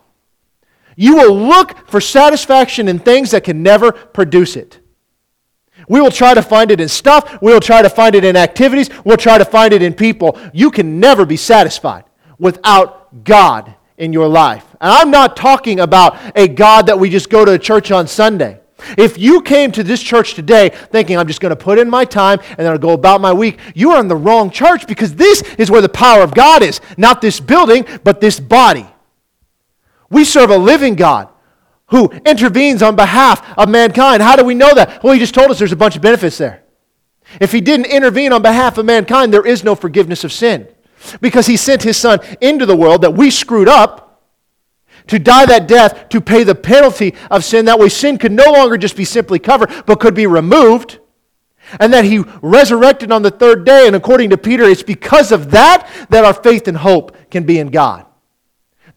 You 0.97 1.17
will 1.17 1.35
look 1.35 1.89
for 1.89 2.01
satisfaction 2.01 2.89
in 2.89 2.99
things 2.99 3.31
that 3.31 3.45
can 3.45 3.63
never 3.63 3.93
produce 3.93 4.57
it. 4.57 4.81
We 5.89 6.01
will 6.01 6.11
try 6.11 6.35
to 6.35 6.43
find 6.43 6.71
it 6.71 6.81
in 6.81 6.89
stuff. 6.89 7.41
We 7.41 7.53
will 7.53 7.61
try 7.61 7.83
to 7.83 7.91
find 7.91 8.15
it 8.15 8.25
in 8.25 8.37
activities. 8.37 8.91
We'll 9.05 9.17
try 9.17 9.39
to 9.39 9.45
find 9.45 9.73
it 9.73 9.83
in 9.83 9.95
people. 9.95 10.39
You 10.53 10.71
can 10.71 10.99
never 11.01 11.25
be 11.25 11.37
satisfied 11.37 12.05
without 12.39 13.25
God 13.25 13.75
in 13.99 14.13
your 14.13 14.29
life. 14.29 14.65
And 14.81 14.91
I'm 14.91 15.11
not 15.11 15.37
talking 15.37 15.81
about 15.81 16.19
a 16.37 16.49
God 16.49 16.87
that 16.87 16.99
we 16.99 17.11
just 17.11 17.31
go 17.31 17.45
to 17.45 17.53
a 17.53 17.59
church 17.59 17.91
on 17.91 18.09
Sunday. 18.09 18.61
If 18.97 19.19
you 19.19 19.41
came 19.43 19.73
to 19.73 19.83
this 19.83 20.03
church 20.03 20.35
today 20.35 20.69
thinking, 20.69 21.17
I'm 21.19 21.27
just 21.27 21.41
going 21.41 21.51
to 21.51 21.57
put 21.57 21.79
in 21.79 21.89
my 21.89 22.05
time 22.05 22.41
and 22.51 22.59
then 22.59 22.69
I'll 22.69 22.79
go 22.79 22.93
about 22.93 23.21
my 23.21 23.33
week, 23.33 23.59
you 23.75 23.93
are 23.93 24.01
in 24.01 24.09
the 24.09 24.17
wrong 24.17 24.51
church 24.51 24.87
because 24.87 25.15
this 25.15 25.43
is 25.59 25.71
where 25.71 25.83
the 25.83 25.89
power 25.89 26.23
of 26.23 26.35
God 26.35 26.63
is. 26.63 26.81
Not 26.97 27.21
this 27.21 27.41
building, 27.41 27.87
but 28.03 28.21
this 28.21 28.41
body. 28.41 28.87
We 30.11 30.25
serve 30.25 30.51
a 30.51 30.59
living 30.59 30.95
God 30.95 31.29
who 31.87 32.09
intervenes 32.25 32.83
on 32.83 32.97
behalf 32.97 33.47
of 33.59 33.69
mankind. 33.69 34.23
How 34.23 34.37
do 34.37 34.45
we 34.45 34.55
know 34.55 34.75
that? 34.75 35.03
Well, 35.03 35.13
he 35.13 35.19
just 35.19 35.35
told 35.35 35.51
us 35.51 35.59
there's 35.59 35.73
a 35.73 35.77
bunch 35.77 35.97
of 35.97 36.03
benefits 36.03 36.39
there. 36.39 36.63
If 37.41 37.53
he 37.53 37.61
didn't 37.61 37.87
intervene 37.87 38.33
on 38.33 38.43
behalf 38.43 38.79
of 38.79 38.87
mankind, 38.87 39.33
there 39.33 39.47
is 39.47 39.65
no 39.65 39.75
forgiveness 39.75 40.25
of 40.25 40.33
sin. 40.33 40.69
Because 41.21 41.47
he 41.47 41.57
sent 41.57 41.83
his 41.83 41.97
son 41.97 42.21
into 42.41 42.67
the 42.67 42.77
world 42.77 43.03
that 43.03 43.15
we 43.15 43.31
screwed 43.31 43.69
up 43.69 44.04
to 45.07 45.19
die 45.19 45.47
that 45.47 45.69
death 45.69 46.09
to 46.11 46.21
pay 46.21 46.45
the 46.45 46.55
penalty 46.55 47.15
of 47.31 47.45
sin. 47.45 47.67
That 47.67 47.79
way, 47.79 47.89
sin 47.89 48.19
could 48.19 48.33
no 48.33 48.51
longer 48.53 48.77
just 48.77 48.97
be 48.97 49.05
simply 49.05 49.39
covered, 49.39 49.71
but 49.87 50.01
could 50.01 50.15
be 50.15 50.27
removed. 50.27 50.99
And 51.81 51.93
that 51.93 52.05
he 52.05 52.19
resurrected 52.43 53.11
on 53.11 53.23
the 53.23 53.31
third 53.31 53.65
day. 53.65 53.87
And 53.87 53.97
according 53.97 54.31
to 54.31 54.39
Peter, 54.39 54.65
it's 54.65 54.83
because 54.83 55.33
of 55.33 55.51
that 55.53 55.89
that 56.11 56.25
our 56.25 56.35
faith 56.35 56.69
and 56.69 56.77
hope 56.77 57.17
can 57.31 57.45
be 57.45 57.59
in 57.59 57.69
God. 57.69 58.07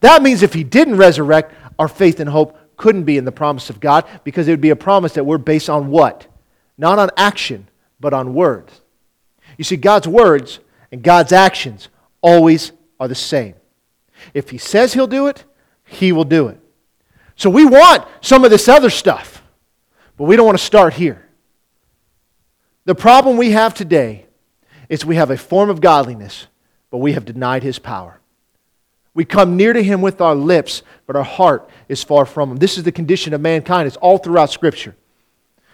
That 0.00 0.22
means 0.22 0.42
if 0.42 0.54
he 0.54 0.64
didn't 0.64 0.96
resurrect, 0.96 1.54
our 1.78 1.88
faith 1.88 2.20
and 2.20 2.28
hope 2.28 2.56
couldn't 2.76 3.04
be 3.04 3.16
in 3.16 3.24
the 3.24 3.32
promise 3.32 3.70
of 3.70 3.80
God 3.80 4.06
because 4.22 4.48
it 4.48 4.52
would 4.52 4.60
be 4.60 4.70
a 4.70 4.76
promise 4.76 5.14
that 5.14 5.24
we're 5.24 5.38
based 5.38 5.68
on 5.68 5.88
what? 5.88 6.26
Not 6.76 6.98
on 6.98 7.10
action, 7.16 7.68
but 8.00 8.14
on 8.14 8.34
words. 8.34 8.80
You 9.56 9.64
see, 9.64 9.76
God's 9.76 10.06
words 10.06 10.60
and 10.92 11.02
God's 11.02 11.32
actions 11.32 11.88
always 12.20 12.72
are 13.00 13.08
the 13.08 13.14
same. 13.14 13.54
If 14.34 14.50
he 14.50 14.58
says 14.58 14.94
he'll 14.94 15.06
do 15.06 15.26
it, 15.26 15.44
he 15.88 16.12
will 16.12 16.24
do 16.24 16.48
it. 16.48 16.60
So 17.36 17.50
we 17.50 17.64
want 17.64 18.06
some 18.20 18.44
of 18.44 18.50
this 18.50 18.68
other 18.68 18.90
stuff, 18.90 19.42
but 20.16 20.24
we 20.24 20.36
don't 20.36 20.46
want 20.46 20.58
to 20.58 20.64
start 20.64 20.94
here. 20.94 21.28
The 22.84 22.94
problem 22.94 23.36
we 23.36 23.50
have 23.50 23.74
today 23.74 24.26
is 24.88 25.04
we 25.04 25.16
have 25.16 25.30
a 25.30 25.36
form 25.36 25.70
of 25.70 25.80
godliness, 25.80 26.46
but 26.90 26.98
we 26.98 27.12
have 27.12 27.24
denied 27.24 27.62
his 27.62 27.78
power. 27.78 28.20
We 29.14 29.24
come 29.24 29.56
near 29.56 29.72
to 29.72 29.82
him 29.82 30.00
with 30.00 30.20
our 30.20 30.34
lips, 30.34 30.82
but 31.06 31.16
our 31.16 31.24
heart 31.24 31.68
is 31.88 32.04
far 32.04 32.24
from 32.24 32.52
him. 32.52 32.56
This 32.56 32.78
is 32.78 32.84
the 32.84 32.92
condition 32.92 33.34
of 33.34 33.40
mankind. 33.40 33.86
It's 33.86 33.96
all 33.96 34.18
throughout 34.18 34.50
Scripture. 34.50 34.94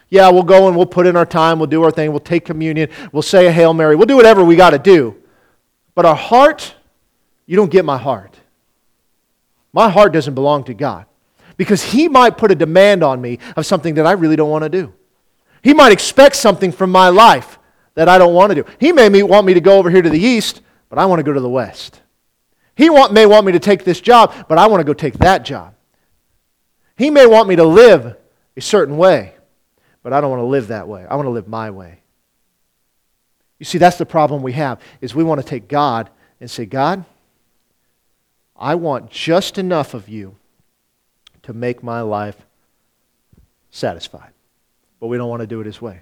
Yeah, 0.09 0.31
we'll 0.31 0.42
go 0.42 0.68
and 0.68 0.77
we'll 0.77 0.87
put 0.87 1.07
in 1.07 1.16
our 1.16 1.27
time, 1.27 1.59
we'll 1.59 1.66
do 1.66 1.83
our 1.83 1.90
thing, 1.90 2.11
we'll 2.11 2.20
take 2.20 2.44
communion, 2.44 2.88
we'll 3.12 3.22
say 3.22 3.46
a 3.46 3.53
Hail 3.53 3.74
Mary, 3.74 3.96
we'll 3.96 4.07
do 4.07 4.16
whatever 4.16 4.44
we 4.44 4.57
got 4.57 4.70
to 4.70 4.79
do. 4.79 5.16
But 5.94 6.05
our 6.05 6.14
heart, 6.14 6.74
you 7.46 7.57
don't 7.57 7.70
get 7.70 7.85
my 7.85 7.96
heart. 7.96 8.38
My 9.75 9.91
heart 9.91 10.13
doesn't 10.13 10.35
belong 10.35 10.63
to 10.65 10.75
God 10.75 11.05
because 11.57 11.83
He 11.83 12.07
might 12.07 12.39
put 12.39 12.53
a 12.53 12.55
demand 12.55 13.03
on 13.03 13.21
me 13.21 13.41
of 13.57 13.67
something 13.67 13.95
that 13.95 14.07
I 14.07 14.13
really 14.13 14.37
don't 14.37 14.49
want 14.49 14.63
to 14.63 14.69
do. 14.69 14.95
He 15.63 15.75
might 15.75 15.93
expect 15.93 16.37
something 16.37 16.71
from 16.71 16.91
my 16.91 17.09
life 17.09 17.59
that 17.95 18.09
I 18.09 18.17
don't 18.17 18.35
want 18.35 18.51
to 18.51 18.63
do. 18.63 18.65
He 18.79 18.93
may 18.93 19.23
want 19.25 19.47
me 19.47 19.55
to 19.55 19.61
go 19.61 19.77
over 19.79 19.91
here 19.91 20.01
to 20.01 20.09
the 20.09 20.19
east, 20.19 20.63
but 20.89 20.99
I 20.99 21.07
want 21.07 21.19
to 21.19 21.25
go 21.25 21.33
to 21.33 21.41
the 21.41 21.51
west. 21.51 22.01
He 22.77 22.89
want, 22.89 23.13
may 23.13 23.27
want 23.27 23.47
me 23.47 23.53
to 23.53 23.59
take 23.59 23.83
this 23.83 24.01
job, 24.01 24.33
but 24.49 24.59
I 24.59 24.69
want 24.69 24.81
to 24.81 24.85
go 24.85 24.95
take 24.95 25.15
that 25.15 25.45
job. 25.45 25.75
He 26.97 27.11
may 27.11 27.27
want 27.27 27.49
me 27.49 27.57
to 27.57 27.65
live 27.65 28.17
a 28.57 28.61
certain 28.61 28.97
way, 28.97 29.35
but 30.05 30.13
I 30.13 30.21
don't 30.21 30.31
want 30.31 30.41
to 30.41 30.47
live 30.47 30.69
that 30.69 30.87
way. 30.87 31.05
I 31.05 31.17
want 31.17 31.27
to 31.27 31.31
live 31.31 31.49
my 31.49 31.71
way. 31.71 32.01
You 33.59 33.65
see, 33.65 33.79
that's 33.79 33.99
the 33.99 34.07
problem 34.07 34.43
we 34.43 34.53
have, 34.53 34.81
is 35.01 35.17
we 35.17 35.25
want 35.25 35.41
to 35.41 35.47
take 35.47 35.67
God 35.67 36.11
and 36.41 36.49
say, 36.49 36.65
God, 36.65 37.05
I 38.57 38.75
want 38.77 39.11
just 39.11 39.59
enough 39.59 39.95
of 39.95 40.09
you 40.09 40.37
to 41.43 41.53
make 41.53 41.83
my 41.83 42.01
life 42.01 42.37
satisfied. 43.71 44.31
But 45.01 45.09
we 45.09 45.17
don't 45.17 45.29
want 45.29 45.40
to 45.40 45.47
do 45.47 45.61
it 45.61 45.67
his 45.67 45.83
way. 45.83 46.01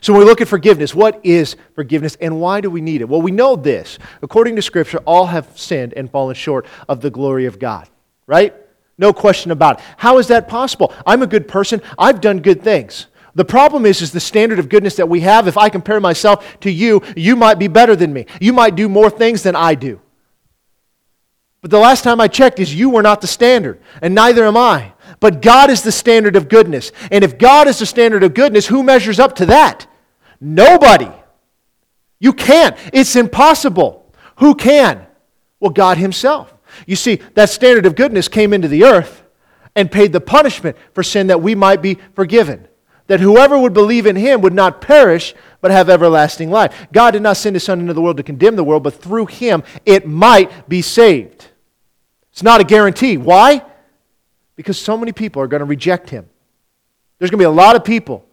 So 0.00 0.12
when 0.12 0.20
we 0.20 0.26
look 0.26 0.40
at 0.40 0.48
forgiveness, 0.48 0.94
what 0.94 1.20
is 1.24 1.56
forgiveness 1.74 2.16
and 2.20 2.40
why 2.40 2.60
do 2.60 2.70
we 2.70 2.80
need 2.80 3.00
it? 3.00 3.08
Well, 3.08 3.22
we 3.22 3.30
know 3.30 3.56
this. 3.56 3.98
According 4.22 4.56
to 4.56 4.62
Scripture, 4.62 4.98
all 5.06 5.26
have 5.26 5.58
sinned 5.58 5.92
and 5.94 6.10
fallen 6.10 6.34
short 6.34 6.66
of 6.88 7.00
the 7.00 7.10
glory 7.10 7.46
of 7.46 7.58
God, 7.58 7.88
right? 8.26 8.54
No 8.96 9.12
question 9.12 9.50
about 9.50 9.78
it. 9.78 9.84
How 9.96 10.18
is 10.18 10.28
that 10.28 10.48
possible? 10.48 10.92
I'm 11.06 11.22
a 11.22 11.26
good 11.26 11.48
person. 11.48 11.82
I've 11.98 12.20
done 12.20 12.40
good 12.40 12.62
things. 12.62 13.06
The 13.34 13.44
problem 13.44 13.84
is, 13.84 14.00
is 14.00 14.12
the 14.12 14.20
standard 14.20 14.58
of 14.60 14.68
goodness 14.68 14.96
that 14.96 15.08
we 15.08 15.20
have. 15.20 15.48
If 15.48 15.58
I 15.58 15.68
compare 15.68 16.00
myself 16.00 16.60
to 16.60 16.70
you, 16.70 17.02
you 17.16 17.34
might 17.34 17.58
be 17.58 17.66
better 17.66 17.96
than 17.96 18.12
me. 18.12 18.26
You 18.40 18.52
might 18.52 18.76
do 18.76 18.88
more 18.88 19.10
things 19.10 19.42
than 19.42 19.56
I 19.56 19.74
do. 19.74 20.00
But 21.64 21.70
the 21.70 21.78
last 21.78 22.04
time 22.04 22.20
I 22.20 22.28
checked 22.28 22.60
is 22.60 22.74
you 22.74 22.90
were 22.90 23.00
not 23.00 23.22
the 23.22 23.26
standard, 23.26 23.80
and 24.02 24.14
neither 24.14 24.44
am 24.44 24.54
I. 24.54 24.92
But 25.18 25.40
God 25.40 25.70
is 25.70 25.80
the 25.80 25.92
standard 25.92 26.36
of 26.36 26.50
goodness. 26.50 26.92
And 27.10 27.24
if 27.24 27.38
God 27.38 27.68
is 27.68 27.78
the 27.78 27.86
standard 27.86 28.22
of 28.22 28.34
goodness, 28.34 28.66
who 28.66 28.82
measures 28.82 29.18
up 29.18 29.36
to 29.36 29.46
that? 29.46 29.86
Nobody. 30.42 31.08
You 32.18 32.34
can't. 32.34 32.76
It's 32.92 33.16
impossible. 33.16 34.12
Who 34.40 34.54
can? 34.54 35.06
Well, 35.58 35.70
God 35.70 35.96
Himself. 35.96 36.52
You 36.86 36.96
see, 36.96 37.22
that 37.32 37.48
standard 37.48 37.86
of 37.86 37.96
goodness 37.96 38.28
came 38.28 38.52
into 38.52 38.68
the 38.68 38.84
earth 38.84 39.22
and 39.74 39.90
paid 39.90 40.12
the 40.12 40.20
punishment 40.20 40.76
for 40.92 41.02
sin 41.02 41.28
that 41.28 41.40
we 41.40 41.54
might 41.54 41.80
be 41.80 41.96
forgiven. 42.14 42.68
That 43.06 43.20
whoever 43.20 43.58
would 43.58 43.72
believe 43.72 44.04
in 44.04 44.16
Him 44.16 44.42
would 44.42 44.52
not 44.52 44.82
perish, 44.82 45.34
but 45.62 45.70
have 45.70 45.88
everlasting 45.88 46.50
life. 46.50 46.88
God 46.92 47.12
did 47.12 47.22
not 47.22 47.38
send 47.38 47.56
His 47.56 47.64
Son 47.64 47.80
into 47.80 47.94
the 47.94 48.02
world 48.02 48.18
to 48.18 48.22
condemn 48.22 48.56
the 48.56 48.64
world, 48.64 48.82
but 48.82 49.00
through 49.00 49.26
Him 49.26 49.62
it 49.86 50.06
might 50.06 50.68
be 50.68 50.82
saved. 50.82 51.33
It's 52.34 52.42
not 52.42 52.60
a 52.60 52.64
guarantee. 52.64 53.16
Why? 53.16 53.62
Because 54.56 54.76
so 54.76 54.96
many 54.96 55.12
people 55.12 55.40
are 55.40 55.46
going 55.46 55.60
to 55.60 55.66
reject 55.66 56.10
him. 56.10 56.28
There's 57.16 57.30
going 57.30 57.38
to 57.38 57.42
be 57.42 57.44
a 57.44 57.50
lot 57.50 57.76
of 57.76 57.84
people 57.84 58.26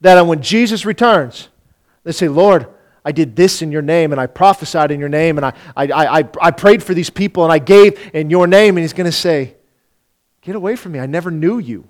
that 0.00 0.20
when 0.24 0.42
Jesus 0.42 0.86
returns, 0.86 1.48
they 2.04 2.12
say, 2.12 2.28
Lord, 2.28 2.68
I 3.04 3.10
did 3.10 3.34
this 3.34 3.62
in 3.62 3.72
your 3.72 3.82
name, 3.82 4.12
and 4.12 4.20
I 4.20 4.28
prophesied 4.28 4.92
in 4.92 5.00
your 5.00 5.08
name, 5.08 5.38
and 5.38 5.46
I, 5.46 5.52
I, 5.76 6.20
I, 6.20 6.28
I 6.40 6.50
prayed 6.52 6.84
for 6.84 6.94
these 6.94 7.10
people, 7.10 7.42
and 7.42 7.52
I 7.52 7.58
gave 7.58 8.14
in 8.14 8.30
your 8.30 8.46
name. 8.46 8.76
And 8.76 8.84
he's 8.84 8.92
going 8.92 9.06
to 9.06 9.12
say, 9.12 9.56
Get 10.42 10.54
away 10.54 10.76
from 10.76 10.92
me. 10.92 11.00
I 11.00 11.06
never 11.06 11.32
knew 11.32 11.58
you. 11.58 11.88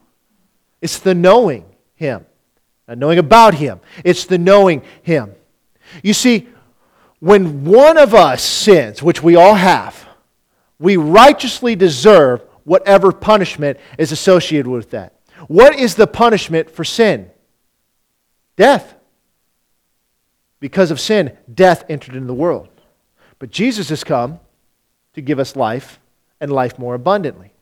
It's 0.81 1.01
the 1.01 1.15
knowing 1.15 1.67
him, 1.97 2.25
not 2.89 2.97
knowing 2.97 3.19
about 3.19 3.53
him. 3.53 3.81
It's 4.05 4.25
the 4.25 4.39
knowing 4.39 4.81
him. 5.03 5.35
You 6.03 6.15
see, 6.15 6.49
when 7.21 7.67
one 7.67 7.99
of 7.99 8.15
us 8.15 8.43
sins, 8.43 9.03
which 9.03 9.23
we 9.23 9.37
all 9.37 9.55
have, 9.57 10.06
we 10.79 10.97
righteously 10.97 11.75
deserve 11.75 12.43
whatever 12.65 13.13
punishment 13.13 13.79
is 13.99 14.13
associated 14.13 14.67
with 14.67 14.91
that. 14.91 15.15
What 15.49 15.79
is 15.79 15.95
the 15.95 16.07
punishment 16.07 16.71
for 16.71 16.85
sin? 16.85 17.31
Death. 18.57 18.95
Because 20.61 20.91
of 20.91 20.99
sin, 20.99 21.37
death 21.53 21.85
entered 21.89 22.15
into 22.15 22.27
the 22.27 22.35
world. 22.35 22.69
But 23.39 23.51
Jesus 23.51 23.89
has 23.91 24.03
come 24.03 24.41
to 25.15 25.21
give 25.21 25.39
us 25.39 25.57
life 25.57 26.01
and 26.41 26.51
life 26.51 26.79
more 26.79 26.95
abundantly. 26.95 27.53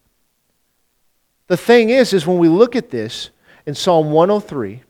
The 1.47 1.57
thing 1.57 1.91
is, 1.91 2.13
is 2.13 2.27
when 2.27 2.39
we 2.39 2.49
look 2.49 2.75
at 2.75 2.91
this 2.91 3.31
in 3.67 3.75
Psalm 3.75 4.13
103, 4.13 4.83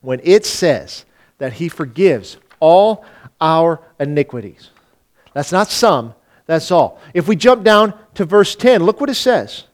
when 0.00 0.20
it 0.24 0.46
says 0.46 1.04
that 1.38 1.54
he 1.54 1.68
forgives 1.68 2.38
all 2.60 3.04
our 3.40 3.80
iniquities. 3.98 4.70
That's 5.34 5.52
not 5.52 5.68
some, 5.68 6.14
that's 6.50 6.70
all. 6.70 6.98
If 7.14 7.28
we 7.28 7.36
jump 7.36 7.62
down 7.62 7.94
to 8.14 8.24
verse 8.24 8.56
10, 8.56 8.82
look 8.82 9.00
what 9.00 9.10
it 9.10 9.14
says. 9.14 9.64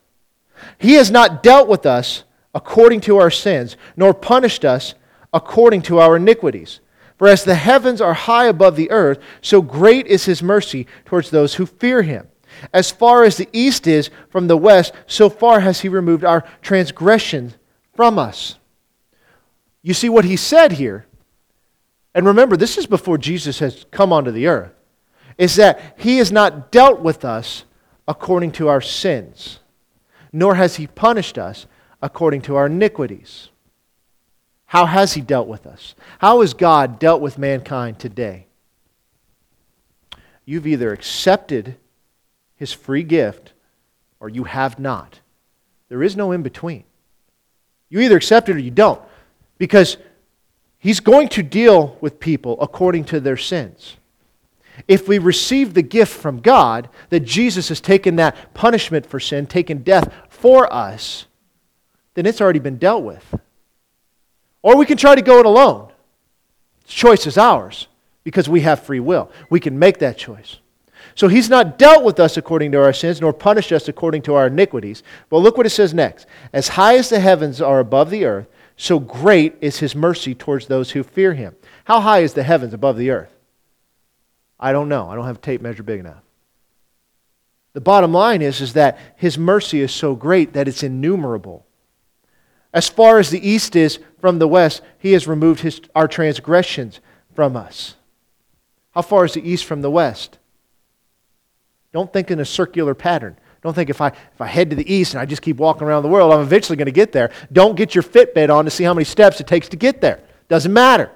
He 0.78 0.94
has 0.94 1.10
not 1.10 1.42
dealt 1.42 1.68
with 1.68 1.86
us 1.86 2.24
according 2.54 3.00
to 3.02 3.16
our 3.16 3.30
sins, 3.30 3.76
nor 3.96 4.12
punished 4.12 4.64
us 4.64 4.94
according 5.32 5.82
to 5.82 5.98
our 5.98 6.16
iniquities. 6.16 6.80
For 7.18 7.28
as 7.28 7.44
the 7.44 7.54
heavens 7.54 8.00
are 8.00 8.12
high 8.12 8.46
above 8.46 8.76
the 8.76 8.90
earth, 8.90 9.18
so 9.40 9.62
great 9.62 10.06
is 10.06 10.26
his 10.26 10.42
mercy 10.42 10.86
towards 11.06 11.30
those 11.30 11.54
who 11.54 11.64
fear 11.64 12.02
him. 12.02 12.28
As 12.72 12.90
far 12.90 13.24
as 13.24 13.36
the 13.36 13.48
east 13.52 13.86
is 13.86 14.10
from 14.28 14.46
the 14.46 14.56
west, 14.56 14.92
so 15.06 15.30
far 15.30 15.60
has 15.60 15.80
he 15.80 15.88
removed 15.88 16.24
our 16.24 16.44
transgressions 16.60 17.56
from 17.94 18.18
us. 18.18 18.58
You 19.82 19.94
see 19.94 20.10
what 20.10 20.26
he 20.26 20.36
said 20.36 20.72
here, 20.72 21.06
and 22.14 22.26
remember, 22.26 22.56
this 22.56 22.76
is 22.76 22.86
before 22.86 23.18
Jesus 23.18 23.60
has 23.60 23.86
come 23.90 24.12
onto 24.12 24.30
the 24.30 24.46
earth, 24.46 24.72
is 25.38 25.56
that 25.56 25.94
he 25.98 26.18
has 26.18 26.32
not 26.32 26.70
dealt 26.70 27.00
with 27.00 27.24
us 27.24 27.64
according 28.08 28.52
to 28.52 28.68
our 28.68 28.80
sins, 28.80 29.60
nor 30.32 30.54
has 30.54 30.76
he 30.76 30.86
punished 30.86 31.38
us 31.38 31.66
according 32.00 32.42
to 32.42 32.56
our 32.56 32.66
iniquities. 32.66 33.50
How 34.66 34.86
has 34.86 35.14
he 35.14 35.20
dealt 35.20 35.48
with 35.48 35.66
us? 35.66 35.94
How 36.18 36.40
has 36.40 36.54
God 36.54 36.98
dealt 36.98 37.20
with 37.20 37.38
mankind 37.38 37.98
today? 37.98 38.46
You've 40.44 40.66
either 40.66 40.92
accepted 40.92 41.76
his 42.56 42.72
free 42.72 43.02
gift 43.02 43.52
or 44.20 44.28
you 44.28 44.44
have 44.44 44.78
not. 44.78 45.20
There 45.88 46.02
is 46.02 46.16
no 46.16 46.32
in 46.32 46.42
between. 46.42 46.84
You 47.88 48.00
either 48.00 48.16
accept 48.16 48.48
it 48.48 48.56
or 48.56 48.60
you 48.60 48.70
don't. 48.70 49.00
Because 49.58 49.96
he's 50.78 51.00
going 51.00 51.28
to 51.30 51.42
deal 51.42 51.96
with 52.00 52.20
people 52.20 52.56
according 52.60 53.04
to 53.06 53.20
their 53.20 53.36
sins. 53.36 53.96
If 54.88 55.08
we 55.08 55.18
receive 55.18 55.74
the 55.74 55.82
gift 55.82 56.14
from 56.14 56.40
God, 56.40 56.88
that 57.10 57.20
Jesus 57.20 57.68
has 57.68 57.80
taken 57.80 58.16
that 58.16 58.54
punishment 58.54 59.06
for 59.06 59.18
sin, 59.20 59.46
taken 59.46 59.82
death 59.82 60.12
for 60.28 60.72
us, 60.72 61.26
then 62.14 62.26
it's 62.26 62.40
already 62.40 62.58
been 62.58 62.78
dealt 62.78 63.04
with. 63.04 63.34
Or 64.62 64.76
we 64.76 64.86
can 64.86 64.96
try 64.96 65.14
to 65.14 65.22
go 65.22 65.38
it 65.38 65.46
alone. 65.46 65.92
The 66.86 66.92
choice 66.92 67.26
is 67.26 67.38
ours 67.38 67.88
because 68.24 68.48
we 68.48 68.62
have 68.62 68.82
free 68.82 69.00
will. 69.00 69.30
We 69.50 69.60
can 69.60 69.78
make 69.78 69.98
that 69.98 70.18
choice. 70.18 70.58
So 71.14 71.28
he's 71.28 71.48
not 71.48 71.78
dealt 71.78 72.04
with 72.04 72.18
us 72.20 72.36
according 72.36 72.72
to 72.72 72.82
our 72.82 72.92
sins, 72.92 73.20
nor 73.20 73.32
punished 73.32 73.72
us 73.72 73.88
according 73.88 74.22
to 74.22 74.34
our 74.34 74.48
iniquities. 74.48 75.02
But 75.30 75.38
look 75.38 75.56
what 75.56 75.66
it 75.66 75.70
says 75.70 75.94
next. 75.94 76.26
As 76.52 76.68
high 76.68 76.96
as 76.96 77.08
the 77.08 77.20
heavens 77.20 77.60
are 77.60 77.78
above 77.78 78.10
the 78.10 78.24
earth, 78.24 78.48
so 78.76 78.98
great 78.98 79.56
is 79.60 79.78
his 79.78 79.94
mercy 79.94 80.34
towards 80.34 80.66
those 80.66 80.90
who 80.90 81.02
fear 81.02 81.34
him. 81.34 81.54
How 81.84 82.00
high 82.00 82.18
is 82.20 82.34
the 82.34 82.42
heavens 82.42 82.74
above 82.74 82.98
the 82.98 83.10
earth? 83.10 83.35
I 84.58 84.72
don't 84.72 84.88
know. 84.88 85.08
I 85.08 85.14
don't 85.14 85.26
have 85.26 85.36
a 85.36 85.40
tape 85.40 85.60
measure 85.60 85.82
big 85.82 86.00
enough. 86.00 86.22
The 87.74 87.80
bottom 87.80 88.12
line 88.12 88.40
is, 88.40 88.60
is 88.60 88.72
that 88.72 88.98
his 89.16 89.36
mercy 89.36 89.80
is 89.82 89.92
so 89.92 90.14
great 90.14 90.54
that 90.54 90.66
it's 90.66 90.82
innumerable. 90.82 91.66
As 92.72 92.88
far 92.88 93.18
as 93.18 93.30
the 93.30 93.46
east 93.46 93.76
is 93.76 93.98
from 94.20 94.38
the 94.38 94.48
west, 94.48 94.82
he 94.98 95.12
has 95.12 95.26
removed 95.26 95.60
his, 95.60 95.80
our 95.94 96.08
transgressions 96.08 97.00
from 97.34 97.56
us. 97.56 97.96
How 98.92 99.02
far 99.02 99.26
is 99.26 99.34
the 99.34 99.46
east 99.46 99.66
from 99.66 99.82
the 99.82 99.90
west? 99.90 100.38
Don't 101.92 102.10
think 102.12 102.30
in 102.30 102.40
a 102.40 102.44
circular 102.46 102.94
pattern. 102.94 103.36
Don't 103.62 103.74
think 103.74 103.90
if 103.90 104.00
I, 104.00 104.08
if 104.08 104.40
I 104.40 104.46
head 104.46 104.70
to 104.70 104.76
the 104.76 104.90
east 104.90 105.14
and 105.14 105.20
I 105.20 105.26
just 105.26 105.42
keep 105.42 105.56
walking 105.56 105.86
around 105.86 106.02
the 106.02 106.08
world, 106.08 106.32
I'm 106.32 106.40
eventually 106.40 106.76
going 106.76 106.86
to 106.86 106.92
get 106.92 107.12
there. 107.12 107.30
Don't 107.52 107.74
get 107.74 107.94
your 107.94 108.04
Fitbit 108.04 108.48
on 108.48 108.64
to 108.64 108.70
see 108.70 108.84
how 108.84 108.94
many 108.94 109.04
steps 109.04 109.40
it 109.40 109.46
takes 109.46 109.68
to 109.70 109.76
get 109.76 110.00
there. 110.00 110.20
Doesn't 110.48 110.72
matter. 110.72 111.10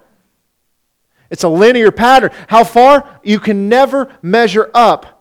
It's 1.30 1.44
a 1.44 1.48
linear 1.48 1.90
pattern. 1.90 2.30
How 2.48 2.64
far? 2.64 3.20
You 3.22 3.38
can 3.38 3.68
never 3.68 4.16
measure 4.20 4.70
up 4.74 5.20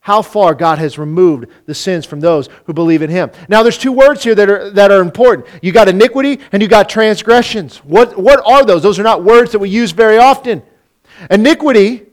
how 0.00 0.22
far 0.22 0.54
God 0.54 0.78
has 0.78 0.98
removed 0.98 1.48
the 1.66 1.74
sins 1.74 2.06
from 2.06 2.20
those 2.20 2.48
who 2.64 2.72
believe 2.72 3.02
in 3.02 3.10
Him. 3.10 3.30
Now, 3.48 3.62
there's 3.62 3.76
two 3.76 3.92
words 3.92 4.24
here 4.24 4.34
that 4.34 4.48
are, 4.48 4.70
that 4.70 4.90
are 4.90 5.02
important. 5.02 5.46
You 5.62 5.70
got 5.70 5.86
iniquity 5.86 6.40
and 6.50 6.62
you 6.62 6.68
got 6.68 6.88
transgressions. 6.88 7.78
What, 7.78 8.18
what 8.18 8.40
are 8.46 8.64
those? 8.64 8.82
Those 8.82 8.98
are 8.98 9.02
not 9.02 9.22
words 9.22 9.52
that 9.52 9.58
we 9.58 9.68
use 9.68 9.92
very 9.92 10.16
often. 10.16 10.62
Iniquity 11.30 12.06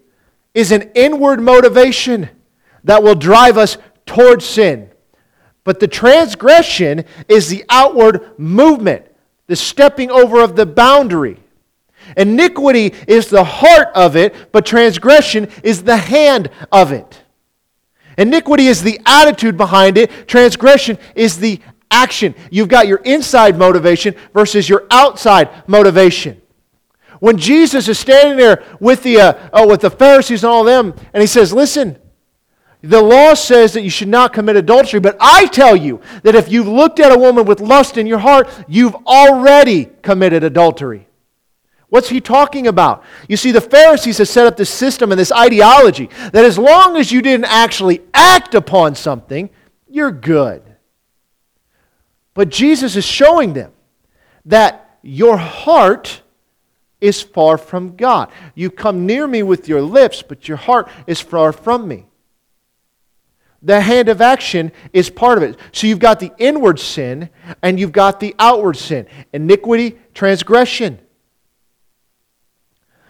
is 0.53 0.71
an 0.71 0.91
inward 0.93 1.41
motivation 1.41 2.29
that 2.83 3.01
will 3.01 3.15
drive 3.15 3.57
us 3.57 3.77
towards 4.05 4.45
sin. 4.45 4.91
But 5.63 5.79
the 5.79 5.87
transgression 5.87 7.05
is 7.27 7.49
the 7.49 7.63
outward 7.69 8.37
movement, 8.37 9.05
the 9.47 9.55
stepping 9.55 10.11
over 10.11 10.41
of 10.41 10.55
the 10.55 10.65
boundary. 10.65 11.39
Iniquity 12.15 12.93
is 13.07 13.29
the 13.29 13.43
heart 13.43 13.89
of 13.95 14.15
it, 14.15 14.51
but 14.51 14.65
transgression 14.65 15.49
is 15.63 15.83
the 15.83 15.97
hand 15.97 16.49
of 16.71 16.91
it. 16.91 17.23
Iniquity 18.17 18.67
is 18.67 18.81
the 18.81 18.99
attitude 19.05 19.57
behind 19.57 19.97
it, 19.97 20.27
transgression 20.27 20.97
is 21.15 21.37
the 21.37 21.59
action. 21.91 22.33
You've 22.49 22.69
got 22.69 22.87
your 22.87 22.99
inside 22.99 23.57
motivation 23.57 24.15
versus 24.33 24.69
your 24.69 24.85
outside 24.89 25.49
motivation. 25.67 26.41
When 27.19 27.37
Jesus 27.37 27.87
is 27.87 27.97
standing 27.97 28.37
there 28.37 28.63
with 28.79 29.03
the, 29.03 29.19
uh, 29.19 29.49
oh, 29.53 29.67
with 29.67 29.81
the 29.81 29.89
Pharisees 29.89 30.43
and 30.43 30.51
all 30.51 30.63
them, 30.63 30.93
and 31.13 31.21
he 31.21 31.27
says, 31.27 31.53
Listen, 31.53 31.97
the 32.81 33.01
law 33.01 33.33
says 33.33 33.73
that 33.73 33.81
you 33.81 33.89
should 33.89 34.09
not 34.09 34.33
commit 34.33 34.55
adultery, 34.57 34.99
but 34.99 35.17
I 35.19 35.47
tell 35.47 35.75
you 35.75 36.01
that 36.23 36.35
if 36.35 36.51
you've 36.51 36.67
looked 36.67 36.99
at 36.99 37.11
a 37.11 37.17
woman 37.17 37.45
with 37.45 37.59
lust 37.59 37.97
in 37.97 38.05
your 38.05 38.19
heart, 38.19 38.47
you've 38.67 38.95
already 39.07 39.85
committed 40.03 40.43
adultery. 40.43 41.07
What's 41.95 42.09
he 42.09 42.19
talking 42.19 42.67
about? 42.67 43.05
You 43.29 43.37
see, 43.37 43.51
the 43.51 43.61
Pharisees 43.61 44.17
have 44.17 44.27
set 44.27 44.45
up 44.45 44.57
this 44.57 44.69
system 44.69 45.13
and 45.13 45.17
this 45.17 45.31
ideology 45.31 46.09
that 46.33 46.43
as 46.43 46.57
long 46.57 46.97
as 46.97 47.09
you 47.09 47.21
didn't 47.21 47.45
actually 47.45 48.01
act 48.13 48.53
upon 48.53 48.95
something, 48.95 49.49
you're 49.87 50.11
good. 50.11 50.61
But 52.33 52.49
Jesus 52.49 52.97
is 52.97 53.05
showing 53.05 53.53
them 53.53 53.71
that 54.43 54.97
your 55.03 55.37
heart 55.37 56.21
is 56.99 57.21
far 57.21 57.57
from 57.57 57.95
God. 57.95 58.29
You 58.55 58.71
come 58.71 59.05
near 59.05 59.25
me 59.25 59.41
with 59.41 59.69
your 59.69 59.81
lips, 59.81 60.21
but 60.21 60.49
your 60.49 60.57
heart 60.57 60.89
is 61.07 61.21
far 61.21 61.53
from 61.53 61.87
me. 61.87 62.07
The 63.61 63.79
hand 63.79 64.09
of 64.09 64.19
action 64.19 64.73
is 64.91 65.09
part 65.09 65.37
of 65.37 65.45
it. 65.45 65.57
So 65.71 65.87
you've 65.87 65.99
got 65.99 66.19
the 66.19 66.33
inward 66.39 66.77
sin 66.77 67.29
and 67.61 67.79
you've 67.79 67.93
got 67.93 68.19
the 68.19 68.35
outward 68.37 68.75
sin 68.75 69.07
iniquity, 69.31 69.97
transgression. 70.13 70.99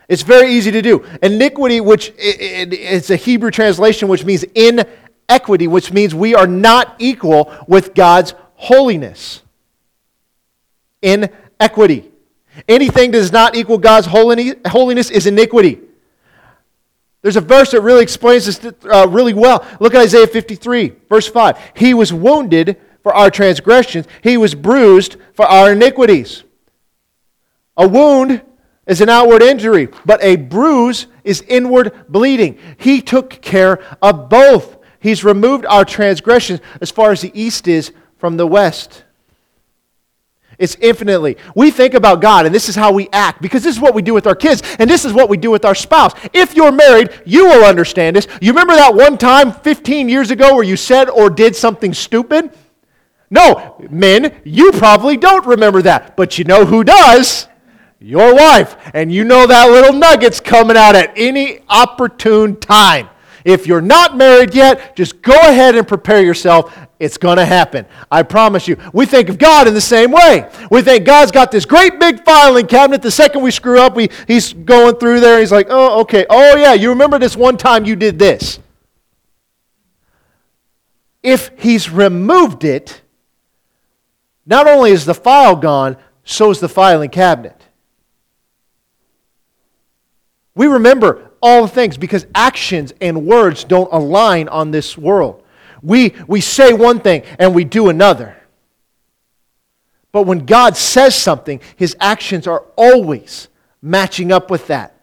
It's 0.07 0.21
very 0.21 0.51
easy 0.51 0.71
to 0.71 0.81
do. 0.81 1.05
Iniquity, 1.21 1.81
which 1.81 2.13
it's 2.17 3.09
a 3.09 3.15
Hebrew 3.15 3.51
translation 3.51 4.07
which 4.07 4.23
means 4.23 4.43
inequity, 4.55 5.67
which 5.67 5.91
means 5.91 6.13
we 6.13 6.35
are 6.35 6.47
not 6.47 6.95
equal 6.99 7.51
with 7.67 7.95
God's 7.95 8.33
holiness. 8.55 9.41
Inequity. 11.01 12.11
Anything 12.67 13.11
that 13.11 13.17
does 13.17 13.31
not 13.31 13.55
equal 13.55 13.77
God's 13.77 14.07
holiness 14.07 15.09
is 15.09 15.27
iniquity. 15.27 15.79
There's 17.21 17.37
a 17.37 17.41
verse 17.41 17.71
that 17.71 17.81
really 17.81 18.03
explains 18.03 18.45
this 18.45 18.73
uh, 18.85 19.07
really 19.09 19.33
well. 19.33 19.65
Look 19.79 19.95
at 19.95 20.01
Isaiah 20.01 20.27
53, 20.27 20.93
verse 21.09 21.27
5. 21.27 21.71
He 21.75 21.95
was 21.95 22.13
wounded 22.13 22.79
for 23.01 23.15
our 23.15 23.29
transgressions, 23.29 24.07
he 24.23 24.35
was 24.35 24.55
bruised 24.55 25.17
for 25.33 25.45
our 25.45 25.73
iniquities. 25.73 26.43
A 27.77 27.87
wound 27.87 28.41
is 28.87 29.01
an 29.01 29.09
outward 29.09 29.41
injury, 29.41 29.89
but 30.05 30.23
a 30.23 30.35
bruise 30.35 31.07
is 31.23 31.41
inward 31.47 31.91
bleeding. 32.07 32.57
He 32.77 33.01
took 33.01 33.41
care 33.41 33.83
of 34.01 34.29
both. 34.29 34.77
He's 34.99 35.23
removed 35.23 35.65
our 35.65 35.85
transgressions 35.85 36.61
as 36.81 36.91
far 36.91 37.11
as 37.11 37.21
the 37.21 37.31
east 37.39 37.67
is 37.67 37.91
from 38.17 38.37
the 38.37 38.47
west. 38.47 39.03
It's 40.57 40.75
infinitely. 40.79 41.37
We 41.53 41.69
think 41.69 41.95
about 41.95 42.21
God, 42.21 42.45
and 42.45 42.55
this 42.55 42.69
is 42.69 42.75
how 42.75 42.91
we 42.91 43.09
act 43.11 43.41
because 43.41 43.63
this 43.63 43.75
is 43.75 43.81
what 43.81 43.93
we 43.93 44.01
do 44.01 44.13
with 44.13 44.25
our 44.25 44.35
kids, 44.35 44.61
and 44.79 44.89
this 44.89 45.03
is 45.03 45.13
what 45.13 45.29
we 45.29 45.37
do 45.37 45.51
with 45.51 45.65
our 45.65 45.75
spouse. 45.75 46.13
If 46.33 46.55
you're 46.55 46.71
married, 46.71 47.09
you 47.25 47.45
will 47.45 47.65
understand 47.65 48.15
this. 48.15 48.27
You 48.41 48.51
remember 48.51 48.75
that 48.75 48.95
one 48.95 49.17
time 49.17 49.51
15 49.51 50.07
years 50.07 50.31
ago 50.31 50.55
where 50.55 50.63
you 50.63 50.77
said 50.77 51.09
or 51.09 51.29
did 51.29 51.55
something 51.55 51.93
stupid? 51.93 52.51
No, 53.29 53.75
men, 53.89 54.39
you 54.45 54.71
probably 54.71 55.17
don't 55.17 55.45
remember 55.45 55.81
that, 55.81 56.15
but 56.15 56.37
you 56.37 56.45
know 56.45 56.63
who 56.63 56.83
does? 56.83 57.47
Your 57.99 58.35
wife. 58.35 58.75
And 58.93 59.11
you 59.11 59.23
know 59.23 59.47
that 59.47 59.69
little 59.69 59.93
nugget's 59.93 60.39
coming 60.39 60.77
out 60.77 60.95
at 60.95 61.13
any 61.15 61.59
opportune 61.69 62.59
time. 62.59 63.09
If 63.45 63.67
you're 63.67 63.79
not 63.79 64.17
married 64.17 64.55
yet, 64.55 64.95
just 64.95 65.21
go 65.21 65.39
ahead 65.39 65.75
and 65.75 65.87
prepare 65.87 66.23
yourself. 66.23 66.75
It's 66.99 67.17
going 67.17 67.37
to 67.37 67.45
happen. 67.45 67.85
I 68.09 68.23
promise 68.23 68.67
you. 68.67 68.75
We 68.91 69.05
think 69.05 69.29
of 69.29 69.37
God 69.37 69.67
in 69.67 69.75
the 69.75 69.81
same 69.81 70.11
way. 70.11 70.49
We 70.71 70.81
think 70.81 71.05
God's 71.05 71.31
got 71.31 71.51
this 71.51 71.63
great 71.63 71.99
big 71.99 72.25
filing 72.25 72.65
cabinet. 72.65 73.03
The 73.03 73.11
second 73.11 73.43
we 73.43 73.51
screw 73.51 73.79
up, 73.79 73.95
we, 73.95 74.09
he's 74.27 74.51
going 74.51 74.95
through 74.95 75.19
there. 75.19 75.39
He's 75.39 75.51
like, 75.51 75.67
oh, 75.69 76.01
okay. 76.01 76.25
Oh, 76.27 76.55
yeah, 76.57 76.73
you 76.73 76.89
remember 76.89 77.19
this 77.19 77.37
one 77.37 77.55
time 77.55 77.85
you 77.85 77.95
did 77.95 78.17
this. 78.17 78.59
If 81.21 81.51
he's 81.59 81.89
removed 81.89 82.63
it, 82.63 83.01
not 84.45 84.67
only 84.67 84.91
is 84.91 85.05
the 85.05 85.13
file 85.13 85.55
gone, 85.55 85.97
so 86.23 86.49
is 86.49 86.59
the 86.59 86.69
filing 86.69 87.09
cabinet. 87.11 87.64
We 90.55 90.67
remember 90.67 91.31
all 91.41 91.67
things 91.67 91.97
because 91.97 92.25
actions 92.33 92.93
and 93.01 93.25
words 93.27 93.65
don't 93.65 93.91
align 93.91 94.47
on 94.47 94.71
this 94.71 94.97
world. 94.97 95.43
We, 95.83 96.15
we 96.27 96.41
say 96.41 96.73
one 96.73 96.99
thing 96.99 97.23
and 97.37 97.53
we 97.53 97.65
do 97.65 97.89
another. 97.89 98.35
But 100.11 100.23
when 100.23 100.45
God 100.45 100.77
says 100.77 101.13
something, 101.13 101.59
his 101.75 101.95
actions 101.99 102.47
are 102.47 102.63
always 102.77 103.49
matching 103.81 104.31
up 104.31 104.49
with 104.49 104.67
that. 104.67 104.93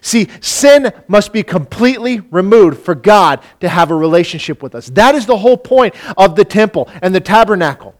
See, 0.00 0.28
sin 0.40 0.90
must 1.06 1.32
be 1.32 1.42
completely 1.42 2.20
removed 2.20 2.80
for 2.80 2.94
God 2.94 3.40
to 3.60 3.68
have 3.68 3.90
a 3.90 3.94
relationship 3.94 4.62
with 4.62 4.74
us. 4.74 4.86
That 4.88 5.14
is 5.14 5.26
the 5.26 5.36
whole 5.36 5.58
point 5.58 5.94
of 6.16 6.34
the 6.34 6.44
temple 6.44 6.88
and 7.02 7.14
the 7.14 7.20
tabernacle. 7.20 7.94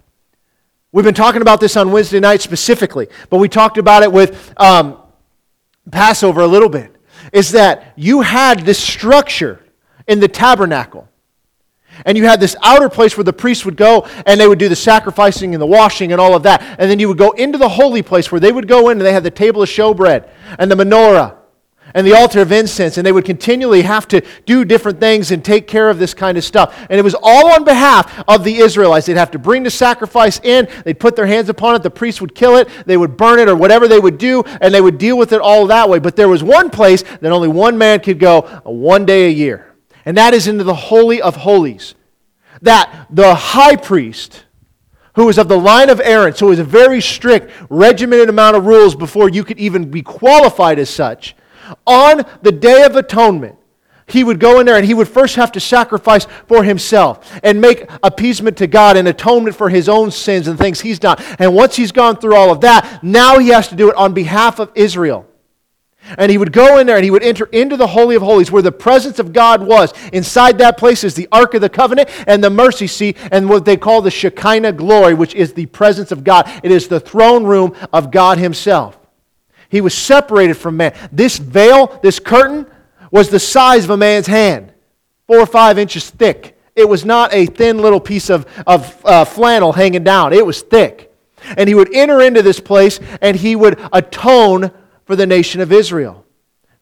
We've 0.91 1.05
been 1.05 1.15
talking 1.15 1.43
about 1.43 1.61
this 1.61 1.77
on 1.77 1.93
Wednesday 1.93 2.21
night 2.21 2.41
specifically, 2.41 3.09
but 3.29 3.39
we 3.39 3.49
talked 3.49 3.77
about 3.77 4.03
it 4.03 4.11
with 4.11 4.53
um, 4.57 4.97
Passover 5.91 6.41
a 6.41 6.47
little 6.47 6.71
bit 6.71 6.94
is 7.35 7.51
that 7.51 7.93
you 7.97 8.23
had 8.23 8.61
this 8.61 8.79
structure 8.79 9.61
in 10.07 10.21
the 10.21 10.29
tabernacle. 10.29 11.09
And 12.07 12.17
you 12.17 12.25
had 12.25 12.41
this 12.41 12.57
outer 12.63 12.89
place 12.89 13.17
where 13.17 13.25
the 13.25 13.33
priests 13.33 13.65
would 13.65 13.77
go 13.77 14.07
and 14.27 14.41
they 14.41 14.49
would 14.49 14.59
do 14.59 14.69
the 14.69 14.77
sacrificing 14.77 15.55
and 15.55 15.61
the 15.61 15.67
washing 15.67 16.13
and 16.13 16.21
all 16.21 16.35
of 16.35 16.45
that. 16.45 16.63
And 16.79 16.91
then 16.91 16.99
you 16.99 17.09
would 17.09 17.19
go 17.19 17.33
into 17.33 17.59
the 17.59 17.69
holy 17.69 18.03
place 18.03 18.33
where 18.33 18.41
they 18.41 18.51
would 18.51 18.67
go 18.67 18.89
in 18.89 18.99
and 18.99 19.07
they 19.07 19.13
had 19.13 19.23
the 19.23 19.31
table 19.31 19.63
of 19.63 19.69
showbread 19.69 20.29
and 20.59 20.71
the 20.71 20.75
menorah 20.75 21.37
and 21.93 22.07
the 22.07 22.13
altar 22.13 22.41
of 22.41 22.51
incense, 22.51 22.97
and 22.97 23.07
they 23.07 23.13
would 23.13 23.25
continually 23.25 23.83
have 23.83 24.09
to 24.09 24.21
do 24.47 24.65
different 24.65 24.99
things 24.99 25.31
and 25.31 25.45
take 25.45 25.69
care 25.69 25.91
of 25.91 25.99
this 25.99 26.15
kind 26.15 26.39
of 26.39 26.45
stuff. 26.45 26.77
And 26.91 26.99
it 26.99 27.03
was 27.03 27.15
all 27.23 27.53
on 27.53 27.65
behalf 27.65 28.25
of 28.27 28.43
the 28.43 28.57
Israelites. 28.57 29.07
They'd 29.07 29.17
have 29.17 29.31
to 29.33 29.39
bring 29.39 29.63
the 29.63 29.71
sacrifice 29.71 30.41
in, 30.43 30.69
they'd 30.85 30.99
put 30.99 31.15
their 31.15 31.27
hands 31.27 31.49
upon 31.49 31.77
it, 31.77 31.83
the 31.83 31.91
priest 31.91 32.21
would 32.21 32.35
kill 32.35 32.57
it, 32.57 32.69
they 32.87 32.97
would 32.97 33.17
burn 33.17 33.39
it, 33.39 33.49
or 33.49 33.57
whatever 33.57 33.87
they 33.87 34.01
would 34.01 34.19
do, 34.19 34.43
and 34.61 34.75
they 34.75 34.81
would 34.81 34.99
deal 34.99 35.19
with 35.19 35.33
it 35.33 35.41
all 35.41 35.67
that 35.67 35.89
way. 35.89 35.99
But 35.99 36.17
there 36.17 36.29
was 36.29 36.43
one 36.43 36.71
place 36.71 37.03
that 37.03 37.33
only 37.33 37.49
one 37.49 37.77
man 37.79 38.01
could 38.01 38.19
go 38.19 38.41
uh, 38.41 38.71
one 38.71 39.05
day 39.05 39.27
a 39.27 39.31
year, 39.31 39.75
and 40.05 40.17
that 40.17 40.35
is 40.35 40.49
into 40.49 40.65
the 40.65 40.75
Holy 40.75 41.23
of 41.23 41.37
Holies. 41.37 41.95
That 42.63 43.07
the 43.11 43.35
high 43.35 43.77
priest, 43.77 44.45
who 45.15 45.27
was 45.27 45.39
of 45.39 45.49
the 45.49 45.59
line 45.59 45.91
of 45.91 46.01
Aaron, 46.01 46.35
so 46.35 46.47
it 46.47 46.51
was 46.51 46.59
a 46.59 46.65
very 46.65 47.01
strict, 47.01 47.53
regimented 47.69 48.29
amount 48.29 48.57
of 48.57 48.67
rules 48.67 48.97
before 48.97 49.29
you 49.29 49.45
could 49.45 49.59
even 49.59 49.91
be 49.91 50.03
qualified 50.03 50.79
as 50.79 50.91
such 50.91 51.37
on 51.87 52.25
the 52.43 52.53
Day 52.53 52.83
of 52.85 52.97
Atonement, 52.97 53.57
he 54.07 54.23
would 54.23 54.39
go 54.39 54.61
in 54.61 54.67
there 54.67 54.77
and 54.77 54.85
he 54.85 54.95
would 54.95 55.09
first 55.09 55.37
have 55.37 55.53
to 55.53 55.61
sacrifice 55.61 56.27
for 56.47 56.63
himself 56.63 57.41
and 57.43 57.61
make 57.61 57.89
appeasement 58.03 58.59
to 58.59 58.67
God 58.67 58.97
and 58.97 59.09
atonement 59.09 59.57
for 59.57 59.71
his 59.71 59.89
own 59.89 60.11
sins 60.11 60.47
and 60.47 60.59
things 60.59 60.81
he's 60.81 60.99
done. 60.99 61.17
And 61.39 61.55
once 61.55 61.77
he's 61.77 61.93
gone 61.93 62.17
through 62.17 62.37
all 62.37 62.51
of 62.51 62.61
that, 62.61 63.03
now 63.03 63.39
he 63.39 63.49
has 63.49 63.69
to 63.69 63.77
do 63.77 63.89
it 63.89 63.97
on 63.97 64.13
behalf 64.13 64.59
of 64.59 64.71
Israel. 64.75 65.27
And 66.19 66.31
he 66.31 66.37
would 66.37 66.53
go 66.53 66.79
in 66.79 66.87
there 66.87 66.97
and 66.97 67.05
he 67.05 67.11
would 67.11 67.23
enter 67.23 67.47
into 67.47 67.79
the 67.79 67.87
Holy 67.87 68.15
of 68.15 68.21
Holies 68.21 68.53
where 68.53 68.61
the 68.61 68.71
presence 68.71 69.19
of 69.19 69.33
God 69.33 69.63
was. 69.63 69.95
Inside 70.13 70.59
that 70.59 70.77
place 70.77 71.03
is 71.03 71.15
the 71.15 71.29
Ark 71.33 71.55
of 71.55 71.63
the 71.63 71.71
Covenant 71.71 72.11
and 72.27 72.45
the 72.45 72.51
mercy 72.51 72.87
seat 72.87 73.17
and 73.33 73.49
what 73.49 73.65
they 73.65 73.79
call 73.79 74.03
the 74.03 74.11
Shekinah 74.11 74.73
glory, 74.73 75.15
which 75.15 75.35
is 75.35 75.55
the 75.55 75.65
presence 75.67 76.13
of 76.13 76.23
God. 76.23 76.47
It 76.63 76.71
is 76.71 76.89
the 76.89 77.01
throne 77.01 77.45
room 77.45 77.75
of 77.91 78.11
God 78.11 78.37
Himself. 78.37 78.99
He 79.75 79.81
was 79.81 79.93
separated 79.93 80.55
from 80.55 80.77
man. 80.77 80.95
This 81.11 81.37
veil, 81.37 81.99
this 82.01 82.21
curtain, 82.21 82.65
was 83.11 83.29
the 83.29 83.41
size 83.41 83.83
of 83.83 83.91
a 83.91 83.97
man's 83.97 84.29
hand, 84.29 84.73
four 85.27 85.41
or 85.41 85.47
five 85.47 85.81
inches 85.81 86.11
thick. 86.11 86.57
It 86.77 86.89
was 86.89 87.05
not 87.05 87.35
a 87.35 87.47
thin 87.47 87.79
little 87.79 87.99
piece 87.99 88.31
of, 88.31 88.47
of 88.69 89.05
uh, 89.05 89.25
flannel 89.25 89.73
hanging 89.73 90.05
down, 90.05 90.33
it 90.33 90.47
was 90.47 90.63
thick. 90.63 91.13
And 91.57 91.69
he 91.69 91.75
would 91.75 91.93
enter 91.93 92.23
into 92.23 92.41
this 92.41 92.61
place 92.61 93.01
and 93.21 93.37
he 93.37 93.57
would 93.57 93.81
atone 93.93 94.71
for 95.07 95.17
the 95.17 95.27
nation 95.27 95.61
of 95.61 95.73
Israel, 95.73 96.25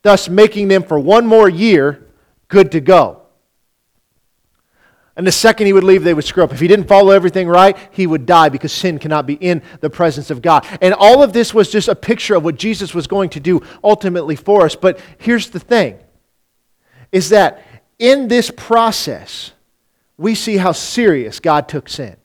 thus 0.02 0.28
making 0.28 0.68
them 0.68 0.82
for 0.82 0.98
one 0.98 1.26
more 1.26 1.48
year 1.48 2.06
good 2.48 2.70
to 2.72 2.80
go. 2.82 3.21
And 5.16 5.26
the 5.26 5.32
second 5.32 5.66
he 5.66 5.72
would 5.72 5.84
leave, 5.84 6.04
they 6.04 6.14
would 6.14 6.24
screw 6.24 6.42
up. 6.42 6.52
If 6.52 6.60
he 6.60 6.68
didn't 6.68 6.88
follow 6.88 7.10
everything 7.10 7.46
right, 7.46 7.76
he 7.90 8.06
would 8.06 8.24
die 8.24 8.48
because 8.48 8.72
sin 8.72 8.98
cannot 8.98 9.26
be 9.26 9.34
in 9.34 9.62
the 9.80 9.90
presence 9.90 10.30
of 10.30 10.40
God. 10.40 10.66
And 10.80 10.94
all 10.94 11.22
of 11.22 11.34
this 11.34 11.52
was 11.52 11.70
just 11.70 11.88
a 11.88 11.94
picture 11.94 12.34
of 12.34 12.44
what 12.44 12.56
Jesus 12.56 12.94
was 12.94 13.06
going 13.06 13.28
to 13.30 13.40
do 13.40 13.60
ultimately 13.84 14.36
for 14.36 14.64
us. 14.64 14.74
But 14.74 15.00
here's 15.18 15.50
the 15.50 15.60
thing 15.60 15.98
is 17.10 17.28
that 17.28 17.62
in 17.98 18.28
this 18.28 18.50
process, 18.50 19.52
we 20.16 20.34
see 20.34 20.56
how 20.56 20.72
serious 20.72 21.40
God 21.40 21.68
took 21.68 21.90
sin. 21.90 22.16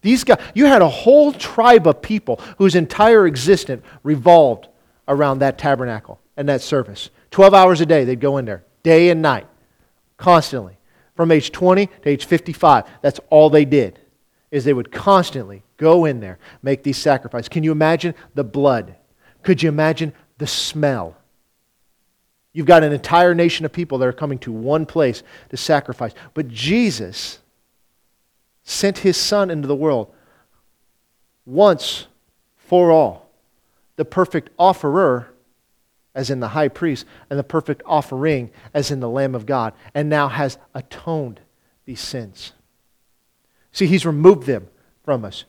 These 0.00 0.24
guys, 0.24 0.40
you 0.54 0.64
had 0.64 0.80
a 0.80 0.88
whole 0.88 1.30
tribe 1.30 1.86
of 1.86 2.00
people 2.00 2.40
whose 2.56 2.74
entire 2.74 3.26
existence 3.26 3.84
revolved 4.02 4.68
around 5.06 5.40
that 5.40 5.58
tabernacle 5.58 6.18
and 6.38 6.48
that 6.48 6.62
service. 6.62 7.10
12 7.32 7.52
hours 7.52 7.82
a 7.82 7.86
day, 7.86 8.04
they'd 8.04 8.18
go 8.18 8.38
in 8.38 8.46
there, 8.46 8.64
day 8.82 9.10
and 9.10 9.20
night 9.20 9.46
constantly. 10.20 10.76
From 11.16 11.32
age 11.32 11.50
20 11.50 11.86
to 11.86 12.08
age 12.08 12.24
55, 12.24 12.84
that's 13.02 13.18
all 13.30 13.50
they 13.50 13.64
did. 13.64 13.98
Is 14.50 14.64
they 14.64 14.72
would 14.72 14.92
constantly 14.92 15.64
go 15.76 16.04
in 16.04 16.20
there, 16.20 16.38
make 16.62 16.82
these 16.82 16.98
sacrifices. 16.98 17.48
Can 17.48 17.64
you 17.64 17.72
imagine 17.72 18.14
the 18.34 18.44
blood? 18.44 18.96
Could 19.42 19.62
you 19.62 19.68
imagine 19.68 20.12
the 20.38 20.46
smell? 20.46 21.16
You've 22.52 22.66
got 22.66 22.82
an 22.82 22.92
entire 22.92 23.34
nation 23.34 23.64
of 23.64 23.72
people 23.72 23.98
that 23.98 24.08
are 24.08 24.12
coming 24.12 24.38
to 24.40 24.52
one 24.52 24.86
place 24.86 25.22
to 25.50 25.56
sacrifice. 25.56 26.12
But 26.34 26.48
Jesus 26.48 27.38
sent 28.64 28.98
his 28.98 29.16
son 29.16 29.50
into 29.50 29.68
the 29.68 29.76
world 29.76 30.12
once 31.46 32.06
for 32.56 32.90
all, 32.90 33.30
the 33.96 34.04
perfect 34.04 34.50
offerer 34.58 35.29
as 36.14 36.30
in 36.30 36.40
the 36.40 36.48
high 36.48 36.68
priest, 36.68 37.06
and 37.28 37.38
the 37.38 37.44
perfect 37.44 37.82
offering, 37.86 38.50
as 38.74 38.90
in 38.90 39.00
the 39.00 39.08
Lamb 39.08 39.34
of 39.34 39.46
God, 39.46 39.72
and 39.94 40.08
now 40.08 40.28
has 40.28 40.58
atoned 40.74 41.40
these 41.84 42.00
sins. 42.00 42.52
See, 43.72 43.86
he's 43.86 44.06
removed 44.06 44.46
them 44.46 44.68
from 45.04 45.24
us. 45.24 45.44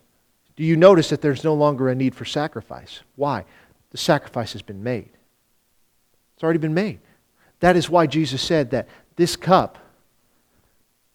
Do 0.56 0.64
you 0.64 0.76
notice 0.76 1.10
that 1.10 1.22
there's 1.22 1.44
no 1.44 1.54
longer 1.54 1.90
a 1.90 1.96
need 1.96 2.14
for 2.14 2.26
sacrifice? 2.26 3.02
Why? 3.16 3.46
The 3.90 3.98
sacrifice 3.98 4.54
has 4.54 4.62
been 4.62 4.84
made. 4.84 5.10
It's 6.36 6.44
already 6.44 6.60
been 6.60 6.74
made. 6.74 7.00
That 7.60 7.76
is 7.76 7.90
why 7.90 8.08
Jesus 8.08 8.42
said 8.42 8.72
that 8.72 8.88
this 9.16 9.36
cup 9.36 9.78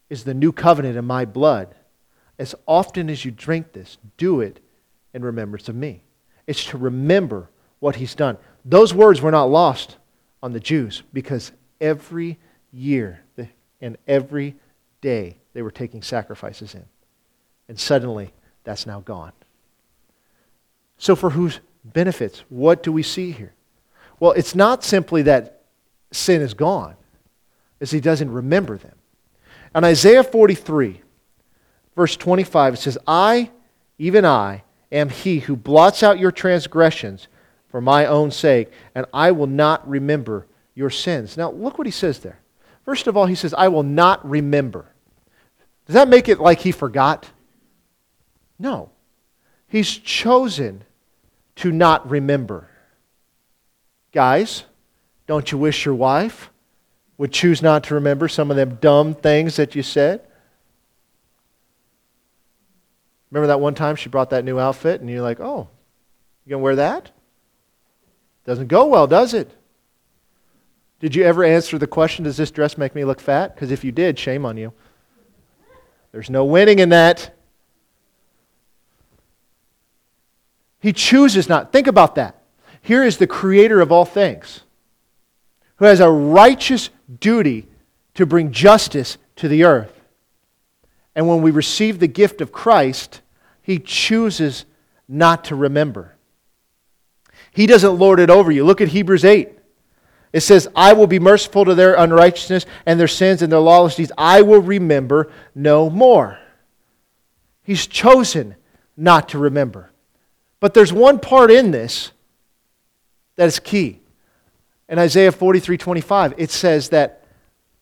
is 0.09 0.23
the 0.23 0.33
new 0.33 0.51
covenant 0.51 0.97
in 0.97 1.05
my 1.05 1.25
blood. 1.25 1.75
As 2.39 2.55
often 2.65 3.09
as 3.09 3.25
you 3.25 3.31
drink 3.31 3.73
this, 3.73 3.97
do 4.17 4.41
it 4.41 4.59
in 5.13 5.23
remembrance 5.23 5.67
of 5.69 5.75
me. 5.75 6.03
It's 6.45 6.65
to 6.65 6.77
remember 6.77 7.49
what 7.79 7.97
he's 7.97 8.15
done. 8.15 8.37
Those 8.69 8.93
words 8.93 9.21
were 9.21 9.31
not 9.31 9.45
lost 9.45 9.95
on 10.43 10.51
the 10.51 10.59
Jews 10.59 11.01
because 11.13 11.53
every 11.79 12.37
year 12.73 13.21
and 13.79 13.97
every 14.07 14.55
day 14.99 15.37
they 15.53 15.61
were 15.61 15.71
taking 15.71 16.01
sacrifices 16.01 16.75
in. 16.75 16.83
And 17.69 17.79
suddenly, 17.79 18.33
that's 18.65 18.85
now 18.85 18.99
gone. 18.99 19.31
So, 20.97 21.15
for 21.15 21.29
whose 21.29 21.61
benefits? 21.85 22.43
What 22.49 22.83
do 22.83 22.91
we 22.91 23.03
see 23.03 23.31
here? 23.31 23.53
Well, 24.19 24.31
it's 24.33 24.55
not 24.55 24.83
simply 24.83 25.21
that 25.23 25.61
sin 26.11 26.41
is 26.41 26.53
gone, 26.53 26.95
as 27.79 27.91
he 27.91 28.01
doesn't 28.01 28.31
remember 28.31 28.77
them. 28.77 28.95
In 29.73 29.83
Isaiah 29.85 30.23
43, 30.23 31.01
verse 31.95 32.17
25, 32.17 32.73
it 32.73 32.77
says, 32.77 32.97
I, 33.07 33.51
even 33.97 34.25
I, 34.25 34.63
am 34.91 35.09
he 35.09 35.39
who 35.39 35.55
blots 35.55 36.03
out 36.03 36.19
your 36.19 36.31
transgressions 36.31 37.27
for 37.69 37.81
my 37.81 38.05
own 38.05 38.31
sake, 38.31 38.71
and 38.95 39.05
I 39.13 39.31
will 39.31 39.47
not 39.47 39.87
remember 39.87 40.47
your 40.73 40.89
sins. 40.89 41.37
Now, 41.37 41.51
look 41.51 41.77
what 41.77 41.87
he 41.87 41.91
says 41.91 42.19
there. 42.19 42.39
First 42.85 43.07
of 43.07 43.17
all, 43.17 43.25
he 43.25 43.35
says, 43.35 43.53
I 43.53 43.67
will 43.67 43.83
not 43.83 44.27
remember. 44.27 44.85
Does 45.85 45.95
that 45.95 46.07
make 46.07 46.29
it 46.29 46.39
like 46.39 46.59
he 46.59 46.71
forgot? 46.71 47.29
No. 48.59 48.91
He's 49.67 49.89
chosen 49.89 50.83
to 51.57 51.71
not 51.71 52.09
remember. 52.09 52.69
Guys, 54.13 54.63
don't 55.25 55.51
you 55.51 55.57
wish 55.57 55.85
your 55.85 55.95
wife 55.95 56.49
would 57.17 57.31
choose 57.31 57.61
not 57.61 57.83
to 57.85 57.95
remember 57.95 58.27
some 58.27 58.51
of 58.51 58.57
them 58.57 58.75
dumb 58.75 59.13
things 59.13 59.57
that 59.57 59.75
you 59.75 59.83
said? 59.83 60.21
Remember 63.31 63.47
that 63.47 63.59
one 63.59 63.75
time 63.75 63.95
she 63.95 64.07
brought 64.07 64.29
that 64.29 64.45
new 64.45 64.59
outfit 64.59 65.01
and 65.01 65.09
you're 65.09 65.21
like, 65.21 65.39
oh, 65.39 65.67
you 66.45 66.51
going 66.51 66.61
to 66.61 66.63
wear 66.63 66.75
that? 66.77 67.11
Doesn't 68.47 68.67
go 68.67 68.85
well, 68.85 69.07
does 69.07 69.33
it? 69.33 69.51
Did 71.01 71.15
you 71.15 71.23
ever 71.23 71.43
answer 71.43 71.77
the 71.77 71.85
question, 71.85 72.23
does 72.23 72.37
this 72.37 72.49
dress 72.49 72.77
make 72.77 72.95
me 72.95 73.03
look 73.03 73.19
fat? 73.19 73.53
Because 73.53 73.71
if 73.71 73.83
you 73.83 73.91
did, 73.91 74.17
shame 74.17 74.45
on 74.45 74.55
you. 74.55 74.71
There's 76.13 76.29
no 76.29 76.45
winning 76.45 76.79
in 76.79 76.89
that. 76.89 77.35
He 80.79 80.93
chooses 80.93 81.49
not. 81.49 81.73
Think 81.73 81.87
about 81.87 82.15
that. 82.15 82.41
Here 82.81 83.03
is 83.03 83.17
the 83.17 83.27
creator 83.27 83.81
of 83.81 83.91
all 83.91 84.05
things 84.05 84.61
who 85.75 85.85
has 85.85 85.99
a 85.99 86.09
righteous 86.09 86.89
duty 87.19 87.67
to 88.13 88.25
bring 88.25 88.51
justice 88.53 89.17
to 89.35 89.49
the 89.49 89.65
earth. 89.65 89.93
And 91.15 91.27
when 91.27 91.41
we 91.41 91.51
receive 91.51 91.99
the 91.99 92.07
gift 92.07 92.39
of 92.39 92.53
Christ, 92.53 93.21
he 93.61 93.77
chooses 93.77 94.63
not 95.09 95.43
to 95.45 95.55
remember. 95.55 96.16
He 97.57 97.65
doesn't 97.65 97.97
lord 97.97 98.19
it 98.19 98.29
over 98.29 98.51
you. 98.51 98.63
Look 98.63 98.81
at 98.81 98.89
Hebrews 98.89 99.25
8. 99.25 99.49
It 100.31 100.41
says, 100.41 100.67
I 100.75 100.93
will 100.93 101.07
be 101.07 101.17
merciful 101.17 101.65
to 101.65 101.73
their 101.73 101.95
unrighteousness 101.95 102.67
and 102.85 102.99
their 102.99 103.07
sins 103.07 103.41
and 103.41 103.51
their 103.51 103.57
lawless 103.57 103.95
deeds. 103.95 104.11
I 104.15 104.43
will 104.43 104.61
remember 104.61 105.31
no 105.55 105.89
more. 105.89 106.37
He's 107.63 107.87
chosen 107.87 108.55
not 108.95 109.29
to 109.29 109.39
remember. 109.39 109.89
But 110.59 110.75
there's 110.75 110.93
one 110.93 111.17
part 111.17 111.49
in 111.49 111.71
this 111.71 112.11
that 113.37 113.47
is 113.47 113.57
key. 113.57 114.01
In 114.87 114.99
Isaiah 114.99 115.31
43 115.31 115.79
25, 115.79 116.35
it 116.37 116.51
says 116.51 116.89
that 116.89 117.25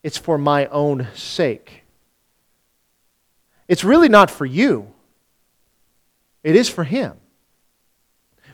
it's 0.04 0.18
for 0.18 0.38
my 0.38 0.68
own 0.68 1.10
sake. 1.16 1.84
It's 3.68 3.84
really 3.84 4.08
not 4.08 4.32
for 4.32 4.46
you, 4.46 4.94
it 6.44 6.56
is 6.56 6.70
for 6.70 6.86
Him. 6.86 7.18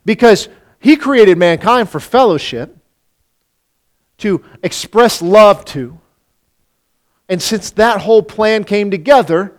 Because 0.04 0.50
He 0.82 0.98
created 0.98 1.38
mankind 1.38 1.89
for 1.89 2.00
fellowship, 2.00 2.76
to 4.17 4.44
express 4.62 5.22
love 5.22 5.65
to. 5.65 6.00
And 7.28 7.41
since 7.41 7.72
that 7.72 8.02
whole 8.02 8.22
plan 8.22 8.63
came 8.63 8.91
together, 8.91 9.54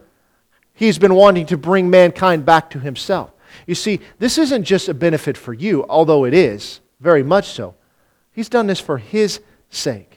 He's 0.75 0.99
been 0.99 1.15
wanting 1.15 1.47
to 1.47 1.57
bring 1.57 1.91
mankind 1.91 2.45
back 2.45 2.71
to 2.71 2.81
Himself. 2.81 3.31
You 3.67 3.75
see, 3.75 4.01
this 4.19 4.39
isn't 4.39 4.65
just 4.65 4.89
a 4.89 4.95
benefit 4.95 5.37
for 5.37 5.53
you, 5.53 5.85
although 5.89 6.25
it 6.25 6.35
is, 6.35 6.81
very 6.99 7.23
much 7.23 7.49
so. 7.49 7.75
He's 8.33 8.49
done 8.49 8.67
this 8.67 8.81
for 8.81 8.99
His 8.99 9.41
sake. 9.69 10.12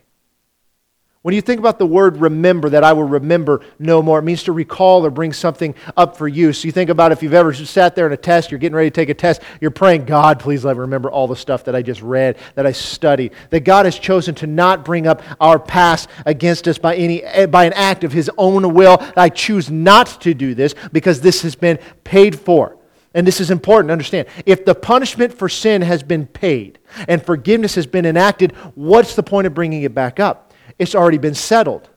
When 1.25 1.33
you 1.33 1.41
think 1.41 1.57
about 1.57 1.79
the 1.79 1.87
word 1.87 2.17
remember, 2.17 2.69
that 2.69 2.83
I 2.83 2.93
will 2.93 3.05
remember 3.05 3.61
no 3.79 4.03
more, 4.03 4.19
it 4.19 4.21
means 4.21 4.43
to 4.43 4.51
recall 4.51 5.03
or 5.03 5.09
bring 5.09 5.33
something 5.33 5.73
up 5.97 6.17
for 6.17 6.27
you. 6.27 6.53
So 6.53 6.67
you 6.67 6.71
think 6.71 6.91
about 6.91 7.11
if 7.11 7.23
you've 7.23 7.33
ever 7.33 7.51
sat 7.51 7.95
there 7.95 8.05
in 8.05 8.13
a 8.13 8.17
test, 8.17 8.51
you're 8.51 8.59
getting 8.59 8.75
ready 8.75 8.91
to 8.91 8.93
take 8.93 9.09
a 9.09 9.15
test, 9.15 9.41
you're 9.59 9.71
praying, 9.71 10.05
God, 10.05 10.39
please 10.39 10.63
let 10.63 10.75
me 10.75 10.81
remember 10.81 11.09
all 11.09 11.25
the 11.25 11.35
stuff 11.35 11.63
that 11.63 11.75
I 11.75 11.81
just 11.81 12.03
read, 12.03 12.37
that 12.53 12.67
I 12.67 12.73
studied. 12.73 13.33
That 13.49 13.61
God 13.61 13.85
has 13.85 13.97
chosen 13.97 14.35
to 14.35 14.45
not 14.45 14.85
bring 14.85 15.07
up 15.07 15.23
our 15.39 15.57
past 15.57 16.09
against 16.27 16.67
us 16.67 16.77
by, 16.77 16.95
any, 16.95 17.47
by 17.47 17.65
an 17.65 17.73
act 17.73 18.03
of 18.03 18.11
His 18.11 18.29
own 18.37 18.75
will. 18.75 19.03
I 19.17 19.29
choose 19.29 19.71
not 19.71 20.21
to 20.21 20.35
do 20.35 20.53
this 20.53 20.75
because 20.91 21.21
this 21.21 21.41
has 21.41 21.55
been 21.55 21.79
paid 22.03 22.39
for. 22.39 22.77
And 23.15 23.25
this 23.25 23.41
is 23.41 23.49
important 23.49 23.89
to 23.89 23.93
understand. 23.93 24.27
If 24.45 24.63
the 24.63 24.75
punishment 24.75 25.33
for 25.33 25.49
sin 25.49 25.81
has 25.81 26.03
been 26.03 26.27
paid 26.27 26.77
and 27.07 27.25
forgiveness 27.25 27.73
has 27.73 27.87
been 27.87 28.05
enacted, 28.05 28.51
what's 28.75 29.15
the 29.15 29.23
point 29.23 29.47
of 29.47 29.55
bringing 29.55 29.81
it 29.81 29.95
back 29.95 30.19
up? 30.19 30.44
It's 30.77 30.95
already 30.95 31.17
been 31.17 31.35
settled. 31.35 31.89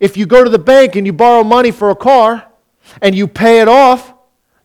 If 0.00 0.16
you 0.16 0.26
go 0.26 0.44
to 0.44 0.50
the 0.50 0.58
bank 0.58 0.96
and 0.96 1.06
you 1.06 1.12
borrow 1.12 1.42
money 1.42 1.70
for 1.70 1.90
a 1.90 1.96
car 1.96 2.46
and 3.00 3.14
you 3.14 3.26
pay 3.26 3.60
it 3.60 3.68
off, 3.68 4.14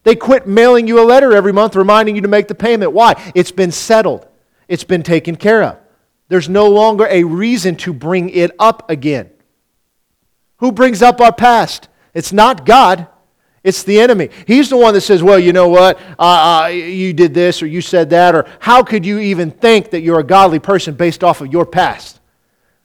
they 0.03 0.15
quit 0.15 0.47
mailing 0.47 0.87
you 0.87 1.01
a 1.01 1.05
letter 1.05 1.33
every 1.33 1.53
month 1.53 1.75
reminding 1.75 2.15
you 2.15 2.21
to 2.21 2.27
make 2.27 2.47
the 2.47 2.55
payment. 2.55 2.91
Why? 2.91 3.31
It's 3.35 3.51
been 3.51 3.71
settled, 3.71 4.27
it's 4.67 4.83
been 4.83 5.03
taken 5.03 5.35
care 5.35 5.63
of. 5.63 5.77
There's 6.27 6.47
no 6.47 6.69
longer 6.69 7.07
a 7.09 7.23
reason 7.23 7.75
to 7.77 7.93
bring 7.93 8.29
it 8.29 8.51
up 8.57 8.89
again. 8.89 9.29
Who 10.57 10.71
brings 10.71 11.01
up 11.01 11.19
our 11.19 11.33
past? 11.33 11.89
It's 12.13 12.31
not 12.31 12.65
God. 12.65 13.07
It's 13.63 13.83
the 13.83 13.99
enemy. 13.99 14.29
He's 14.47 14.69
the 14.69 14.77
one 14.77 14.93
that 14.93 15.01
says, 15.01 15.21
Well, 15.21 15.37
you 15.37 15.53
know 15.53 15.67
what? 15.67 15.99
Uh, 16.17 16.63
uh, 16.63 16.67
you 16.67 17.13
did 17.13 17.33
this 17.33 17.61
or 17.61 17.67
you 17.67 17.81
said 17.81 18.09
that, 18.11 18.33
or 18.33 18.47
how 18.59 18.81
could 18.81 19.05
you 19.05 19.19
even 19.19 19.51
think 19.51 19.91
that 19.91 20.01
you're 20.01 20.19
a 20.19 20.23
godly 20.23 20.59
person 20.59 20.95
based 20.95 21.23
off 21.23 21.41
of 21.41 21.51
your 21.51 21.65
past? 21.65 22.20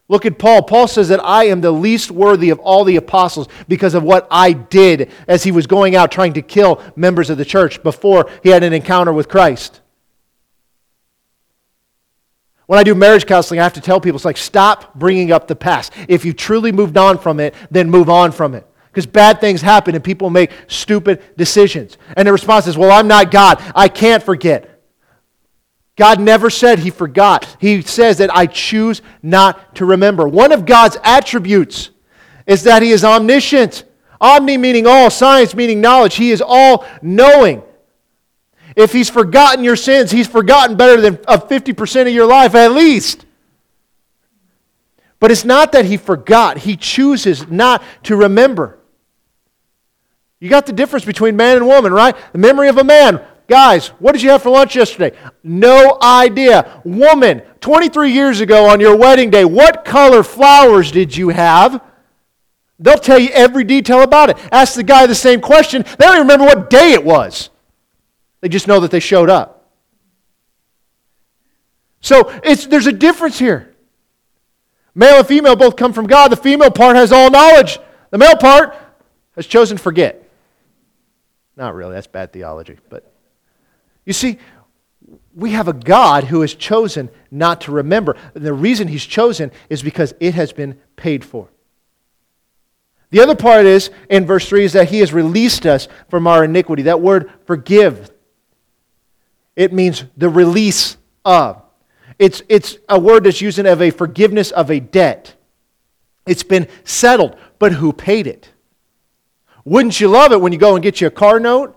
Look 0.08 0.24
at 0.24 0.38
Paul. 0.38 0.62
Paul 0.62 0.86
says 0.86 1.08
that 1.08 1.24
I 1.24 1.44
am 1.44 1.60
the 1.60 1.72
least 1.72 2.10
worthy 2.10 2.50
of 2.50 2.60
all 2.60 2.84
the 2.84 2.96
apostles 2.96 3.48
because 3.66 3.94
of 3.94 4.04
what 4.04 4.28
I 4.30 4.52
did 4.52 5.10
as 5.26 5.42
he 5.42 5.50
was 5.50 5.66
going 5.66 5.96
out 5.96 6.12
trying 6.12 6.34
to 6.34 6.42
kill 6.42 6.80
members 6.94 7.28
of 7.28 7.38
the 7.38 7.44
church 7.44 7.82
before 7.82 8.30
he 8.42 8.50
had 8.50 8.62
an 8.62 8.72
encounter 8.72 9.12
with 9.12 9.28
Christ. 9.28 9.80
When 12.66 12.78
I 12.78 12.84
do 12.84 12.94
marriage 12.94 13.26
counseling, 13.26 13.60
I 13.60 13.64
have 13.64 13.74
to 13.74 13.80
tell 13.80 14.00
people 14.00 14.16
it's 14.16 14.24
like, 14.24 14.36
stop 14.36 14.94
bringing 14.94 15.32
up 15.32 15.46
the 15.46 15.56
past. 15.56 15.92
If 16.08 16.24
you 16.24 16.32
truly 16.32 16.72
moved 16.72 16.96
on 16.96 17.18
from 17.18 17.40
it, 17.40 17.54
then 17.70 17.90
move 17.90 18.08
on 18.08 18.32
from 18.32 18.54
it. 18.54 18.66
Because 18.88 19.06
bad 19.06 19.40
things 19.40 19.60
happen 19.60 19.94
and 19.94 20.02
people 20.02 20.30
make 20.30 20.50
stupid 20.68 21.22
decisions. 21.36 21.98
And 22.16 22.26
the 22.26 22.32
response 22.32 22.66
is, 22.66 22.78
well, 22.78 22.90
I'm 22.90 23.06
not 23.06 23.30
God. 23.30 23.62
I 23.74 23.88
can't 23.88 24.22
forget. 24.22 24.75
God 25.96 26.20
never 26.20 26.50
said 26.50 26.78
he 26.78 26.90
forgot. 26.90 27.56
He 27.58 27.80
says 27.82 28.18
that 28.18 28.34
I 28.34 28.46
choose 28.46 29.00
not 29.22 29.74
to 29.76 29.86
remember. 29.86 30.28
One 30.28 30.52
of 30.52 30.66
God's 30.66 30.98
attributes 31.02 31.90
is 32.46 32.64
that 32.64 32.82
he 32.82 32.90
is 32.90 33.02
omniscient. 33.02 33.84
Omni 34.20 34.58
meaning 34.58 34.86
all, 34.86 35.10
science 35.10 35.54
meaning 35.54 35.80
knowledge. 35.80 36.14
He 36.14 36.30
is 36.30 36.42
all 36.44 36.86
knowing. 37.00 37.62
If 38.76 38.92
he's 38.92 39.08
forgotten 39.08 39.64
your 39.64 39.76
sins, 39.76 40.10
he's 40.10 40.28
forgotten 40.28 40.76
better 40.76 41.00
than 41.00 41.16
of 41.26 41.48
50% 41.48 42.02
of 42.02 42.12
your 42.12 42.26
life 42.26 42.54
at 42.54 42.72
least. 42.72 43.24
But 45.18 45.30
it's 45.30 45.46
not 45.46 45.72
that 45.72 45.86
he 45.86 45.96
forgot, 45.96 46.58
he 46.58 46.76
chooses 46.76 47.48
not 47.48 47.82
to 48.04 48.16
remember. 48.16 48.78
You 50.40 50.50
got 50.50 50.66
the 50.66 50.74
difference 50.74 51.06
between 51.06 51.36
man 51.36 51.56
and 51.56 51.66
woman, 51.66 51.90
right? 51.92 52.14
The 52.32 52.38
memory 52.38 52.68
of 52.68 52.76
a 52.76 52.84
man 52.84 53.22
Guys, 53.48 53.88
what 53.98 54.12
did 54.12 54.22
you 54.22 54.30
have 54.30 54.42
for 54.42 54.50
lunch 54.50 54.74
yesterday? 54.74 55.16
No 55.42 55.98
idea. 56.02 56.80
Woman, 56.84 57.42
23 57.60 58.10
years 58.10 58.40
ago 58.40 58.68
on 58.68 58.80
your 58.80 58.96
wedding 58.96 59.30
day, 59.30 59.44
what 59.44 59.84
color 59.84 60.22
flowers 60.22 60.90
did 60.90 61.16
you 61.16 61.28
have? 61.28 61.80
They'll 62.78 62.98
tell 62.98 63.18
you 63.18 63.28
every 63.30 63.64
detail 63.64 64.02
about 64.02 64.30
it. 64.30 64.38
Ask 64.52 64.74
the 64.74 64.82
guy 64.82 65.06
the 65.06 65.14
same 65.14 65.40
question. 65.40 65.82
They 65.82 66.04
don't 66.04 66.16
even 66.16 66.22
remember 66.22 66.44
what 66.44 66.70
day 66.70 66.92
it 66.92 67.04
was. 67.04 67.50
They 68.40 68.48
just 68.48 68.66
know 68.66 68.80
that 68.80 68.90
they 68.90 69.00
showed 69.00 69.30
up. 69.30 69.70
So 72.00 72.30
there's 72.44 72.86
a 72.86 72.92
difference 72.92 73.38
here. 73.38 73.74
Male 74.94 75.18
and 75.18 75.26
female 75.26 75.56
both 75.56 75.76
come 75.76 75.92
from 75.92 76.06
God. 76.06 76.28
The 76.28 76.36
female 76.36 76.70
part 76.70 76.96
has 76.96 77.12
all 77.12 77.30
knowledge. 77.30 77.78
The 78.10 78.18
male 78.18 78.36
part 78.36 78.76
has 79.36 79.46
chosen 79.46 79.76
to 79.76 79.82
forget. 79.82 80.28
Not 81.56 81.74
really, 81.74 81.94
that's 81.94 82.06
bad 82.06 82.32
theology, 82.32 82.78
but 82.90 83.10
you 84.06 84.12
see, 84.12 84.38
we 85.34 85.50
have 85.50 85.68
a 85.68 85.74
God 85.74 86.24
who 86.24 86.40
has 86.40 86.54
chosen 86.54 87.10
not 87.30 87.60
to 87.62 87.72
remember. 87.72 88.16
And 88.34 88.44
the 88.44 88.54
reason 88.54 88.88
he's 88.88 89.04
chosen 89.04 89.52
is 89.68 89.82
because 89.82 90.14
it 90.18 90.34
has 90.34 90.52
been 90.52 90.78
paid 90.96 91.24
for. 91.24 91.48
The 93.10 93.20
other 93.20 93.36
part 93.36 93.66
is, 93.66 93.90
in 94.08 94.24
verse 94.26 94.48
3, 94.48 94.64
is 94.64 94.72
that 94.72 94.88
he 94.88 95.00
has 95.00 95.12
released 95.12 95.66
us 95.66 95.88
from 96.08 96.26
our 96.26 96.44
iniquity. 96.44 96.84
That 96.84 97.00
word 97.00 97.30
forgive, 97.44 98.10
it 99.54 99.72
means 99.72 100.04
the 100.16 100.28
release 100.28 100.96
of. 101.24 101.62
It's, 102.18 102.42
it's 102.48 102.78
a 102.88 102.98
word 102.98 103.24
that's 103.24 103.40
used 103.40 103.58
of 103.58 103.82
a 103.82 103.90
forgiveness 103.90 104.50
of 104.50 104.70
a 104.70 104.80
debt. 104.80 105.34
It's 106.26 106.42
been 106.42 106.66
settled, 106.84 107.36
but 107.58 107.72
who 107.72 107.92
paid 107.92 108.26
it? 108.26 108.50
Wouldn't 109.64 110.00
you 110.00 110.08
love 110.08 110.32
it 110.32 110.40
when 110.40 110.52
you 110.52 110.58
go 110.58 110.74
and 110.74 110.82
get 110.82 111.00
you 111.00 111.08
a 111.08 111.10
car 111.10 111.38
note 111.38 111.75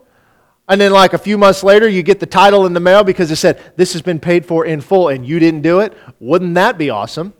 and 0.69 0.79
then, 0.79 0.91
like 0.91 1.13
a 1.13 1.17
few 1.17 1.35
months 1.35 1.63
later, 1.63 1.89
you 1.89 2.03
get 2.03 2.19
the 2.19 2.27
title 2.27 2.67
in 2.67 2.73
the 2.73 2.79
mail 2.79 3.03
because 3.03 3.31
it 3.31 3.37
said, 3.37 3.73
This 3.75 3.93
has 3.93 4.03
been 4.03 4.19
paid 4.19 4.45
for 4.45 4.65
in 4.65 4.81
full 4.81 5.09
and 5.09 5.25
you 5.25 5.39
didn't 5.39 5.63
do 5.63 5.79
it. 5.79 5.97
Wouldn't 6.19 6.53
that 6.53 6.77
be 6.77 6.91
awesome? 6.91 7.33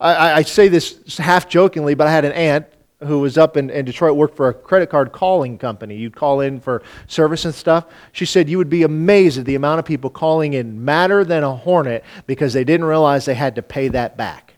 I, 0.00 0.32
I 0.32 0.42
say 0.42 0.68
this 0.68 1.18
half 1.18 1.46
jokingly, 1.46 1.94
but 1.94 2.06
I 2.06 2.10
had 2.10 2.24
an 2.24 2.32
aunt 2.32 2.66
who 3.00 3.20
was 3.20 3.36
up 3.36 3.58
in, 3.58 3.68
in 3.68 3.84
Detroit, 3.84 4.16
worked 4.16 4.34
for 4.34 4.48
a 4.48 4.54
credit 4.54 4.88
card 4.88 5.12
calling 5.12 5.58
company. 5.58 5.96
You'd 5.96 6.16
call 6.16 6.40
in 6.40 6.58
for 6.58 6.82
service 7.06 7.44
and 7.44 7.54
stuff. 7.54 7.84
She 8.12 8.24
said 8.24 8.48
you 8.48 8.56
would 8.56 8.70
be 8.70 8.82
amazed 8.82 9.38
at 9.38 9.44
the 9.44 9.54
amount 9.56 9.78
of 9.78 9.84
people 9.84 10.08
calling 10.08 10.54
in 10.54 10.82
madder 10.84 11.22
than 11.22 11.44
a 11.44 11.54
hornet 11.54 12.02
because 12.26 12.54
they 12.54 12.64
didn't 12.64 12.86
realize 12.86 13.26
they 13.26 13.34
had 13.34 13.56
to 13.56 13.62
pay 13.62 13.88
that 13.88 14.16
back. 14.16 14.54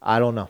I 0.00 0.18
don't 0.18 0.34
know. 0.34 0.48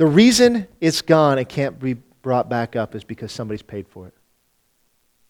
The 0.00 0.06
reason 0.06 0.66
it's 0.80 1.02
gone 1.02 1.36
and 1.36 1.46
can't 1.46 1.78
be 1.78 1.92
brought 1.92 2.48
back 2.48 2.74
up 2.74 2.94
is 2.94 3.04
because 3.04 3.30
somebody's 3.30 3.60
paid 3.60 3.86
for 3.86 4.06
it. 4.06 4.14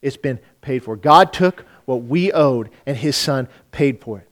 It's 0.00 0.16
been 0.16 0.38
paid 0.60 0.84
for. 0.84 0.94
God 0.94 1.32
took 1.32 1.64
what 1.86 2.04
we 2.04 2.30
owed, 2.30 2.70
and 2.86 2.96
His 2.96 3.16
Son 3.16 3.48
paid 3.72 4.00
for 4.00 4.18
it. 4.18 4.28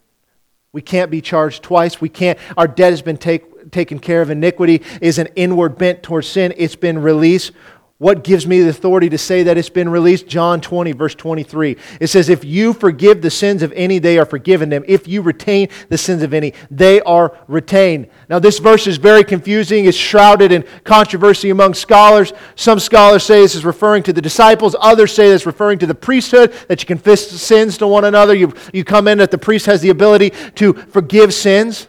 We 0.71 0.81
can't 0.81 1.11
be 1.11 1.21
charged 1.21 1.65
twice. 1.65 2.01
We 2.01 2.09
can't. 2.09 2.39
Our 2.57 2.69
debt 2.69 2.93
has 2.93 3.03
been 3.03 3.17
take, 3.17 3.73
taken 3.73 3.99
care 3.99 4.23
of. 4.23 4.31
Iniquity 4.31 4.83
is 5.01 5.19
an 5.19 5.27
inward 5.35 5.77
bent 5.77 6.05
towards 6.05 6.29
sin. 6.29 6.55
It's 6.57 6.77
been 6.77 7.01
released. 7.01 7.51
What 7.99 8.23
gives 8.23 8.47
me 8.47 8.63
the 8.63 8.69
authority 8.69 9.09
to 9.09 9.19
say 9.19 9.43
that 9.43 9.59
it's 9.59 9.69
been 9.69 9.89
released? 9.89 10.29
John 10.29 10.61
20, 10.61 10.93
verse 10.93 11.17
23. 11.17 11.77
It 12.01 12.07
says, 12.07 12.29
If 12.29 12.45
you 12.45 12.73
forgive 12.73 13.23
the 13.23 13.31
sins 13.31 13.61
of 13.61 13.73
any, 13.73 13.99
they 13.99 14.19
are 14.19 14.25
forgiven 14.25 14.69
them. 14.69 14.85
If 14.87 15.09
you 15.09 15.21
retain 15.21 15.69
the 15.89 15.99
sins 15.99 16.23
of 16.23 16.33
any, 16.33 16.55
they 16.71 17.01
are 17.01 17.37
retained. 17.49 18.09
Now, 18.29 18.39
this 18.39 18.61
verse 18.61 18.87
is 18.87 18.99
very 18.99 19.25
confusing. 19.25 19.87
It's 19.87 19.99
shrouded 19.99 20.53
in 20.53 20.65
controversy 20.85 21.51
among 21.51 21.75
scholars. 21.75 22.33
Some 22.55 22.79
scholars 22.79 23.25
say 23.25 23.41
this 23.41 23.57
is 23.57 23.65
referring 23.65 24.05
to 24.05 24.13
the 24.13 24.23
disciples. 24.23 24.77
Others 24.79 25.13
say 25.13 25.29
this 25.31 25.43
is 25.43 25.47
referring 25.47 25.81
to 25.81 25.87
the 25.87 25.95
priesthood, 25.95 26.53
that 26.69 26.81
you 26.81 26.87
confess 26.87 27.29
sins 27.29 27.79
to 27.79 27.89
one 27.89 28.05
another. 28.05 28.33
You, 28.33 28.55
you 28.73 28.85
come 28.85 29.09
in 29.09 29.19
that 29.19 29.33
the 29.33 29.39
priest 29.39 29.67
has 29.67 29.81
the 29.81 29.91
ability 29.91 30.31
to 30.55 30.73
forgive 30.73 31.35
sins. 31.35 31.89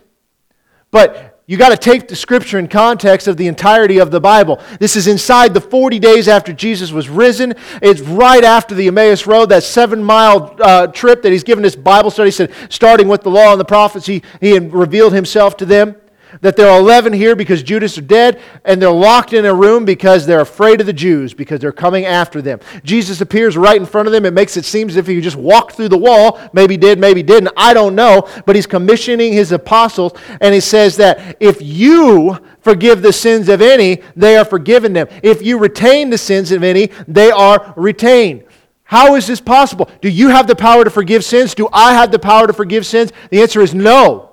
But 0.90 1.29
you 1.50 1.58
got 1.58 1.70
to 1.70 1.78
take 1.78 2.08
the 2.08 2.16
scripture 2.16 2.60
in 2.60 2.68
context 2.68 3.28
of 3.28 3.36
the 3.36 3.48
entirety 3.48 3.98
of 3.98 4.12
the 4.12 4.22
Bible. 4.22 4.62
This 4.80 4.96
is 4.96 5.08
inside 5.08 5.56
the 5.56 5.60
40 5.60 5.98
days 5.98 6.28
after 6.28 6.54
Jesus 6.54 6.92
was 6.92 7.10
risen. 7.10 7.56
It's 7.82 8.02
right 8.02 8.44
after 8.44 8.76
the 8.76 8.88
Emmaus 8.88 9.26
Road, 9.26 9.48
that 9.48 9.64
seven 9.64 10.04
mile 10.04 10.56
uh, 10.62 10.86
trip 10.86 11.24
that 11.24 11.32
he's 11.32 11.44
given 11.44 11.64
this 11.64 11.76
Bible 11.76 12.12
study, 12.12 12.30
said, 12.30 12.54
starting 12.70 13.08
with 13.08 13.24
the 13.24 13.32
law 13.32 13.52
and 13.52 13.60
the 13.60 13.66
prophets, 13.66 14.06
he, 14.06 14.22
he 14.40 14.60
revealed 14.60 15.12
himself 15.12 15.58
to 15.58 15.66
them 15.66 15.96
that 16.42 16.56
there 16.56 16.70
are 16.70 16.80
11 16.80 17.14
here 17.14 17.36
because 17.36 17.64
Judas 17.64 17.98
are 17.98 18.02
dead, 18.02 18.42
and 18.66 18.82
they're 18.82 18.90
locked 18.92 19.34
in 19.34 19.46
a 19.46 19.54
room 19.54 19.86
because 19.86 20.26
they're 20.26 20.42
afraid 20.42 20.80
of 20.82 20.88
the 20.88 20.94
Jews, 20.94 21.34
because 21.34 21.60
they're 21.60 21.72
coming 21.72 22.06
after 22.06 22.42
them. 22.42 22.60
Jesus 22.84 23.22
appears 23.22 23.58
right 23.58 23.80
in 23.80 23.86
front 23.86 24.08
of 24.08 24.12
them. 24.12 24.26
It 24.26 24.34
makes 24.34 24.58
it 24.58 24.66
seem 24.66 24.90
as 24.90 24.96
if 24.96 25.08
he 25.08 25.20
just 25.22 25.36
walked 25.36 25.74
through 25.74 25.90
the 25.90 25.98
wall. 25.98 26.40
Maybe 26.54 26.78
did, 26.78 27.00
maybe 27.00 27.24
didn't. 27.24 27.52
I 27.58 27.74
don't 27.74 27.96
know. 27.96 28.28
But 28.46 28.56
he's 28.56 28.68
commissioning 28.68 29.34
his 29.34 29.52
apostles, 29.52 30.14
and 30.42 30.54
he 30.54 30.60
says 30.60 30.98
that 30.98 31.38
if 31.40 31.62
you 31.62 32.38
forgive 32.62 33.02
the 33.02 33.14
sins 33.14 33.50
of 33.50 33.62
any, 33.62 34.02
they 34.16 34.38
are 34.38 34.46
forgiven 34.46 34.94
them. 34.94 35.08
If 35.24 35.42
you 35.42 35.58
retain 35.58 36.10
the 36.10 36.18
sins 36.18 36.52
of 36.52 36.64
any, 36.64 36.88
they 37.08 37.32
are 37.32 37.74
retained. 37.76 38.44
How 38.84 39.16
is 39.16 39.28
this 39.28 39.40
possible? 39.40 39.88
Do 40.02 40.10
you 40.10 40.30
have 40.30 40.48
the 40.48 40.56
power 40.56 40.84
to 40.84 40.90
forgive 40.90 41.24
sins? 41.24 41.54
Do 41.54 41.70
I 41.72 41.94
have 41.94 42.12
the 42.12 42.18
power 42.18 42.48
to 42.48 42.54
forgive 42.54 42.88
sins? 42.88 43.12
The 43.30 43.42
answer 43.42 43.62
is 43.62 43.76
no. 43.76 44.32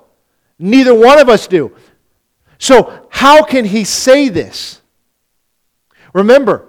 Neither 0.57 0.95
one 0.95 1.19
of 1.19 1.29
us 1.29 1.45
do. 1.45 1.75
So, 2.59 3.07
how 3.09 3.43
can 3.43 3.65
he 3.65 3.83
say 3.83 4.29
this? 4.29 4.81
Remember, 6.13 6.67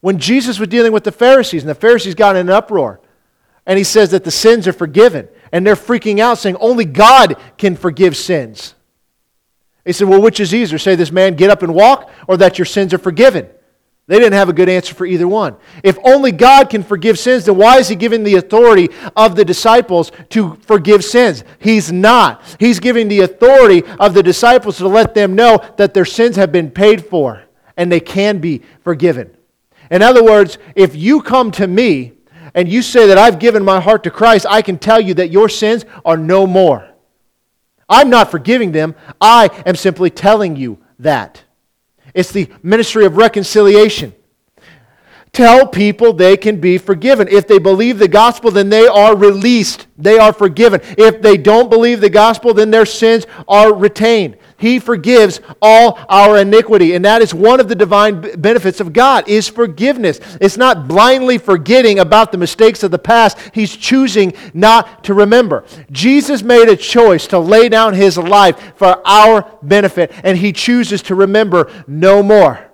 when 0.00 0.18
Jesus 0.18 0.58
was 0.58 0.68
dealing 0.68 0.92
with 0.92 1.04
the 1.04 1.12
Pharisees, 1.12 1.62
and 1.62 1.70
the 1.70 1.74
Pharisees 1.74 2.14
got 2.14 2.36
in 2.36 2.48
an 2.48 2.54
uproar, 2.54 3.00
and 3.66 3.78
he 3.78 3.84
says 3.84 4.10
that 4.10 4.24
the 4.24 4.30
sins 4.30 4.68
are 4.68 4.72
forgiven, 4.72 5.28
and 5.52 5.66
they're 5.66 5.74
freaking 5.74 6.20
out, 6.20 6.38
saying, 6.38 6.56
Only 6.60 6.84
God 6.84 7.36
can 7.56 7.76
forgive 7.76 8.16
sins. 8.16 8.74
He 9.84 9.92
said, 9.92 10.08
Well, 10.08 10.20
which 10.20 10.40
is 10.40 10.54
easier? 10.54 10.78
Say 10.78 10.94
this 10.94 11.10
man, 11.10 11.34
get 11.34 11.50
up 11.50 11.62
and 11.62 11.74
walk, 11.74 12.10
or 12.26 12.36
that 12.36 12.58
your 12.58 12.66
sins 12.66 12.92
are 12.92 12.98
forgiven? 12.98 13.48
They 14.08 14.18
didn't 14.18 14.32
have 14.32 14.48
a 14.48 14.54
good 14.54 14.70
answer 14.70 14.94
for 14.94 15.04
either 15.04 15.28
one. 15.28 15.56
If 15.84 15.98
only 16.02 16.32
God 16.32 16.70
can 16.70 16.82
forgive 16.82 17.18
sins, 17.18 17.44
then 17.44 17.56
why 17.56 17.78
is 17.78 17.88
He 17.88 17.94
giving 17.94 18.24
the 18.24 18.36
authority 18.36 18.88
of 19.14 19.36
the 19.36 19.44
disciples 19.44 20.10
to 20.30 20.56
forgive 20.62 21.04
sins? 21.04 21.44
He's 21.58 21.92
not. 21.92 22.42
He's 22.58 22.80
giving 22.80 23.08
the 23.08 23.20
authority 23.20 23.84
of 24.00 24.14
the 24.14 24.22
disciples 24.22 24.78
to 24.78 24.88
let 24.88 25.14
them 25.14 25.34
know 25.34 25.62
that 25.76 25.92
their 25.92 26.06
sins 26.06 26.36
have 26.36 26.50
been 26.50 26.70
paid 26.70 27.04
for 27.04 27.42
and 27.76 27.92
they 27.92 28.00
can 28.00 28.38
be 28.38 28.62
forgiven. 28.82 29.36
In 29.90 30.00
other 30.00 30.24
words, 30.24 30.56
if 30.74 30.96
you 30.96 31.20
come 31.20 31.50
to 31.52 31.66
me 31.66 32.14
and 32.54 32.66
you 32.66 32.80
say 32.80 33.08
that 33.08 33.18
I've 33.18 33.38
given 33.38 33.62
my 33.62 33.78
heart 33.78 34.04
to 34.04 34.10
Christ, 34.10 34.46
I 34.48 34.62
can 34.62 34.78
tell 34.78 35.00
you 35.00 35.12
that 35.14 35.30
your 35.30 35.50
sins 35.50 35.84
are 36.06 36.16
no 36.16 36.46
more. 36.46 36.88
I'm 37.90 38.08
not 38.08 38.30
forgiving 38.30 38.72
them, 38.72 38.94
I 39.20 39.50
am 39.66 39.76
simply 39.76 40.08
telling 40.08 40.56
you 40.56 40.78
that. 40.98 41.44
It's 42.14 42.32
the 42.32 42.48
ministry 42.62 43.04
of 43.04 43.16
reconciliation. 43.16 44.14
Tell 45.32 45.66
people 45.66 46.12
they 46.12 46.36
can 46.36 46.60
be 46.60 46.78
forgiven. 46.78 47.28
If 47.28 47.46
they 47.46 47.58
believe 47.58 47.98
the 47.98 48.08
gospel, 48.08 48.50
then 48.50 48.70
they 48.70 48.86
are 48.86 49.14
released. 49.14 49.86
They 49.96 50.18
are 50.18 50.32
forgiven. 50.32 50.80
If 50.96 51.22
they 51.22 51.36
don't 51.36 51.68
believe 51.68 52.00
the 52.00 52.10
gospel, 52.10 52.54
then 52.54 52.70
their 52.70 52.86
sins 52.86 53.26
are 53.46 53.74
retained. 53.74 54.38
He 54.58 54.80
forgives 54.80 55.40
all 55.62 56.00
our 56.08 56.38
iniquity. 56.38 56.94
And 56.94 57.04
that 57.04 57.22
is 57.22 57.32
one 57.32 57.60
of 57.60 57.68
the 57.68 57.76
divine 57.76 58.20
benefits 58.40 58.80
of 58.80 58.92
God 58.92 59.28
is 59.28 59.48
forgiveness. 59.48 60.20
It's 60.40 60.56
not 60.56 60.88
blindly 60.88 61.38
forgetting 61.38 62.00
about 62.00 62.32
the 62.32 62.38
mistakes 62.38 62.82
of 62.82 62.90
the 62.90 62.98
past. 62.98 63.38
He's 63.54 63.74
choosing 63.74 64.34
not 64.52 65.04
to 65.04 65.14
remember. 65.14 65.64
Jesus 65.92 66.42
made 66.42 66.68
a 66.68 66.76
choice 66.76 67.28
to 67.28 67.38
lay 67.38 67.68
down 67.68 67.94
his 67.94 68.18
life 68.18 68.76
for 68.76 69.00
our 69.06 69.48
benefit, 69.62 70.12
and 70.24 70.36
he 70.36 70.52
chooses 70.52 71.02
to 71.02 71.14
remember 71.14 71.70
no 71.86 72.20
more. 72.20 72.68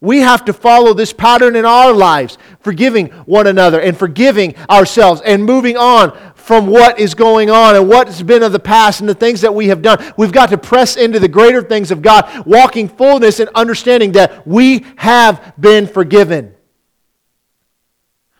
We 0.00 0.18
have 0.20 0.44
to 0.46 0.52
follow 0.52 0.92
this 0.92 1.14
pattern 1.14 1.56
in 1.56 1.64
our 1.64 1.92
lives, 1.92 2.36
forgiving 2.60 3.08
one 3.24 3.46
another 3.46 3.80
and 3.80 3.96
forgiving 3.96 4.54
ourselves 4.68 5.22
and 5.22 5.44
moving 5.44 5.78
on 5.78 6.18
from 6.44 6.66
what 6.66 7.00
is 7.00 7.14
going 7.14 7.50
on 7.50 7.74
and 7.74 7.88
what's 7.88 8.20
been 8.20 8.42
of 8.42 8.52
the 8.52 8.58
past 8.58 9.00
and 9.00 9.08
the 9.08 9.14
things 9.14 9.40
that 9.40 9.54
we 9.54 9.68
have 9.68 9.80
done. 9.80 10.12
We've 10.18 10.30
got 10.30 10.50
to 10.50 10.58
press 10.58 10.96
into 10.96 11.18
the 11.18 11.26
greater 11.26 11.62
things 11.62 11.90
of 11.90 12.02
God, 12.02 12.44
walking 12.44 12.86
fullness 12.86 13.40
and 13.40 13.48
understanding 13.54 14.12
that 14.12 14.46
we 14.46 14.84
have 14.96 15.54
been 15.58 15.86
forgiven. 15.86 16.54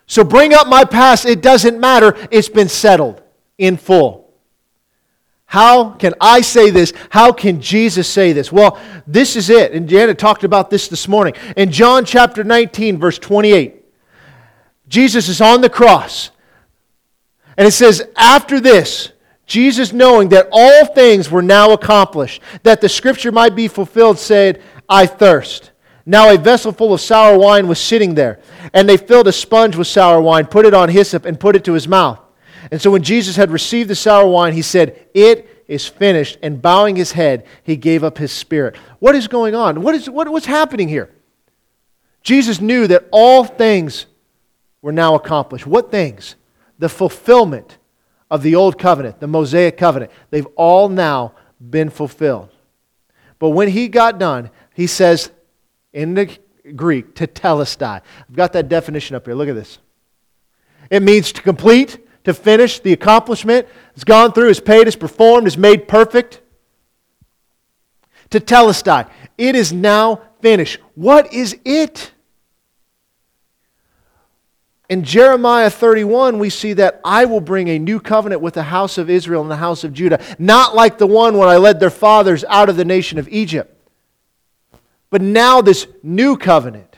So 0.07 0.23
bring 0.23 0.53
up 0.53 0.69
my 0.69 0.85
past, 0.85 1.25
it 1.25 1.41
doesn't 1.41 1.81
matter, 1.81 2.15
it's 2.31 2.51
been 2.51 2.69
settled 2.69 3.23
in 3.57 3.79
full. 3.79 4.35
How 5.47 5.93
can 5.93 6.13
I 6.21 6.43
say 6.43 6.69
this? 6.69 6.93
How 7.09 7.33
can 7.33 7.63
Jesus 7.63 8.07
say 8.07 8.35
this? 8.35 8.53
Well, 8.53 8.79
this 9.07 9.35
is 9.35 9.49
it. 9.49 9.73
And 9.73 9.89
Janet 9.89 10.19
talked 10.19 10.45
about 10.45 10.69
this 10.69 10.89
this 10.89 11.09
morning. 11.09 11.33
In 11.57 11.71
John 11.71 12.05
chapter 12.05 12.45
19, 12.45 12.99
verse 12.99 13.19
28, 13.19 13.83
Jesus 14.89 15.31
is 15.31 15.41
on 15.41 15.63
the 15.63 15.71
cross. 15.71 16.31
And 17.57 17.67
it 17.67 17.73
says, 17.73 18.03
after 18.17 18.61
this, 18.61 19.13
Jesus, 19.47 19.93
knowing 19.93 20.31
that 20.31 20.49
all 20.51 20.87
things 20.87 21.31
were 21.31 21.43
now 21.43 21.73
accomplished, 21.73 22.43
that 22.63 22.81
the 22.81 22.89
scripture 22.89 23.31
might 23.31 23.55
be 23.55 23.69
fulfilled, 23.69 24.19
said, 24.19 24.63
I 24.89 25.07
thirst. 25.07 25.71
Now 26.07 26.33
a 26.33 26.39
vessel 26.39 26.73
full 26.73 26.93
of 26.93 27.01
sour 27.01 27.39
wine 27.39 27.67
was 27.69 27.79
sitting 27.79 28.15
there, 28.15 28.41
and 28.73 28.89
they 28.89 28.97
filled 28.97 29.29
a 29.29 29.33
sponge 29.33 29.77
with 29.77 29.87
sour 29.87 30.21
wine, 30.21 30.47
put 30.47 30.67
it 30.67 30.75
on 30.75 30.89
hyssop, 30.89 31.25
and 31.25 31.39
put 31.39 31.57
it 31.57 31.65
to 31.65 31.73
his 31.73 31.89
mouth. 31.89 32.21
And 32.71 32.81
so 32.81 32.91
when 32.91 33.03
Jesus 33.03 33.37
had 33.37 33.51
received 33.51 33.89
the 33.89 33.95
sour 33.95 34.27
wine, 34.27 34.53
he 34.53 34.63
said, 34.63 35.09
It 35.15 35.65
is 35.69 35.87
finished. 35.87 36.39
And 36.43 36.61
bowing 36.61 36.97
his 36.97 37.13
head, 37.13 37.47
he 37.63 37.77
gave 37.77 38.05
up 38.05 38.19
his 38.19 38.33
spirit. 38.33 38.77
What 38.99 39.15
is 39.15 39.29
going 39.29 39.55
on? 39.55 39.83
What 39.83 39.95
is, 39.95 40.09
what, 40.09 40.29
what's 40.29 40.47
happening 40.47 40.89
here? 40.89 41.11
Jesus 42.23 42.61
knew 42.61 42.87
that 42.87 43.07
all 43.11 43.45
things 43.45 44.07
were 44.83 44.93
now 44.93 45.15
accomplished. 45.15 45.67
What 45.67 45.91
things? 45.91 46.37
The 46.85 46.89
fulfillment 46.91 47.79
of 48.31 48.43
the 48.43 48.55
old 48.55 48.79
covenant, 48.79 49.19
the 49.19 49.27
Mosaic 49.27 49.79
covenant. 49.79 50.13
They've 50.29 50.47
all 50.55 50.91
now 50.91 51.33
been 51.59 51.89
fulfilled. 51.89 52.51
But 53.39 53.51
when 53.51 53.69
he 53.69 53.89
got 53.89 54.19
done, 54.19 54.51
he 54.75 54.87
says 54.87 55.31
in 55.95 56.13
the 56.13 56.37
Greek, 56.77 57.15
"To 57.15 57.27
tetelestai. 57.27 58.03
I've 58.29 58.37
got 58.37 58.53
that 58.53 58.69
definition 58.69 59.17
up 59.17 59.25
here. 59.25 59.35
Look 59.35 59.49
at 59.49 59.55
this. 59.55 59.79
It 60.91 61.03
means 61.03 61.33
to 61.33 61.41
complete, 61.41 62.07
to 62.25 62.35
finish, 62.35 62.81
the 62.81 62.93
accomplishment. 62.93 63.67
It's 63.95 64.05
gone 64.05 64.33
through, 64.33 64.51
is 64.51 64.61
paid, 64.61 64.87
is 64.87 64.95
performed, 64.95 65.47
is 65.47 65.57
made 65.57 65.89
perfect. 65.89 66.43
To 68.29 68.41
Tetelestai. 68.41 69.09
It 69.39 69.57
is 69.57 69.73
now 69.73 70.21
finished. 70.43 70.81
What 70.97 71.33
is 71.33 71.57
it? 71.65 72.13
In 74.95 75.03
Jeremiah 75.03 75.71
31, 75.71 76.39
we 76.39 76.49
see 76.49 76.73
that 76.75 77.01
I 77.05 77.25
will 77.25 77.41
bring 77.41 77.67
a 77.67 77.81
new 77.81 77.99
covenant 77.99 78.41
with 78.41 78.55
the 78.55 78.63
house 78.63 78.97
of 78.97 79.11
Israel 79.11 79.43
and 79.43 79.51
the 79.51 79.57
house 79.57 79.83
of 79.83 79.93
Judah, 79.93 80.23
not 80.39 80.77
like 80.77 80.99
the 80.99 81.07
one 81.09 81.37
when 81.37 81.49
I 81.49 81.57
led 81.57 81.81
their 81.81 81.91
fathers 81.91 82.45
out 82.45 82.69
of 82.69 82.77
the 82.77 82.85
nation 82.85 83.19
of 83.19 83.29
Egypt. 83.29 83.77
But 85.11 85.21
now, 85.21 85.61
this 85.63 85.89
new 86.05 86.37
covenant. 86.37 86.95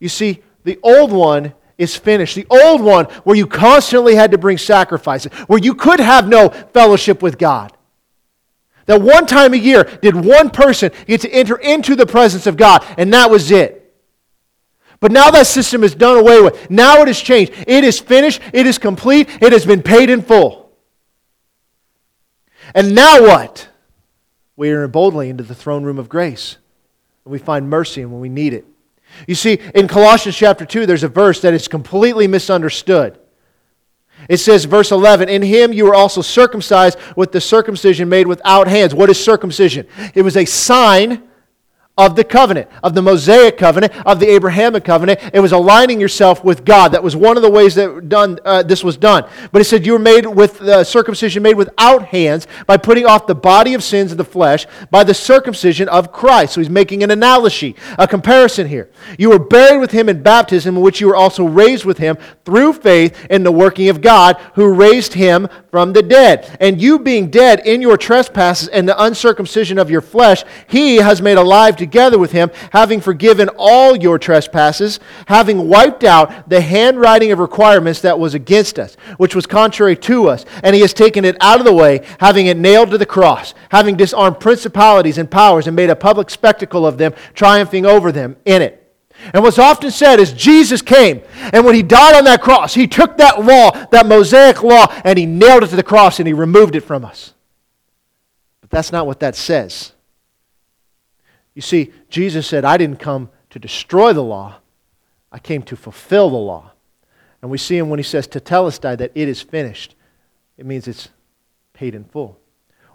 You 0.00 0.08
see, 0.08 0.42
the 0.64 0.80
old 0.82 1.12
one 1.12 1.54
is 1.78 1.94
finished. 1.94 2.34
The 2.34 2.48
old 2.50 2.80
one, 2.80 3.04
where 3.22 3.36
you 3.36 3.46
constantly 3.46 4.16
had 4.16 4.32
to 4.32 4.38
bring 4.38 4.58
sacrifices, 4.58 5.32
where 5.46 5.60
you 5.60 5.76
could 5.76 6.00
have 6.00 6.26
no 6.26 6.48
fellowship 6.48 7.22
with 7.22 7.38
God. 7.38 7.72
That 8.86 9.00
one 9.00 9.26
time 9.26 9.54
a 9.54 9.56
year 9.56 9.84
did 9.84 10.16
one 10.16 10.50
person 10.50 10.90
get 11.06 11.20
to 11.20 11.32
enter 11.32 11.58
into 11.58 11.94
the 11.94 12.06
presence 12.06 12.48
of 12.48 12.56
God, 12.56 12.84
and 12.98 13.14
that 13.14 13.30
was 13.30 13.52
it. 13.52 13.83
But 15.04 15.12
now 15.12 15.30
that 15.32 15.46
system 15.46 15.84
is 15.84 15.94
done 15.94 16.16
away 16.16 16.40
with. 16.40 16.70
Now 16.70 17.02
it 17.02 17.08
has 17.08 17.20
changed. 17.20 17.52
It 17.66 17.84
is 17.84 18.00
finished. 18.00 18.40
It 18.54 18.66
is 18.66 18.78
complete. 18.78 19.28
It 19.42 19.52
has 19.52 19.66
been 19.66 19.82
paid 19.82 20.08
in 20.08 20.22
full. 20.22 20.72
And 22.74 22.94
now 22.94 23.20
what? 23.20 23.68
We 24.56 24.70
enter 24.70 24.88
boldly 24.88 25.28
into 25.28 25.42
the 25.44 25.54
throne 25.54 25.84
room 25.84 25.98
of 25.98 26.08
grace. 26.08 26.56
and 27.26 27.32
we 27.32 27.38
find 27.38 27.68
mercy 27.68 28.02
when 28.06 28.18
we 28.18 28.30
need 28.30 28.54
it. 28.54 28.64
You 29.28 29.34
see, 29.34 29.58
in 29.74 29.88
Colossians 29.88 30.36
chapter 30.36 30.64
2, 30.64 30.86
there's 30.86 31.02
a 31.02 31.08
verse 31.08 31.42
that 31.42 31.52
is 31.52 31.68
completely 31.68 32.26
misunderstood. 32.26 33.18
It 34.26 34.38
says, 34.38 34.64
verse 34.64 34.90
11, 34.90 35.28
In 35.28 35.42
him 35.42 35.74
you 35.74 35.84
were 35.84 35.94
also 35.94 36.22
circumcised 36.22 36.96
with 37.14 37.30
the 37.30 37.42
circumcision 37.42 38.08
made 38.08 38.26
without 38.26 38.68
hands. 38.68 38.94
What 38.94 39.10
is 39.10 39.22
circumcision? 39.22 39.86
It 40.14 40.22
was 40.22 40.38
a 40.38 40.46
sign 40.46 41.24
of 41.96 42.16
the 42.16 42.24
covenant, 42.24 42.68
of 42.82 42.94
the 42.94 43.02
Mosaic 43.02 43.56
covenant, 43.56 43.92
of 44.04 44.18
the 44.18 44.28
Abrahamic 44.28 44.84
covenant. 44.84 45.20
It 45.32 45.38
was 45.38 45.52
aligning 45.52 46.00
yourself 46.00 46.42
with 46.42 46.64
God. 46.64 46.88
That 46.90 47.04
was 47.04 47.14
one 47.14 47.36
of 47.36 47.42
the 47.44 47.50
ways 47.50 47.76
that 47.76 48.08
done, 48.08 48.40
uh, 48.44 48.64
this 48.64 48.82
was 48.82 48.96
done. 48.96 49.24
But 49.52 49.60
it 49.60 49.66
said 49.66 49.86
you 49.86 49.92
were 49.92 50.00
made 50.00 50.26
with 50.26 50.60
uh, 50.60 50.82
circumcision 50.82 51.44
made 51.44 51.54
without 51.54 52.06
hands 52.06 52.48
by 52.66 52.78
putting 52.78 53.06
off 53.06 53.28
the 53.28 53.34
body 53.36 53.74
of 53.74 53.84
sins 53.84 54.10
of 54.10 54.18
the 54.18 54.24
flesh 54.24 54.66
by 54.90 55.04
the 55.04 55.14
circumcision 55.14 55.88
of 55.88 56.10
Christ. 56.10 56.54
So 56.54 56.60
he's 56.60 56.70
making 56.70 57.04
an 57.04 57.12
analogy, 57.12 57.76
a 57.96 58.08
comparison 58.08 58.66
here. 58.66 58.90
You 59.16 59.30
were 59.30 59.38
buried 59.38 59.78
with 59.78 59.92
him 59.92 60.08
in 60.08 60.20
baptism, 60.22 60.76
in 60.76 60.82
which 60.82 61.00
you 61.00 61.06
were 61.06 61.16
also 61.16 61.44
raised 61.44 61.84
with 61.84 61.98
him 61.98 62.18
through 62.44 62.72
faith 62.72 63.26
in 63.30 63.44
the 63.44 63.52
working 63.52 63.88
of 63.88 64.00
God 64.00 64.36
who 64.54 64.74
raised 64.74 65.14
him 65.14 65.48
from 65.70 65.92
the 65.92 66.02
dead. 66.02 66.56
And 66.60 66.82
you 66.82 66.98
being 66.98 67.30
dead 67.30 67.60
in 67.64 67.80
your 67.80 67.96
trespasses 67.96 68.68
and 68.68 68.88
the 68.88 69.00
uncircumcision 69.00 69.78
of 69.78 69.90
your 69.90 70.00
flesh, 70.00 70.42
he 70.66 70.96
has 70.96 71.22
made 71.22 71.38
alive 71.38 71.76
together 71.84 72.18
with 72.18 72.32
him, 72.32 72.50
having 72.70 73.00
forgiven 73.00 73.50
all 73.58 73.94
your 73.94 74.18
trespasses, 74.18 75.00
having 75.26 75.68
wiped 75.68 76.02
out 76.02 76.48
the 76.48 76.60
handwriting 76.60 77.30
of 77.30 77.38
requirements 77.38 78.00
that 78.00 78.18
was 78.18 78.34
against 78.34 78.78
us, 78.78 78.96
which 79.18 79.34
was 79.34 79.46
contrary 79.46 79.96
to 79.96 80.28
us. 80.28 80.46
And 80.62 80.74
he 80.74 80.80
has 80.80 80.94
taken 80.94 81.24
it 81.24 81.36
out 81.40 81.60
of 81.60 81.66
the 81.66 81.74
way, 81.74 82.00
having 82.18 82.46
it 82.46 82.56
nailed 82.56 82.90
to 82.90 82.98
the 82.98 83.06
cross, 83.06 83.52
having 83.68 83.96
disarmed 83.96 84.40
principalities 84.40 85.18
and 85.18 85.30
powers 85.30 85.66
and 85.66 85.76
made 85.76 85.90
a 85.90 85.96
public 85.96 86.30
spectacle 86.30 86.86
of 86.86 86.96
them, 86.96 87.12
triumphing 87.34 87.84
over 87.84 88.10
them 88.10 88.36
in 88.46 88.62
it. 88.62 88.80
And 89.32 89.42
what's 89.42 89.58
often 89.58 89.90
said 89.90 90.20
is 90.20 90.32
Jesus 90.32 90.82
came, 90.82 91.22
and 91.52 91.64
when 91.64 91.74
he 91.74 91.82
died 91.82 92.16
on 92.16 92.24
that 92.24 92.42
cross, 92.42 92.74
he 92.74 92.86
took 92.86 93.16
that 93.18 93.44
law, 93.44 93.70
that 93.92 94.06
Mosaic 94.06 94.62
law, 94.62 94.86
and 95.04 95.18
he 95.18 95.26
nailed 95.26 95.62
it 95.62 95.68
to 95.68 95.76
the 95.76 95.82
cross 95.82 96.18
and 96.18 96.26
he 96.26 96.34
removed 96.34 96.76
it 96.76 96.82
from 96.82 97.04
us. 97.04 97.32
But 98.60 98.70
that's 98.70 98.92
not 98.92 99.06
what 99.06 99.20
that 99.20 99.36
says. 99.36 99.93
You 101.54 101.62
see, 101.62 101.92
Jesus 102.08 102.46
said, 102.46 102.64
I 102.64 102.76
didn't 102.76 102.98
come 102.98 103.30
to 103.50 103.58
destroy 103.58 104.12
the 104.12 104.22
law, 104.22 104.56
I 105.30 105.38
came 105.38 105.62
to 105.62 105.76
fulfill 105.76 106.30
the 106.30 106.36
law. 106.36 106.72
And 107.42 107.50
we 107.50 107.58
see 107.58 107.76
him 107.76 107.90
when 107.90 107.98
he 107.98 108.04
says, 108.04 108.26
Tetelestai, 108.26 108.96
that 108.98 109.12
it 109.14 109.28
is 109.28 109.42
finished. 109.42 109.94
It 110.56 110.66
means 110.66 110.88
it's 110.88 111.08
paid 111.72 111.94
in 111.94 112.04
full. 112.04 112.38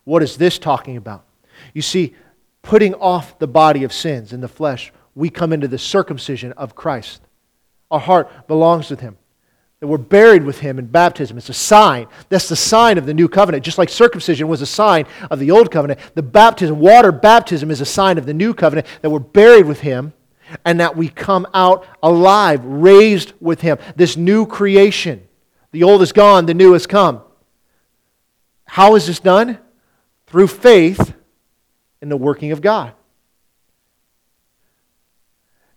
What 0.06 0.24
is 0.24 0.38
this 0.38 0.58
talking 0.58 0.98
about? 0.98 1.26
You 1.74 1.82
see, 1.82 2.16
putting 2.62 2.94
off 2.96 3.38
the 3.40 3.48
body 3.48 3.84
of 3.84 3.94
sins 3.94 4.34
in 4.34 4.42
the 4.42 4.48
flesh, 4.48 4.92
we 5.14 5.30
come 5.30 5.54
into 5.54 5.68
the 5.68 5.78
circumcision 5.78 6.52
of 6.54 6.76
Christ. 6.76 7.22
Our 7.92 8.00
heart 8.00 8.48
belongs 8.48 8.90
with 8.90 9.02
him. 9.02 9.18
That 9.80 9.88
we're 9.88 9.98
buried 9.98 10.44
with 10.44 10.60
him 10.60 10.78
in 10.78 10.88
baptism. 10.88 11.38
It's 11.38 11.48
a 11.48 11.54
sign. 11.54 12.08
That's 12.28 12.50
the 12.50 12.56
sign 12.56 12.98
of 12.98 13.06
the 13.06 13.14
new 13.14 13.30
covenant. 13.30 13.64
Just 13.64 13.78
like 13.78 13.88
circumcision 13.90 14.50
was 14.50 14.62
a 14.62 14.66
sign 14.66 15.06
of 15.32 15.40
the 15.40 15.52
old 15.52 15.72
covenant, 15.72 16.00
the 16.16 16.24
baptism, 16.24 16.80
water 16.80 17.14
baptism, 17.14 17.72
is 17.72 17.80
a 17.80 17.86
sign 17.86 18.18
of 18.18 18.26
the 18.26 18.34
new 18.34 18.54
covenant 18.54 18.88
that 19.02 19.10
we're 19.10 19.20
buried 19.20 19.66
with 19.66 19.80
him 19.80 20.12
and 20.66 20.80
that 20.80 20.98
we 20.98 21.08
come 21.08 21.48
out 21.54 21.86
alive, 22.04 22.64
raised 22.66 23.34
with 23.40 23.62
him. 23.62 23.78
This 23.96 24.18
new 24.18 24.46
creation. 24.46 25.26
The 25.72 25.84
old 25.84 26.02
is 26.02 26.12
gone, 26.12 26.46
the 26.46 26.54
new 26.54 26.74
has 26.74 26.88
come. 26.88 27.22
How 28.66 28.96
is 28.96 29.08
this 29.08 29.20
done? 29.20 29.60
Through 30.28 30.48
faith 30.48 31.14
in 32.02 32.10
the 32.10 32.18
working 32.18 32.52
of 32.52 32.62
God. 32.62 32.94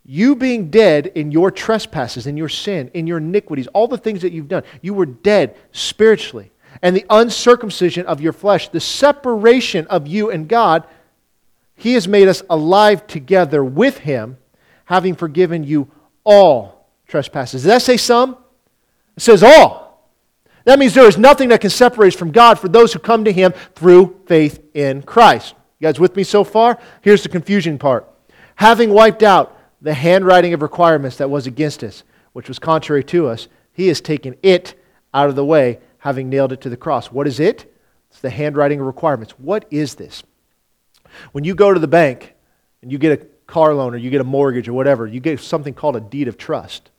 You 0.05 0.35
being 0.35 0.71
dead 0.71 1.07
in 1.07 1.31
your 1.31 1.51
trespasses, 1.51 2.27
in 2.27 2.37
your 2.37 2.49
sin, 2.49 2.91
in 2.93 3.07
your 3.07 3.19
iniquities, 3.19 3.69
all 3.69 3.87
the 3.87 3.99
things 3.99 4.23
that 4.23 4.33
you've 4.33 4.49
done, 4.49 4.65
you 4.81 4.95
were 4.95 5.07
dead 5.07 5.57
spiritually. 5.71 6.51
And 6.81 6.97
the 6.97 7.07
uncircumcision 7.09 8.07
of 8.07 8.21
your 8.21 8.33
flesh, 8.33 8.69
the 8.69 8.81
separation 8.81 9.87
of 9.87 10.07
you 10.07 10.31
and 10.31 10.49
God, 10.49 10.87
He 11.77 11.95
has 11.95 12.09
made 12.09 12.27
us 12.27 12.43
alive 12.51 13.07
together 13.07 13.63
with 13.63 13.99
Him, 13.99 14.39
having 14.87 15.15
forgiven 15.15 15.63
you 15.63 15.89
all 16.25 16.89
trespasses. 17.07 17.63
Does 17.63 17.69
that 17.69 17.83
say 17.83 17.97
some? 17.97 18.37
It 19.17 19.23
says 19.23 19.43
all. 19.43 20.11
That 20.65 20.79
means 20.79 20.95
there 20.95 21.09
is 21.09 21.19
nothing 21.19 21.51
that 21.51 21.61
can 21.61 21.71
separate 21.71 22.15
us 22.15 22.19
from 22.19 22.33
God 22.33 22.59
for 22.59 22.69
those 22.69 22.93
who 22.93 22.99
come 22.99 23.25
to 23.25 23.33
Him 23.33 23.53
through 23.75 24.21
faith 24.27 24.61
in 24.75 25.03
Christ. 25.03 25.55
You 25.79 25.87
guys 25.87 26.01
with 26.01 26.17
me 26.17 26.25
so 26.25 26.43
far? 26.43 26.79
Here's 27.03 27.23
the 27.23 27.29
confusion 27.29 27.79
part. 27.79 28.09
Having 28.57 28.91
wiped 28.91 29.23
out 29.23 29.59
the 29.83 29.95
handwriting 29.95 30.55
of 30.55 30.63
requirements 30.63 31.17
that 31.17 31.29
was 31.29 31.47
against 31.47 31.83
us, 31.83 32.05
which 32.33 32.49
was 32.49 32.59
contrary 32.59 33.03
to 33.05 33.27
us, 33.27 33.49
he 33.73 33.89
has 33.89 34.01
taken 34.01 34.37
it 34.43 34.81
out 35.13 35.29
of 35.29 35.35
the 35.35 35.45
way, 35.45 35.81
having 35.99 36.31
nailed 36.31 36.53
it 36.53 36.61
to 36.63 36.71
the 36.71 36.77
cross. 36.77 37.09
What 37.09 37.27
is 37.27 37.41
it? 37.41 37.75
It's 38.11 38.21
the 38.21 38.31
handwriting 38.31 38.81
of 38.81 38.87
requirements. 38.87 39.33
What 39.39 39.67
is 39.71 39.97
this? 39.97 40.23
When 41.33 41.45
you 41.45 41.55
go 41.55 41.75
to 41.75 41.81
the 41.81 41.89
bank 41.89 42.35
and 42.81 42.93
you 42.93 42.99
get 42.99 43.21
a 43.21 43.27
car 43.47 43.75
loan 43.75 43.95
or 43.95 43.99
you 43.99 44.09
get 44.09 44.21
a 44.21 44.25
mortgage 44.25 44.69
or 44.69 44.73
whatever, 44.73 45.07
you 45.07 45.21
get 45.21 45.41
something 45.41 45.75
called 45.75 45.97
a 45.97 46.01
deed 46.01 46.29
of 46.29 46.39
trust. 46.39 46.91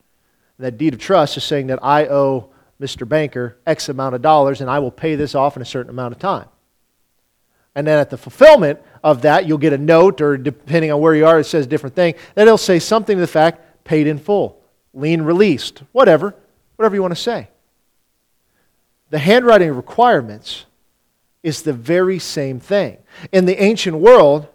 And 0.58 0.66
that 0.66 0.78
deed 0.78 0.94
of 0.94 1.00
trust 1.00 1.38
is 1.38 1.44
saying 1.44 1.68
that 1.68 1.80
I 1.82 2.08
owe 2.08 2.50
Mr. 2.82 3.08
Banker 3.08 3.58
X 3.66 3.90
amount 3.90 4.16
of 4.16 4.22
dollars 4.22 4.60
and 4.60 4.70
I 4.70 4.80
will 4.80 4.92
pay 4.92 5.16
this 5.16 5.36
off 5.36 5.56
in 5.56 5.62
a 5.62 5.66
certain 5.66 5.90
amount 5.90 6.14
of 6.14 6.20
time. 6.20 6.48
And 7.76 7.88
then 7.88 8.00
at 8.00 8.10
the 8.10 8.18
fulfillment 8.18 8.80
of 9.04 9.24
that, 9.24 9.48
you'll 9.48 9.58
get 9.58 9.74
a 9.74 9.78
note, 9.78 10.22
or 10.22 10.38
depending 10.38 10.92
on 10.92 11.02
where 11.02 11.16
you 11.16 11.26
are, 11.26 11.40
it 11.40 11.46
says 11.46 11.68
different 11.68 11.96
thing. 11.96 12.16
Then 12.36 12.48
it'll 12.48 12.58
say 12.58 12.80
something 12.80 13.18
to 13.18 13.22
the 13.22 13.28
fact, 13.28 13.84
paid 13.84 14.08
in 14.08 14.18
full, 14.18 14.62
lien 14.94 15.24
released, 15.24 15.84
whatever, 15.92 16.36
whatever 16.76 16.96
you 16.96 17.02
want 17.02 17.16
to 17.16 17.22
say. 17.22 17.50
The 19.10 19.20
handwriting 19.20 19.76
requirements 19.76 20.66
is 21.42 21.62
the 21.62 21.74
very 21.74 22.20
same 22.20 22.60
thing. 22.60 22.98
In 23.32 23.46
the 23.46 23.62
ancient 23.62 23.98
world, 23.98 24.48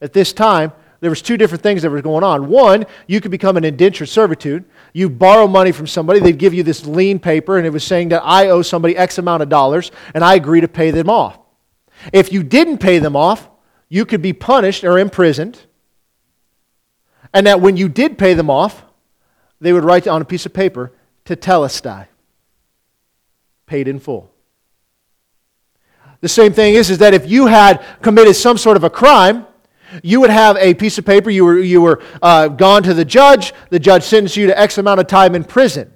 at 0.00 0.12
this 0.12 0.32
time, 0.32 0.72
there 1.00 1.10
was 1.10 1.22
two 1.22 1.36
different 1.36 1.62
things 1.62 1.82
that 1.82 1.90
were 1.90 2.00
going 2.00 2.24
on. 2.24 2.48
One, 2.48 2.86
you 3.06 3.20
could 3.20 3.30
become 3.30 3.56
an 3.56 3.64
indentured 3.64 4.08
servitude. 4.08 4.64
You 4.94 5.10
borrow 5.10 5.46
money 5.46 5.70
from 5.70 5.86
somebody, 5.86 6.18
they'd 6.18 6.38
give 6.38 6.54
you 6.54 6.62
this 6.62 6.86
lien 6.86 7.18
paper, 7.18 7.58
and 7.58 7.66
it 7.66 7.70
was 7.70 7.84
saying 7.84 8.08
that 8.08 8.22
I 8.24 8.48
owe 8.48 8.62
somebody 8.62 8.96
X 8.96 9.18
amount 9.18 9.42
of 9.42 9.48
dollars, 9.48 9.92
and 10.14 10.24
I 10.24 10.34
agree 10.34 10.62
to 10.62 10.68
pay 10.68 10.90
them 10.90 11.10
off. 11.10 11.38
If 12.12 12.32
you 12.32 12.42
didn't 12.42 12.78
pay 12.78 12.98
them 12.98 13.16
off, 13.16 13.48
you 13.88 14.04
could 14.04 14.22
be 14.22 14.32
punished 14.32 14.84
or 14.84 14.98
imprisoned. 14.98 15.60
And 17.32 17.46
that 17.46 17.60
when 17.60 17.76
you 17.76 17.88
did 17.88 18.18
pay 18.18 18.34
them 18.34 18.50
off, 18.50 18.84
they 19.60 19.72
would 19.72 19.84
write 19.84 20.06
on 20.06 20.22
a 20.22 20.24
piece 20.24 20.46
of 20.46 20.52
paper, 20.52 20.92
tetelestai, 21.24 22.06
paid 23.66 23.88
in 23.88 23.98
full. 23.98 24.30
The 26.20 26.28
same 26.28 26.52
thing 26.52 26.74
is, 26.74 26.90
is 26.90 26.98
that 26.98 27.12
if 27.12 27.28
you 27.28 27.46
had 27.46 27.84
committed 28.00 28.36
some 28.36 28.56
sort 28.56 28.76
of 28.76 28.84
a 28.84 28.90
crime, 28.90 29.46
you 30.02 30.20
would 30.20 30.30
have 30.30 30.56
a 30.56 30.74
piece 30.74 30.98
of 30.98 31.04
paper, 31.04 31.30
you 31.30 31.44
were, 31.44 31.58
you 31.58 31.80
were 31.82 32.02
uh, 32.22 32.48
gone 32.48 32.82
to 32.82 32.94
the 32.94 33.04
judge, 33.04 33.52
the 33.70 33.78
judge 33.78 34.02
sentenced 34.02 34.36
you 34.36 34.46
to 34.46 34.58
X 34.58 34.78
amount 34.78 35.00
of 35.00 35.06
time 35.06 35.34
in 35.34 35.44
prison. 35.44 35.92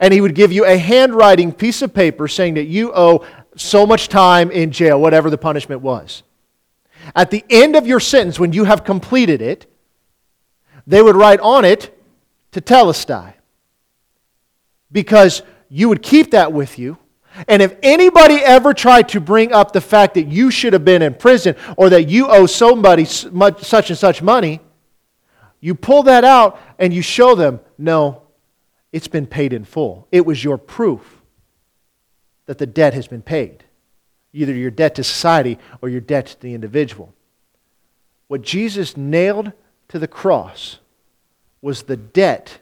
And 0.00 0.12
he 0.12 0.20
would 0.20 0.34
give 0.34 0.52
you 0.52 0.64
a 0.64 0.76
handwriting 0.76 1.52
piece 1.52 1.82
of 1.82 1.94
paper 1.94 2.28
saying 2.28 2.54
that 2.54 2.64
you 2.64 2.92
owe 2.94 3.24
so 3.56 3.86
much 3.86 4.08
time 4.08 4.50
in 4.50 4.70
jail, 4.70 5.00
whatever 5.00 5.30
the 5.30 5.38
punishment 5.38 5.82
was. 5.82 6.22
At 7.14 7.30
the 7.30 7.44
end 7.50 7.76
of 7.76 7.86
your 7.86 8.00
sentence, 8.00 8.38
when 8.38 8.52
you 8.52 8.64
have 8.64 8.84
completed 8.84 9.42
it, 9.42 9.66
they 10.86 11.02
would 11.02 11.16
write 11.16 11.40
on 11.40 11.64
it 11.64 11.96
tetelestai. 12.52 13.34
Because 14.90 15.42
you 15.68 15.88
would 15.88 16.02
keep 16.02 16.32
that 16.32 16.52
with 16.52 16.78
you. 16.78 16.98
And 17.48 17.62
if 17.62 17.76
anybody 17.82 18.34
ever 18.34 18.74
tried 18.74 19.08
to 19.10 19.20
bring 19.20 19.52
up 19.52 19.72
the 19.72 19.80
fact 19.80 20.14
that 20.14 20.26
you 20.26 20.50
should 20.50 20.74
have 20.74 20.84
been 20.84 21.00
in 21.00 21.14
prison 21.14 21.56
or 21.78 21.88
that 21.88 22.08
you 22.08 22.28
owe 22.28 22.44
somebody 22.44 23.06
such 23.06 23.88
and 23.88 23.98
such 23.98 24.20
money, 24.20 24.60
you 25.60 25.74
pull 25.74 26.02
that 26.04 26.24
out 26.24 26.60
and 26.78 26.92
you 26.92 27.00
show 27.00 27.34
them, 27.34 27.60
no, 27.78 28.22
it's 28.92 29.08
been 29.08 29.26
paid 29.26 29.54
in 29.54 29.64
full. 29.64 30.06
It 30.12 30.26
was 30.26 30.44
your 30.44 30.58
proof 30.58 31.21
that 32.52 32.58
the 32.58 32.66
debt 32.66 32.92
has 32.92 33.08
been 33.08 33.22
paid 33.22 33.64
either 34.34 34.52
your 34.52 34.70
debt 34.70 34.94
to 34.94 35.02
society 35.02 35.58
or 35.80 35.88
your 35.88 36.02
debt 36.02 36.26
to 36.26 36.40
the 36.42 36.52
individual. 36.52 37.14
What 38.28 38.42
Jesus 38.42 38.94
nailed 38.94 39.52
to 39.88 39.98
the 39.98 40.06
cross 40.06 40.80
was 41.62 41.84
the 41.84 41.96
debt 41.96 42.58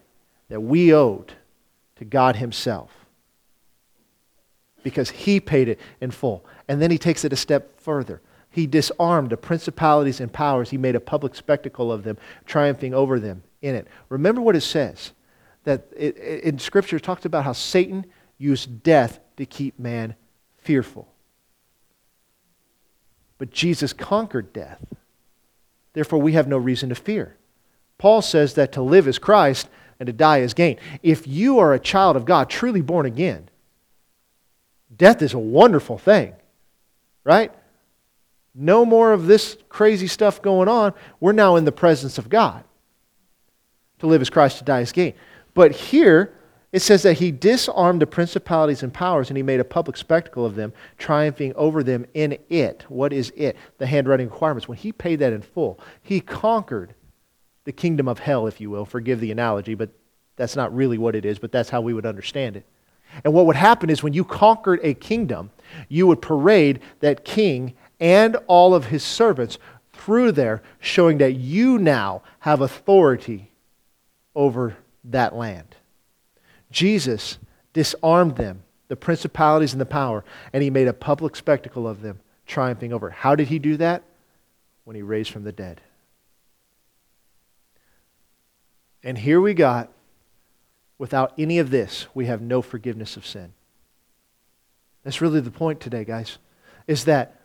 that 0.49 0.61
we 0.61 0.95
owed 0.95 1.33
to 1.97 2.05
God 2.05 2.37
Himself 2.37 2.93
because 4.85 5.11
He 5.11 5.41
paid 5.41 5.69
it 5.69 5.81
in 6.01 6.13
full. 6.13 6.45
And 6.69 6.81
then 6.81 6.93
He 6.93 6.99
takes 6.99 7.25
it 7.25 7.33
a 7.33 7.37
step 7.37 7.81
further. 7.81 8.21
He 8.49 8.69
disarmed 8.69 9.31
the 9.31 9.37
principalities 9.37 10.21
and 10.21 10.33
powers. 10.33 10.71
He 10.71 10.79
made 10.79 10.95
a 10.95 11.01
public 11.01 11.35
spectacle 11.35 11.91
of 11.91 12.05
them, 12.05 12.17
triumphing 12.47 12.95
over 12.95 13.19
them 13.19 13.43
in 13.61 13.75
it. 13.75 13.89
Remember 14.09 14.41
what 14.41 14.55
it 14.55 14.61
says 14.61 15.11
that 15.65 15.89
it, 15.97 16.17
it, 16.17 16.45
in 16.45 16.61
Scripture 16.61 16.99
it 16.99 17.03
talks 17.03 17.25
about 17.25 17.43
how 17.43 17.55
Satan 17.55 18.07
used 18.39 18.85
death 18.85 19.19
to 19.41 19.47
keep 19.47 19.79
man 19.79 20.15
fearful. 20.59 21.09
But 23.39 23.51
Jesus 23.51 23.95
conquered 23.95 24.53
death. 24.53 24.85
Therefore, 25.95 26.21
we 26.21 26.33
have 26.33 26.47
no 26.47 26.59
reason 26.59 26.91
to 26.91 26.95
fear. 26.95 27.37
Paul 27.97 28.21
says 28.21 28.55
that 28.55 28.73
to 28.73 28.83
live 28.83 29.09
is 29.09 29.19
Christ 29.19 29.69
and 29.99 30.07
to 30.07 30.13
die 30.13 30.39
is 30.39 30.53
gain. 30.53 30.77
If 31.03 31.27
you 31.27 31.59
are 31.59 31.73
a 31.73 31.79
child 31.79 32.17
of 32.17 32.27
God, 32.27 32.51
truly 32.51 32.83
born 32.83 33.07
again, 33.07 33.49
death 34.95 35.23
is 35.23 35.33
a 35.33 35.39
wonderful 35.39 35.97
thing, 35.97 36.35
right? 37.25 37.51
No 38.55 38.85
more 38.85 39.13
of 39.13 39.27
this 39.27 39.57
crazy 39.71 40.07
stuff 40.07 40.43
going 40.43 40.69
on. 40.69 40.93
We're 41.19 41.33
now 41.33 41.57
in 41.57 41.65
the 41.65 41.73
presence 41.73 42.19
of 42.19 42.29
God. 42.29 42.63
To 44.01 44.07
live 44.07 44.21
is 44.21 44.31
Christ, 44.31 44.59
to 44.59 44.65
die 44.65 44.81
is 44.81 44.93
gain. 44.93 45.15
But 45.55 45.73
here, 45.73 46.35
it 46.73 46.83
says 46.83 47.03
that 47.03 47.19
he 47.19 47.33
disarmed 47.33 48.01
the 48.01 48.07
principalities 48.07 48.83
and 48.83 48.95
powers 48.95 49.29
and 49.29 49.37
he 49.37 49.43
made 49.43 49.59
a 49.59 49.65
public 49.65 49.97
spectacle 49.97 50.47
of 50.47 50.55
them, 50.55 50.73
triumphing 50.99 51.53
over 51.57 51.83
them 51.83 52.07
in 52.15 52.39
it. 52.49 52.85
What 52.89 53.13
is 53.13 53.33
it? 53.37 53.57
The 53.79 53.87
handwriting 53.87 54.29
requirements. 54.29 54.69
When 54.69 54.79
he 54.79 54.93
paid 54.93 55.19
that 55.19 55.33
in 55.33 55.43
full, 55.43 55.81
he 56.03 56.21
conquered 56.21 56.95
the 57.65 57.73
kingdom 57.73 58.07
of 58.07 58.21
hell, 58.21 58.47
if 58.47 58.61
you 58.61 58.71
will. 58.71 58.85
Forgive 58.85 59.21
the 59.21 59.33
analogy, 59.33 59.75
but 59.75 59.91
that's 60.37 60.55
not 60.55 60.75
really 60.75 60.97
what 60.97 61.17
it 61.17 61.25
is, 61.25 61.39
but 61.39 61.51
that's 61.51 61.71
how 61.71 61.81
we 61.81 61.93
would 61.93 62.07
understand 62.07 62.57
it. 62.57 62.65
And 63.25 63.35
what 63.35 63.47
would 63.47 63.57
happen 63.57 63.91
is 63.91 64.03
when 64.03 64.13
you 64.13 64.25
conquered 64.25 64.79
a 64.85 64.95
kingdom, 64.95 65.51
you 65.89 66.07
would 66.07 66.23
parade 66.23 66.81
that 67.01 67.25
king 67.25 67.75
and 67.99 68.37
all 68.47 68.75
of 68.75 68.87
his 68.87 69.03
servants 69.03 69.59
through 69.93 70.33
there, 70.33 70.63
showing 70.79 71.19
that 71.19 71.33
you 71.33 71.79
now 71.79 72.23
have 72.39 72.61
authority 72.61 73.51
over 74.35 74.77
that 75.05 75.35
land. 75.35 75.77
Jesus 76.71 77.39
disarmed 77.73 78.37
them, 78.37 78.63
the 78.89 78.97
principalities 78.97 79.73
and 79.73 79.81
the 79.81 79.87
power, 79.87 80.25
and 80.53 80.63
he 80.63 80.71
made 80.71 80.89
a 80.89 80.93
public 80.93 81.37
spectacle 81.37 81.87
of 81.87 82.03
them, 82.03 82.21
triumphing 82.47 82.93
over. 82.93 83.11
How 83.11 83.35
did 83.35 83.49
he 83.49 83.59
do 83.59 83.77
that? 83.77 84.03
When 84.85 84.97
he 84.97 85.03
raised 85.03 85.31
from 85.31 85.45
the 85.45 85.53
dead. 85.53 85.81
And 89.03 89.17
here 89.17 89.41
we 89.41 89.55
got, 89.55 89.91
without 90.99 91.33
any 91.39 91.59
of 91.59 91.71
this, 91.71 92.07
we 92.13 92.27
have 92.27 92.43
no 92.43 92.61
forgiveness 92.61 93.17
of 93.17 93.27
sin. 93.27 93.53
That's 95.05 95.21
really 95.21 95.41
the 95.41 95.51
point 95.51 95.81
today, 95.81 96.05
guys, 96.05 96.39
is 96.87 97.05
that 97.07 97.41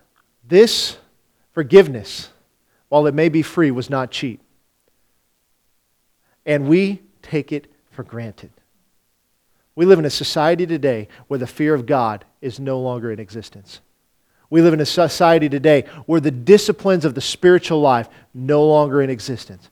this 0.47 0.97
forgiveness, 1.53 2.29
while 2.89 3.07
it 3.07 3.13
may 3.13 3.29
be 3.29 3.41
free, 3.41 3.71
was 3.71 3.89
not 3.89 4.11
cheap. 4.11 4.41
And 6.45 6.67
we 6.67 7.01
take 7.21 7.51
it 7.51 7.71
for 7.91 8.03
granted. 8.03 8.51
We 9.75 9.85
live 9.85 9.99
in 9.99 10.05
a 10.05 10.09
society 10.09 10.65
today 10.65 11.09
where 11.27 11.37
the 11.37 11.47
fear 11.47 11.73
of 11.73 11.85
God 11.85 12.25
is 12.41 12.59
no 12.59 12.79
longer 12.79 13.11
in 13.11 13.19
existence. 13.19 13.81
We 14.49 14.61
live 14.61 14.73
in 14.73 14.79
a 14.79 14.85
society 14.85 15.49
today 15.49 15.85
where 16.05 16.21
the 16.21 16.31
disciplines 16.31 17.03
of 17.03 17.13
the 17.13 17.21
spiritual 17.21 17.81
life 17.81 18.07
no 18.33 18.65
longer 18.65 19.01
in 19.01 19.09
existence. 19.09 19.69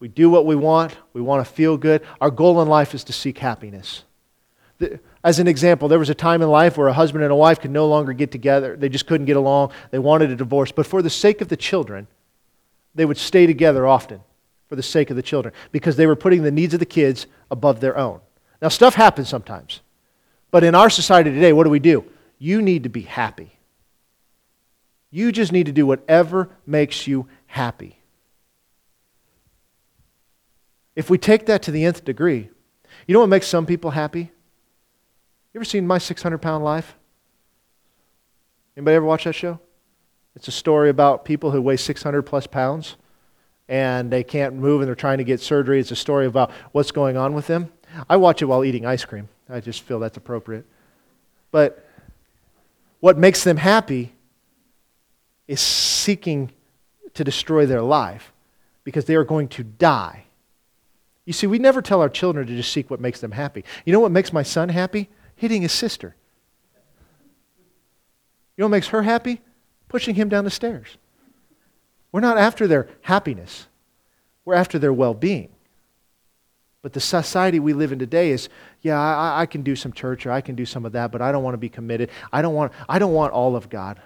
We 0.00 0.08
do 0.08 0.28
what 0.28 0.46
we 0.46 0.56
want. 0.56 0.96
We 1.12 1.20
want 1.20 1.46
to 1.46 1.52
feel 1.52 1.76
good. 1.76 2.02
Our 2.20 2.30
goal 2.30 2.60
in 2.60 2.68
life 2.68 2.94
is 2.94 3.04
to 3.04 3.12
seek 3.12 3.38
happiness. 3.38 4.02
As 5.24 5.38
an 5.38 5.48
example, 5.48 5.88
there 5.88 5.98
was 5.98 6.10
a 6.10 6.14
time 6.14 6.42
in 6.42 6.50
life 6.50 6.76
where 6.76 6.88
a 6.88 6.92
husband 6.92 7.24
and 7.24 7.32
a 7.32 7.36
wife 7.36 7.60
could 7.60 7.70
no 7.70 7.86
longer 7.86 8.12
get 8.12 8.30
together. 8.30 8.76
They 8.76 8.88
just 8.88 9.06
couldn't 9.06 9.26
get 9.26 9.36
along. 9.36 9.72
They 9.90 9.98
wanted 9.98 10.30
a 10.30 10.36
divorce. 10.36 10.72
But 10.72 10.86
for 10.86 11.02
the 11.02 11.10
sake 11.10 11.40
of 11.40 11.48
the 11.48 11.56
children, 11.56 12.08
they 12.94 13.04
would 13.04 13.16
stay 13.16 13.46
together 13.46 13.86
often 13.86 14.20
for 14.68 14.76
the 14.76 14.82
sake 14.82 15.10
of 15.10 15.16
the 15.16 15.22
children 15.22 15.54
because 15.72 15.96
they 15.96 16.06
were 16.06 16.16
putting 16.16 16.42
the 16.42 16.50
needs 16.50 16.74
of 16.74 16.80
the 16.80 16.86
kids 16.86 17.26
above 17.50 17.80
their 17.80 17.96
own. 17.96 18.20
Now, 18.66 18.70
stuff 18.70 18.96
happens 18.96 19.28
sometimes. 19.28 19.80
But 20.50 20.64
in 20.64 20.74
our 20.74 20.90
society 20.90 21.30
today, 21.30 21.52
what 21.52 21.62
do 21.62 21.70
we 21.70 21.78
do? 21.78 22.04
You 22.40 22.60
need 22.60 22.82
to 22.82 22.88
be 22.88 23.02
happy. 23.02 23.52
You 25.08 25.30
just 25.30 25.52
need 25.52 25.66
to 25.66 25.72
do 25.72 25.86
whatever 25.86 26.50
makes 26.66 27.06
you 27.06 27.28
happy. 27.46 28.00
If 30.96 31.08
we 31.08 31.16
take 31.16 31.46
that 31.46 31.62
to 31.62 31.70
the 31.70 31.84
nth 31.84 32.04
degree, 32.04 32.50
you 33.06 33.12
know 33.14 33.20
what 33.20 33.28
makes 33.28 33.46
some 33.46 33.66
people 33.66 33.92
happy? 33.92 34.32
You 35.52 35.58
ever 35.58 35.64
seen 35.64 35.86
My 35.86 35.98
600 35.98 36.38
Pound 36.38 36.64
Life? 36.64 36.96
Anybody 38.76 38.96
ever 38.96 39.06
watch 39.06 39.22
that 39.26 39.34
show? 39.34 39.60
It's 40.34 40.48
a 40.48 40.52
story 40.52 40.90
about 40.90 41.24
people 41.24 41.52
who 41.52 41.62
weigh 41.62 41.76
600 41.76 42.22
plus 42.22 42.48
pounds 42.48 42.96
and 43.68 44.10
they 44.10 44.24
can't 44.24 44.56
move 44.56 44.80
and 44.80 44.88
they're 44.88 44.96
trying 44.96 45.18
to 45.18 45.24
get 45.24 45.38
surgery. 45.38 45.78
It's 45.78 45.92
a 45.92 45.96
story 45.96 46.26
about 46.26 46.50
what's 46.72 46.90
going 46.90 47.16
on 47.16 47.32
with 47.32 47.46
them. 47.46 47.70
I 48.08 48.16
watch 48.16 48.42
it 48.42 48.46
while 48.46 48.64
eating 48.64 48.86
ice 48.86 49.04
cream. 49.04 49.28
I 49.48 49.60
just 49.60 49.82
feel 49.82 49.98
that's 49.98 50.16
appropriate. 50.16 50.66
But 51.50 51.88
what 53.00 53.16
makes 53.18 53.44
them 53.44 53.56
happy 53.56 54.12
is 55.46 55.60
seeking 55.60 56.52
to 57.14 57.24
destroy 57.24 57.66
their 57.66 57.82
life 57.82 58.32
because 58.84 59.04
they 59.04 59.14
are 59.14 59.24
going 59.24 59.48
to 59.48 59.62
die 59.62 60.26
you 61.26 61.32
see, 61.32 61.48
we 61.48 61.58
never 61.58 61.82
tell 61.82 62.00
our 62.00 62.08
children 62.08 62.46
to 62.46 62.56
just 62.56 62.72
seek 62.72 62.88
what 62.88 63.00
makes 63.00 63.20
them 63.20 63.32
happy. 63.32 63.64
You 63.84 63.92
know 63.92 64.00
what 64.00 64.12
makes 64.12 64.32
my 64.32 64.44
son 64.44 64.68
happy? 64.68 65.10
Hitting 65.34 65.60
his 65.60 65.72
sister. 65.72 66.14
You 68.56 68.62
know 68.62 68.66
what 68.66 68.70
makes 68.70 68.88
her 68.88 69.02
happy? 69.02 69.40
Pushing 69.88 70.14
him 70.14 70.28
down 70.28 70.44
the 70.44 70.50
stairs. 70.50 70.96
We're 72.12 72.20
not 72.20 72.38
after 72.38 72.66
their 72.66 72.88
happiness, 73.02 73.66
we're 74.44 74.54
after 74.54 74.78
their 74.78 74.92
well 74.92 75.12
being. 75.12 75.48
But 76.86 76.92
the 76.92 77.00
society 77.00 77.58
we 77.58 77.72
live 77.72 77.90
in 77.90 77.98
today 77.98 78.30
is, 78.30 78.48
yeah, 78.80 78.96
I, 78.96 79.40
I, 79.40 79.46
can 79.46 79.62
do 79.62 79.74
some 79.74 79.92
church 79.92 80.24
or 80.24 80.30
I 80.30 80.40
can 80.40 80.54
do 80.54 80.64
some 80.64 80.84
of 80.86 80.92
that, 80.92 81.10
but 81.10 81.20
I 81.20 81.32
don't 81.32 81.42
want 81.42 81.54
to 81.54 81.58
be 81.58 81.68
committed. 81.68 82.10
I 82.32 82.42
don't 82.42 82.54
want, 82.54 82.70
I 82.88 83.00
don't 83.00 83.12
want 83.12 83.32
all 83.32 83.56
of 83.56 83.68
God. 83.68 84.00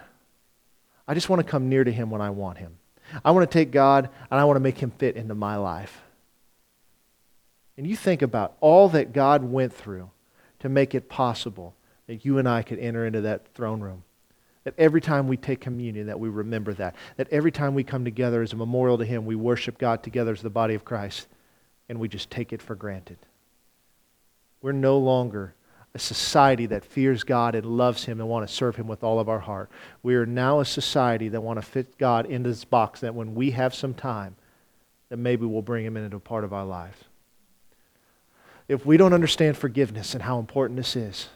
I 1.07 1.13
just 1.13 1.29
want 1.29 1.45
to 1.45 1.47
come 1.47 1.69
near 1.69 1.83
to 1.83 1.91
Him 1.91 2.09
when 2.09 2.21
I 2.21 2.31
want 2.31 2.57
Him. 2.57 2.77
I 3.23 3.29
want 3.29 3.47
to 3.47 3.53
take 3.53 3.69
God 3.69 4.09
and 4.31 4.39
I 4.39 4.45
want 4.45 4.55
to 4.55 4.61
make 4.61 4.79
Him 4.79 4.89
fit 4.89 5.15
into 5.15 5.35
my 5.35 5.57
life. 5.57 6.01
And 7.77 7.85
you 7.85 7.95
think 7.95 8.23
about 8.23 8.57
all 8.61 8.89
that 8.89 9.13
God 9.13 9.43
went 9.43 9.73
through 9.73 10.09
to 10.61 10.67
make 10.67 10.95
it 10.95 11.07
possible 11.07 11.75
that 12.07 12.25
you 12.25 12.39
and 12.39 12.49
I 12.49 12.63
could 12.63 12.79
enter 12.79 13.05
into 13.05 13.21
that 13.21 13.53
throne 13.53 13.81
room. 13.81 14.01
That 14.63 14.73
every 14.79 15.01
time 15.01 15.27
we 15.27 15.37
take 15.37 15.61
communion, 15.61 16.07
that 16.07 16.19
we 16.19 16.29
remember 16.29 16.73
that. 16.73 16.95
That 17.17 17.27
every 17.31 17.51
time 17.51 17.75
we 17.75 17.83
come 17.83 18.05
together 18.05 18.41
as 18.41 18.53
a 18.53 18.55
memorial 18.55 18.97
to 18.97 19.05
Him, 19.05 19.27
we 19.27 19.35
worship 19.35 19.77
God 19.77 20.01
together 20.01 20.31
as 20.31 20.41
the 20.41 20.49
body 20.49 20.73
of 20.73 20.83
Christ, 20.83 21.27
and 21.91 21.99
we 21.99 22.07
just 22.07 22.31
take 22.31 22.51
it 22.51 22.63
for 22.63 22.73
granted. 22.73 23.19
We're 24.63 24.71
no 24.71 24.97
longer 24.97 25.53
a 25.93 25.99
society 25.99 26.65
that 26.65 26.83
fears 26.83 27.23
God 27.23 27.53
and 27.53 27.65
loves 27.65 28.05
Him 28.05 28.19
and 28.19 28.27
want 28.27 28.47
to 28.47 28.53
serve 28.53 28.77
Him 28.77 28.87
with 28.87 29.03
all 29.03 29.19
of 29.19 29.29
our 29.29 29.39
heart. 29.39 29.69
We 30.01 30.15
are 30.15 30.25
now 30.25 30.59
a 30.59 30.65
society 30.65 31.29
that 31.29 31.41
want 31.41 31.57
to 31.57 31.61
fit 31.61 31.99
God 31.99 32.25
into 32.25 32.49
this 32.49 32.65
box 32.65 33.01
that 33.01 33.13
when 33.13 33.35
we 33.35 33.51
have 33.51 33.75
some 33.75 33.93
time, 33.93 34.35
that 35.09 35.17
maybe 35.17 35.45
we'll 35.45 35.61
bring 35.61 35.85
Him 35.85 35.95
into 35.95 36.17
a 36.17 36.19
part 36.19 36.43
of 36.43 36.53
our 36.53 36.65
lives 36.65 37.03
if 38.71 38.85
we 38.85 38.95
don't 38.95 39.11
understand 39.11 39.57
forgiveness 39.57 40.13
and 40.13 40.23
how 40.23 40.39
important 40.39 40.77
this 40.77 40.95
is, 40.95 41.27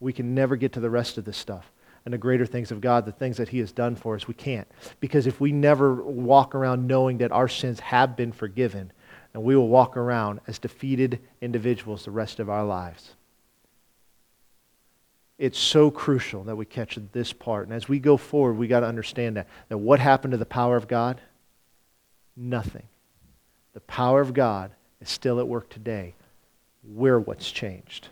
we 0.00 0.10
can 0.10 0.34
never 0.34 0.56
get 0.56 0.72
to 0.72 0.80
the 0.80 0.88
rest 0.88 1.18
of 1.18 1.26
this 1.26 1.36
stuff 1.36 1.70
and 2.06 2.14
the 2.14 2.18
greater 2.18 2.46
things 2.46 2.70
of 2.70 2.80
God, 2.80 3.04
the 3.04 3.12
things 3.12 3.36
that 3.36 3.50
He 3.50 3.58
has 3.58 3.72
done 3.72 3.94
for 3.94 4.14
us. 4.14 4.26
We 4.26 4.32
can't. 4.32 4.66
Because 4.98 5.26
if 5.26 5.38
we 5.38 5.52
never 5.52 5.94
walk 5.96 6.54
around 6.54 6.86
knowing 6.86 7.18
that 7.18 7.30
our 7.30 7.46
sins 7.46 7.78
have 7.80 8.16
been 8.16 8.32
forgiven, 8.32 8.90
and 9.36 9.44
we 9.44 9.54
will 9.54 9.68
walk 9.68 9.98
around 9.98 10.40
as 10.46 10.58
defeated 10.58 11.20
individuals 11.42 12.06
the 12.06 12.10
rest 12.10 12.40
of 12.40 12.48
our 12.48 12.64
lives. 12.64 13.10
It's 15.36 15.58
so 15.58 15.90
crucial 15.90 16.44
that 16.44 16.56
we 16.56 16.64
catch 16.64 16.98
this 17.12 17.34
part. 17.34 17.66
And 17.66 17.76
as 17.76 17.86
we 17.86 17.98
go 17.98 18.16
forward, 18.16 18.54
we 18.54 18.66
got 18.66 18.80
to 18.80 18.86
understand 18.86 19.36
that. 19.36 19.46
That 19.68 19.76
what 19.76 20.00
happened 20.00 20.30
to 20.30 20.38
the 20.38 20.46
power 20.46 20.74
of 20.74 20.88
God? 20.88 21.20
Nothing. 22.34 22.84
The 23.74 23.80
power 23.80 24.22
of 24.22 24.32
God 24.32 24.70
is 25.02 25.10
still 25.10 25.38
at 25.38 25.46
work 25.46 25.68
today 25.68 26.14
we're 26.82 27.18
what's 27.18 27.50
changed. 27.50 28.08